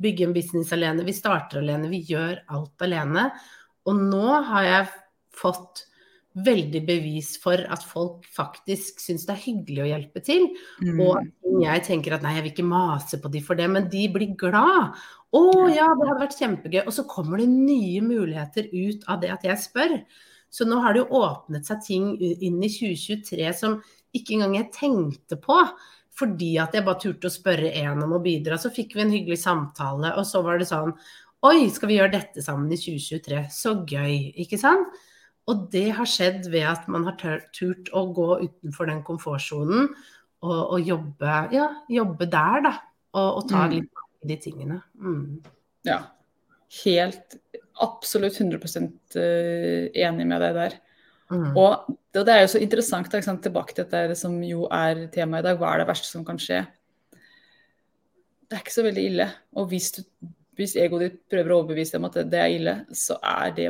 bygge 0.02 0.26
en 0.26 0.34
business 0.34 0.72
alene, 0.74 1.06
vi 1.06 1.14
starter 1.14 1.62
alene, 1.62 1.92
vi 1.92 2.02
gjør 2.10 2.40
alt 2.56 2.86
alene. 2.88 3.28
Og 3.86 4.02
nå 4.02 4.42
har 4.50 4.66
jeg 4.66 4.90
fått 5.38 5.86
veldig 6.32 6.82
bevis 6.88 7.34
for 7.42 7.60
at 7.74 7.84
folk 7.84 8.24
faktisk 8.32 9.02
syns 9.04 9.26
det 9.28 9.34
er 9.36 9.44
hyggelig 9.44 9.84
å 9.84 9.90
hjelpe 9.90 10.24
til. 10.24 10.48
Mm. 10.80 11.02
Og 11.04 11.64
jeg 11.66 11.84
tenker 11.88 12.16
at 12.16 12.24
nei, 12.24 12.38
jeg 12.38 12.46
vil 12.46 12.54
ikke 12.54 12.68
mase 12.72 13.20
på 13.22 13.32
de 13.34 13.42
for 13.44 13.60
det, 13.60 13.68
men 13.72 13.90
de 13.92 14.06
blir 14.14 14.36
glad. 14.40 14.96
Å 15.32 15.44
ja, 15.72 15.90
det 15.96 16.08
hadde 16.08 16.20
vært 16.24 16.38
kjempegøy. 16.40 16.82
Og 16.86 16.96
så 16.96 17.08
kommer 17.10 17.42
det 17.42 17.50
nye 17.52 18.04
muligheter 18.06 18.72
ut 18.72 19.08
av 19.12 19.24
det 19.24 19.32
at 19.36 19.48
jeg 19.48 19.64
spør. 19.64 19.98
Så 20.52 20.68
nå 20.68 20.82
har 20.84 20.96
det 20.96 21.04
jo 21.04 21.22
åpnet 21.22 21.68
seg 21.68 21.84
ting 21.86 22.08
inn 22.20 22.60
i 22.60 22.72
2023 22.72 23.52
som 23.56 23.80
ikke 24.16 24.36
engang 24.38 24.58
jeg 24.60 24.72
tenkte 24.76 25.40
på. 25.40 25.64
fordi 26.12 26.58
at 26.60 26.74
jeg 26.76 26.84
bare 26.84 27.00
turte 27.00 27.30
å 27.30 27.34
spørre 27.34 27.70
en 27.82 28.02
om 28.04 28.18
å 28.18 28.20
bidra. 28.22 28.58
Så 28.60 28.70
fikk 28.70 28.98
vi 28.98 29.02
en 29.02 29.14
hyggelig 29.14 29.40
samtale, 29.42 30.12
og 30.20 30.26
så 30.28 30.42
var 30.44 30.60
det 30.60 30.68
sånn 30.68 30.92
Oi, 31.42 31.72
skal 31.74 31.90
vi 31.90 31.96
gjøre 31.96 32.14
dette 32.14 32.44
sammen 32.46 32.70
i 32.70 32.78
2023? 32.78 33.40
Så 33.50 33.72
gøy, 33.90 34.28
ikke 34.44 34.60
sant? 34.62 34.92
Og 35.50 35.66
det 35.74 35.88
har 35.98 36.10
skjedd 36.10 36.48
ved 36.54 36.68
at 36.70 36.88
man 36.92 37.08
har 37.08 37.18
turt 37.56 37.90
å 37.98 38.06
gå 38.14 38.28
utenfor 38.44 38.90
den 38.92 39.02
komfortsonen 39.06 39.90
og, 40.42 40.60
og, 40.60 40.78
jobbe, 40.86 41.38
ja, 41.54 41.68
jobbe 41.92 42.28
der, 42.30 42.66
da. 42.68 42.76
Og, 43.12 43.42
og 43.42 43.48
ta 43.50 43.66
mm. 43.66 43.74
litt 43.74 44.04
av 44.04 44.30
de 44.30 44.38
tingene. 44.42 44.78
Mm. 45.02 45.42
Ja. 45.88 46.00
Helt 46.84 47.38
absolutt 47.82 48.38
100 48.40 48.62
eh, 49.20 49.90
enig 50.06 50.28
med 50.30 50.42
deg 50.44 50.58
der. 50.58 50.78
Mm. 51.32 51.52
Og 51.56 51.88
det, 52.12 52.26
det, 52.28 52.34
er 52.34 52.44
jo 52.44 52.52
så 52.54 52.62
interessant, 52.62 53.12
sant, 53.24 53.42
tilbake 53.44 53.76
til 53.76 53.88
dette 53.88 54.18
som 54.20 54.36
jo 54.44 54.68
er 54.72 55.08
temaet 55.14 55.46
i 55.46 55.50
dag. 55.50 55.60
Hva 55.60 55.74
er 55.74 55.84
det 55.84 55.90
verste 55.92 56.10
som 56.10 56.26
kan 56.28 56.40
skje? 56.42 56.62
Det 58.48 58.58
er 58.58 58.64
ikke 58.66 58.76
så 58.76 58.86
veldig 58.86 59.06
ille. 59.08 59.28
Og 59.60 59.70
hvis, 59.72 59.92
du, 59.96 60.02
hvis 60.60 60.76
egoet 60.80 61.06
ditt 61.06 61.22
prøver 61.32 61.54
å 61.54 61.62
overbevise 61.62 61.96
dem 61.96 62.08
at 62.10 62.20
det, 62.20 62.28
det, 62.34 62.42
er 62.42 62.58
ille, 62.58 62.76
så 62.98 63.18
er 63.24 63.56
det 63.58 63.70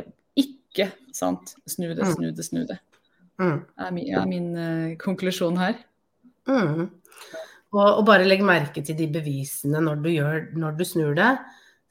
ikke 0.72 0.88
sant. 1.14 1.54
Snu 1.68 1.92
det, 1.92 2.02
mm. 2.02 2.16
snu 2.16 2.32
det, 2.32 2.48
snu 2.48 2.64
det. 2.68 2.80
Mm. 3.40 3.58
er 3.80 3.94
min, 3.94 4.12
er 4.12 4.28
min 4.28 4.50
uh, 4.56 4.92
konklusjon 5.00 5.58
her. 5.60 5.78
Mm. 6.48 6.88
Og, 7.72 7.86
og, 7.86 8.02
bare 8.08 8.26
legg 8.26 8.42
merke 8.44 8.82
til 8.84 8.96
de 8.98 9.06
bevisene 9.12 9.80
når 9.80 10.00
du, 10.04 10.08
gjør, 10.12 10.40
når 10.58 10.74
du 10.78 10.84
snur 10.88 11.14
det. 11.16 11.34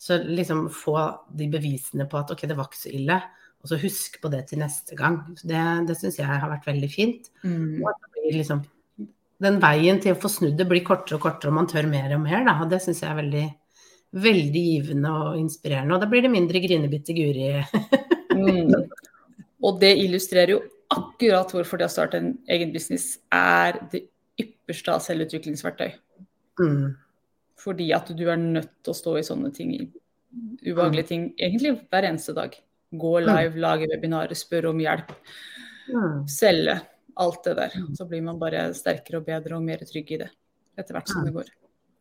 Så 0.02 0.17
liksom 0.26 0.65
få 0.74 0.98
de 1.38 1.48
bevisene 1.52 2.08
på 2.10 2.20
at 2.20 2.34
OK, 2.34 2.46
det 2.50 2.58
var 2.58 2.70
ikke 2.70 2.82
så 2.82 2.94
ille. 2.98 3.17
Og 3.62 3.70
så 3.70 3.78
husk 3.82 4.17
på 4.22 4.30
det 4.34 4.48
til 4.50 4.62
neste 4.62 4.98
gang. 4.98 5.20
Det, 5.38 5.63
det 5.89 5.98
syns 5.98 6.17
jeg 6.17 6.30
har 6.30 6.50
vært 6.50 6.70
veldig 6.70 6.89
fint. 6.89 7.30
Mm. 7.46 7.82
Liksom, 8.34 8.63
den 9.41 9.60
veien 9.62 10.02
til 10.02 10.15
å 10.15 10.22
få 10.22 10.30
snudd 10.32 10.58
det 10.58 10.70
blir 10.70 10.86
kortere 10.86 11.17
og 11.17 11.26
kortere, 11.26 11.52
og 11.52 11.60
man 11.60 11.70
tør 11.70 11.89
mer 11.89 12.15
og 12.17 12.24
mer. 12.26 12.41
Da. 12.48 12.58
Og 12.63 12.72
det 12.74 12.82
syns 12.82 13.04
jeg 13.04 13.12
er 13.12 13.20
veldig, 13.22 13.46
veldig 14.26 14.63
givende 14.72 15.13
og 15.17 15.38
inspirerende. 15.41 15.98
Og 15.98 16.02
da 16.02 16.10
blir 16.10 16.26
det 16.26 16.34
mindre 16.34 16.63
grinebitte 16.63 17.17
Guri. 17.17 17.52
mm. 18.47 18.89
Og 19.65 19.77
det 19.82 19.93
illustrerer 20.01 20.56
jo 20.56 20.62
akkurat 20.91 21.51
hvorfor 21.54 21.80
det 21.80 21.88
å 21.88 21.93
starte 21.93 22.19
en 22.19 22.32
egen 22.51 22.71
business 22.73 23.13
er 23.34 23.77
det 23.91 24.08
ypperste 24.41 24.95
av 24.95 25.04
selvutviklingsverktøy. 25.06 25.91
Mm. 26.62 26.91
Fordi 27.62 27.91
at 27.93 28.10
du 28.17 28.23
er 28.25 28.41
nødt 28.41 28.71
til 28.82 28.93
å 28.93 28.97
stå 28.97 29.15
i 29.19 29.25
sånne 29.25 29.51
ting, 29.54 29.75
ubehagelige 30.65 31.12
ting, 31.12 31.27
egentlig 31.38 31.75
hver 31.84 32.10
eneste 32.10 32.34
dag. 32.38 32.56
Gå 32.91 33.13
mm. 33.19 33.30
live, 33.30 33.62
lage 33.62 33.89
webinarer, 33.93 34.38
spørre 34.38 34.73
om 34.73 34.82
hjelp. 34.82 35.13
Mm. 35.91 36.23
Selge. 36.32 36.80
Alt 37.21 37.43
det 37.43 37.54
der. 37.60 37.73
Så 37.97 38.06
blir 38.10 38.23
man 38.23 38.39
bare 38.41 38.69
sterkere 38.73 39.19
og 39.19 39.27
bedre 39.27 39.58
og 39.58 39.65
mer 39.65 39.84
trygg 39.86 40.13
i 40.15 40.21
det 40.23 40.30
etter 40.80 40.95
hvert 40.95 41.12
som 41.12 41.25
det 41.27 41.34
går. 41.36 41.49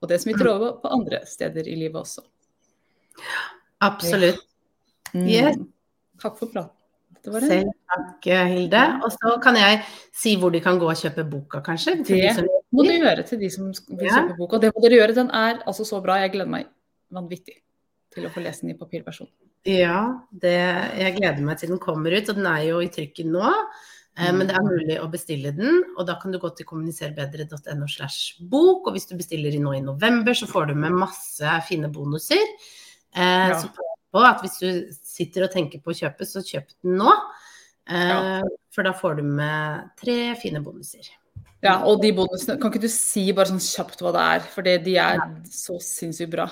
Og 0.01 0.09
det 0.09 0.21
smitter 0.23 0.49
over 0.49 0.79
på 0.81 0.93
andre 0.95 1.25
steder 1.29 1.67
i 1.69 1.75
livet 1.77 1.99
også. 2.01 2.23
Absolutt. 3.85 4.41
Mm. 5.13 5.27
Yes. 5.27 5.59
Takk 6.21 6.37
for 6.39 6.53
praten. 6.53 6.77
Selv 7.21 7.73
takk, 7.91 8.29
Hilde. 8.49 8.83
Og 9.05 9.13
så 9.13 9.35
kan 9.45 9.59
jeg 9.59 9.83
si 10.17 10.37
hvor 10.41 10.53
de 10.55 10.63
kan 10.65 10.79
gå 10.81 10.89
og 10.89 10.97
kjøpe 10.97 11.27
boka, 11.29 11.61
kanskje? 11.65 11.99
Det 12.07 12.21
de 12.39 12.47
må 12.73 12.87
du 12.87 12.95
gjøre 12.95 13.27
til 13.29 13.43
de 13.43 13.51
som 13.53 13.69
vil 13.69 14.07
ja. 14.07 14.23
kjøpe 14.23 14.39
boka. 14.39 14.61
Det 14.63 14.71
må 14.73 14.85
dere 14.85 15.01
gjøre. 15.03 15.17
Den 15.19 15.33
er 15.37 15.61
altså 15.69 15.85
så 15.89 16.01
bra. 16.05 16.21
Jeg 16.23 16.33
gleder 16.37 16.53
meg 16.53 16.71
vanvittig 17.13 17.59
til 18.15 18.27
å 18.27 18.33
få 18.33 18.43
lese 18.45 18.65
den 18.65 18.73
i 18.75 18.79
papirversjon. 18.79 19.29
Ja, 19.69 20.01
det, 20.33 20.57
jeg 20.97 21.17
gleder 21.19 21.45
meg 21.45 21.61
til 21.61 21.75
den 21.75 21.83
kommer 21.83 22.15
ut. 22.15 22.31
Og 22.31 22.41
den 22.41 22.49
er 22.49 22.65
jo 22.71 22.81
i 22.81 22.91
trykken 22.95 23.35
nå. 23.37 23.53
Eh, 24.19 24.33
men 24.33 24.49
det 24.49 24.57
er 24.57 24.67
mulig 24.67 24.97
å 25.03 25.09
bestille 25.13 25.53
den, 25.57 25.85
og 25.95 26.09
da 26.09 26.17
kan 26.21 26.33
du 26.33 26.41
gå 26.43 26.51
til 26.57 26.67
kommuniserbedre.no 26.69 27.89
slash 27.91 28.41
bok. 28.41 28.89
Og 28.89 28.97
hvis 28.97 29.11
du 29.11 29.17
bestiller 29.21 29.55
nå 29.61 29.77
i 29.77 29.85
november, 29.85 30.37
så 30.37 30.49
får 30.51 30.73
du 30.73 30.77
med 30.87 30.97
masse 31.05 31.61
fine 31.69 31.93
bonuser. 31.93 32.43
Eh, 33.13 33.49
ja. 33.53 33.61
Så 33.61 33.71
på 33.77 33.91
at 34.19 34.43
hvis 34.43 34.59
du 34.59 34.97
sitter 35.07 35.47
og 35.47 35.53
tenker 35.55 35.83
på 35.83 35.93
å 35.93 35.99
kjøpe, 36.01 36.27
så 36.27 36.43
kjøp 36.43 36.73
den 36.83 36.99
nå. 36.99 37.13
Eh, 37.91 38.11
ja. 38.11 38.41
For 38.75 38.87
da 38.87 38.95
får 38.97 39.21
du 39.21 39.27
med 39.27 39.91
tre 40.01 40.35
fine 40.41 40.63
bonuser. 40.65 41.07
Ja, 41.61 41.83
og 41.85 42.01
de 42.03 42.11
bonusene, 42.17 42.57
kan 42.59 42.73
ikke 42.73 42.87
du 42.87 42.91
si 42.93 43.27
bare 43.37 43.53
sånn 43.53 43.63
kjapt 43.63 44.01
hva 44.01 44.15
det 44.17 44.27
er? 44.35 44.51
For 44.55 44.67
de 44.67 44.97
er 44.99 45.23
så 45.53 45.77
sinnssykt 45.85 46.33
bra. 46.33 46.49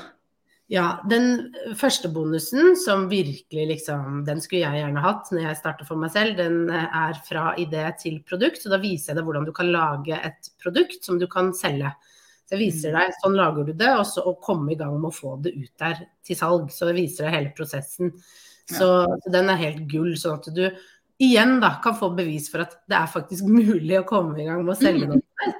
Ja, 0.68 0.99
den 1.09 1.55
første 1.81 2.11
bonusen 2.12 2.75
som 2.77 3.07
virkelig 3.09 3.62
liksom 3.71 4.18
Den 4.29 4.42
skulle 4.44 4.66
jeg 4.66 4.83
gjerne 4.83 5.01
hatt 5.01 5.31
når 5.33 5.47
jeg 5.47 5.59
starter 5.62 5.88
for 5.88 5.97
meg 5.97 6.12
selv. 6.12 6.37
Den 6.37 6.68
er 6.68 7.16
fra 7.25 7.55
idé 7.57 7.87
til 8.03 8.18
produkt. 8.29 8.61
Så 8.61 8.68
da 8.68 8.81
viser 8.83 9.14
jeg 9.14 9.21
deg 9.21 9.31
hvordan 9.31 9.49
du 9.49 9.55
kan 9.57 9.73
lage 9.73 10.18
et 10.29 10.51
produkt 10.61 11.09
som 11.09 11.16
du 11.16 11.25
kan 11.31 11.55
selge. 11.57 11.94
Så 12.49 12.57
jeg 12.57 12.65
viser 12.65 12.95
mm. 12.95 12.99
deg 12.99 13.17
sånn 13.21 13.35
lager 13.37 13.67
du 13.69 13.75
det, 13.77 13.91
og 14.01 14.07
så 14.09 14.25
å 14.25 14.39
komme 14.41 14.73
i 14.73 14.79
gang 14.81 14.95
med 14.97 15.11
å 15.11 15.17
få 15.17 15.35
det 15.45 15.53
ut 15.53 15.73
der 15.81 15.99
til 16.25 16.39
salg. 16.39 16.71
Så 16.73 16.89
jeg 16.89 16.97
viser 16.97 17.29
deg 17.29 17.37
hele 17.37 17.53
prosessen. 17.57 18.15
Så, 18.69 18.89
så 19.05 19.33
den 19.33 19.53
er 19.53 19.61
helt 19.61 19.85
gull. 19.91 20.15
Sånn 20.17 20.41
at 20.41 20.49
du 20.57 20.65
igjen 21.21 21.59
da 21.61 21.75
kan 21.85 21.97
få 21.99 22.13
bevis 22.17 22.49
for 22.53 22.65
at 22.65 22.79
det 22.89 22.97
er 22.97 23.13
faktisk 23.13 23.49
mulig 23.61 24.01
å 24.01 24.07
komme 24.09 24.39
i 24.41 24.49
gang 24.49 24.65
med 24.65 24.77
å 24.77 24.81
selge 24.81 25.11
mm. 25.11 25.15
noe. 25.15 25.53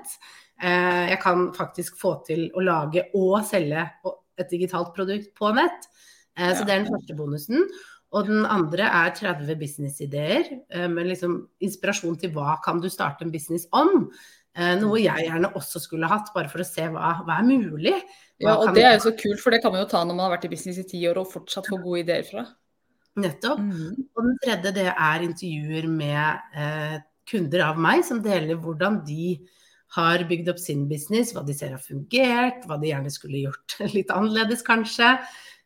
Eh, 0.59 1.05
jeg 1.13 1.21
kan 1.23 1.51
faktisk 1.55 2.01
få 2.01 2.17
til 2.27 2.49
å 2.57 2.65
lage 2.65 3.05
og 3.19 3.45
selge 3.47 3.85
et 4.39 4.51
digitalt 4.51 4.91
produkt 4.97 5.31
på 5.39 5.53
nett. 5.55 5.87
Eh, 6.39 6.55
så 6.55 6.65
det 6.65 6.75
er 6.75 6.83
den 6.83 6.93
første 6.95 7.19
bonusen. 7.19 7.69
Og 8.17 8.25
den 8.25 8.47
andre 8.49 8.87
er 8.89 9.13
30 9.13 9.59
businessideer 9.61 10.47
eh, 10.73 10.89
med 10.89 11.11
liksom 11.11 11.43
inspirasjon 11.65 12.17
til 12.23 12.33
hva 12.33 12.57
kan 12.65 12.81
du 12.81 12.89
starte 12.91 13.27
en 13.27 13.35
business 13.35 13.69
om. 13.77 14.09
Eh, 14.59 14.75
noe 14.81 14.99
jeg 14.99 15.29
gjerne 15.29 15.53
også 15.59 15.79
skulle 15.83 16.09
hatt, 16.11 16.33
bare 16.35 16.51
for 16.51 16.65
å 16.65 16.67
se 16.67 16.87
hva, 16.91 17.13
hva 17.23 17.37
er 17.39 17.47
mulig. 17.47 17.95
Hva 18.43 18.49
ja, 18.49 18.55
og 18.59 18.73
det 18.75 18.87
er 18.87 18.97
jo 18.97 19.05
så 19.07 19.13
kult, 19.19 19.39
for 19.43 19.55
det 19.55 19.61
kan 19.63 19.75
man 19.75 19.85
jo 19.85 19.91
ta 19.91 20.01
når 20.03 20.17
man 20.17 20.27
har 20.27 20.33
vært 20.35 20.49
i 20.49 20.55
business 20.55 20.81
i 20.83 20.89
ti 20.89 21.03
år 21.07 21.21
og 21.21 21.31
fortsatt 21.31 21.69
få 21.71 21.79
gode 21.85 22.03
ideer 22.03 22.27
fra. 22.27 22.43
Nettopp. 23.19 23.63
Mm. 23.63 24.09
Og 24.15 24.25
den 24.25 24.41
tredje 24.43 24.73
det 24.75 24.89
er 24.91 25.27
intervjuer 25.27 25.87
med 25.91 26.59
eh, 26.59 26.97
kunder 27.31 27.65
av 27.69 27.79
meg 27.83 28.03
som 28.07 28.23
deler 28.25 28.59
hvordan 28.59 29.03
de 29.07 29.37
har 29.97 30.27
bygd 30.29 30.51
opp 30.53 30.59
sin 30.61 30.83
business, 30.91 31.31
hva 31.33 31.45
de 31.47 31.55
ser 31.57 31.73
har 31.73 31.83
fungert, 31.83 32.67
hva 32.69 32.77
de 32.81 32.91
gjerne 32.91 33.13
skulle 33.15 33.45
gjort 33.47 33.79
litt 33.97 34.11
annerledes, 34.15 34.67
kanskje. 34.67 35.15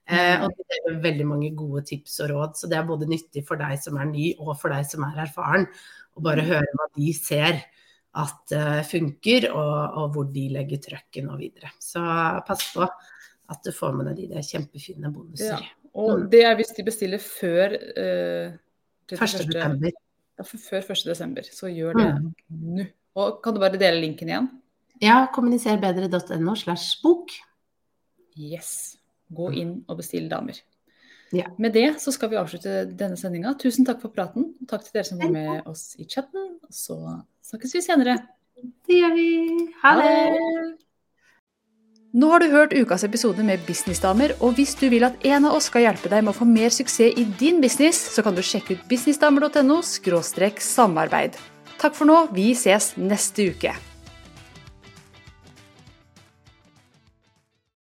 Eh, 0.04 0.36
mm. 0.36 0.44
og 0.44 0.52
det 0.58 0.78
er 0.82 1.02
veldig 1.08 1.28
mange 1.32 1.52
gode 1.56 1.86
tips 1.88 2.20
og 2.26 2.34
råd, 2.34 2.56
så 2.60 2.68
det 2.68 2.76
er 2.76 2.88
både 2.92 3.08
nyttig 3.08 3.46
for 3.48 3.60
deg 3.60 3.80
som 3.80 3.96
er 3.96 4.12
ny, 4.12 4.34
og 4.36 4.52
for 4.60 4.74
deg 4.74 4.84
som 4.88 5.08
er 5.08 5.24
erfaren. 5.24 5.64
Å 6.12 6.24
bare 6.24 6.44
mm. 6.44 6.52
høre 6.52 6.76
hva 6.76 6.92
de 6.98 7.14
ser 7.16 7.62
at 8.12 8.52
det 8.52 8.84
funker, 8.90 9.48
og, 9.56 9.76
og, 9.96 10.08
hvor 10.14 10.26
de 10.32 10.48
legger 10.52 10.80
trøkken 10.84 11.30
og 11.32 11.38
videre. 11.40 11.70
Så 11.80 12.02
pass 12.46 12.66
på 12.74 12.84
at 12.84 13.62
du 13.64 13.72
får 13.74 13.94
med 13.96 14.10
deg 14.10 14.18
de. 14.18 14.26
Det 14.32 14.40
er 14.40 14.48
kjempefine 14.48 15.12
bonuser. 15.12 15.54
Ja, 15.56 15.90
og 15.96 16.12
mm. 16.18 16.26
det 16.32 16.42
er 16.48 16.56
hvis 16.58 16.74
de 16.76 16.84
bestiller 16.86 17.22
før 17.22 17.76
eh, 17.76 18.58
1. 19.12 19.20
desember. 19.48 19.96
Før 20.42 20.84
1. 20.84 21.06
desember, 21.08 21.48
så 21.52 21.70
gjør 21.72 21.96
det 22.00 22.08
mm. 22.18 22.28
nå. 22.80 22.90
Og 23.20 23.40
kan 23.44 23.52
du 23.52 23.60
bare 23.60 23.80
dele 23.80 24.00
linken 24.00 24.30
igjen? 24.30 24.48
Ja, 25.02 25.26
kommuniserbedre.no 25.34 26.54
slash 26.56 27.02
bok. 27.02 27.32
Yes. 28.38 28.96
Gå 29.32 29.50
inn 29.60 29.74
og 29.88 29.98
bestill 30.00 30.30
damer. 30.30 30.60
Ja. 31.32 31.48
Med 31.60 31.72
det 31.76 32.00
så 32.00 32.12
skal 32.12 32.28
vi 32.32 32.38
avslutte 32.40 32.84
denne 32.86 33.16
sendinga. 33.20 33.54
Tusen 33.60 33.88
takk 33.88 34.00
for 34.04 34.12
praten. 34.12 34.52
Takk 34.68 34.84
til 34.84 34.96
dere 34.98 35.08
som 35.08 35.20
var 35.20 35.32
med 35.32 35.68
oss 35.68 35.94
i 36.00 36.06
chatten. 36.08 36.56
Så 36.72 36.96
snakkes 37.52 37.74
vi 37.76 37.82
senere. 37.84 38.16
Det 38.88 38.96
gjør 38.96 39.12
vi. 39.16 39.28
Ha 39.82 39.92
det. 39.98 40.14
Nå 42.12 42.28
har 42.28 42.40
du 42.40 42.50
hørt 42.52 42.74
ukas 42.76 43.04
episode 43.04 43.44
med 43.44 43.60
Businessdamer, 43.66 44.34
og 44.44 44.56
hvis 44.56 44.74
du 44.76 44.88
vil 44.92 45.04
at 45.04 45.16
en 45.24 45.48
av 45.48 45.56
oss 45.56 45.70
skal 45.70 45.86
hjelpe 45.86 46.12
deg 46.12 46.24
med 46.24 46.34
å 46.34 46.36
få 46.36 46.48
mer 46.48 46.72
suksess 46.72 47.16
i 47.16 47.24
din 47.40 47.60
business, 47.60 48.00
så 48.12 48.24
kan 48.24 48.36
du 48.36 48.44
sjekke 48.44 48.76
ut 48.76 48.84
businessdamer.no 48.88 49.80
samarbeid. 49.82 51.40
Takk 51.80 51.96
for 51.96 52.08
nå, 52.08 52.26
vi 52.36 52.52
ses 52.52 52.92
neste 53.00 53.48
uke. 53.52 53.91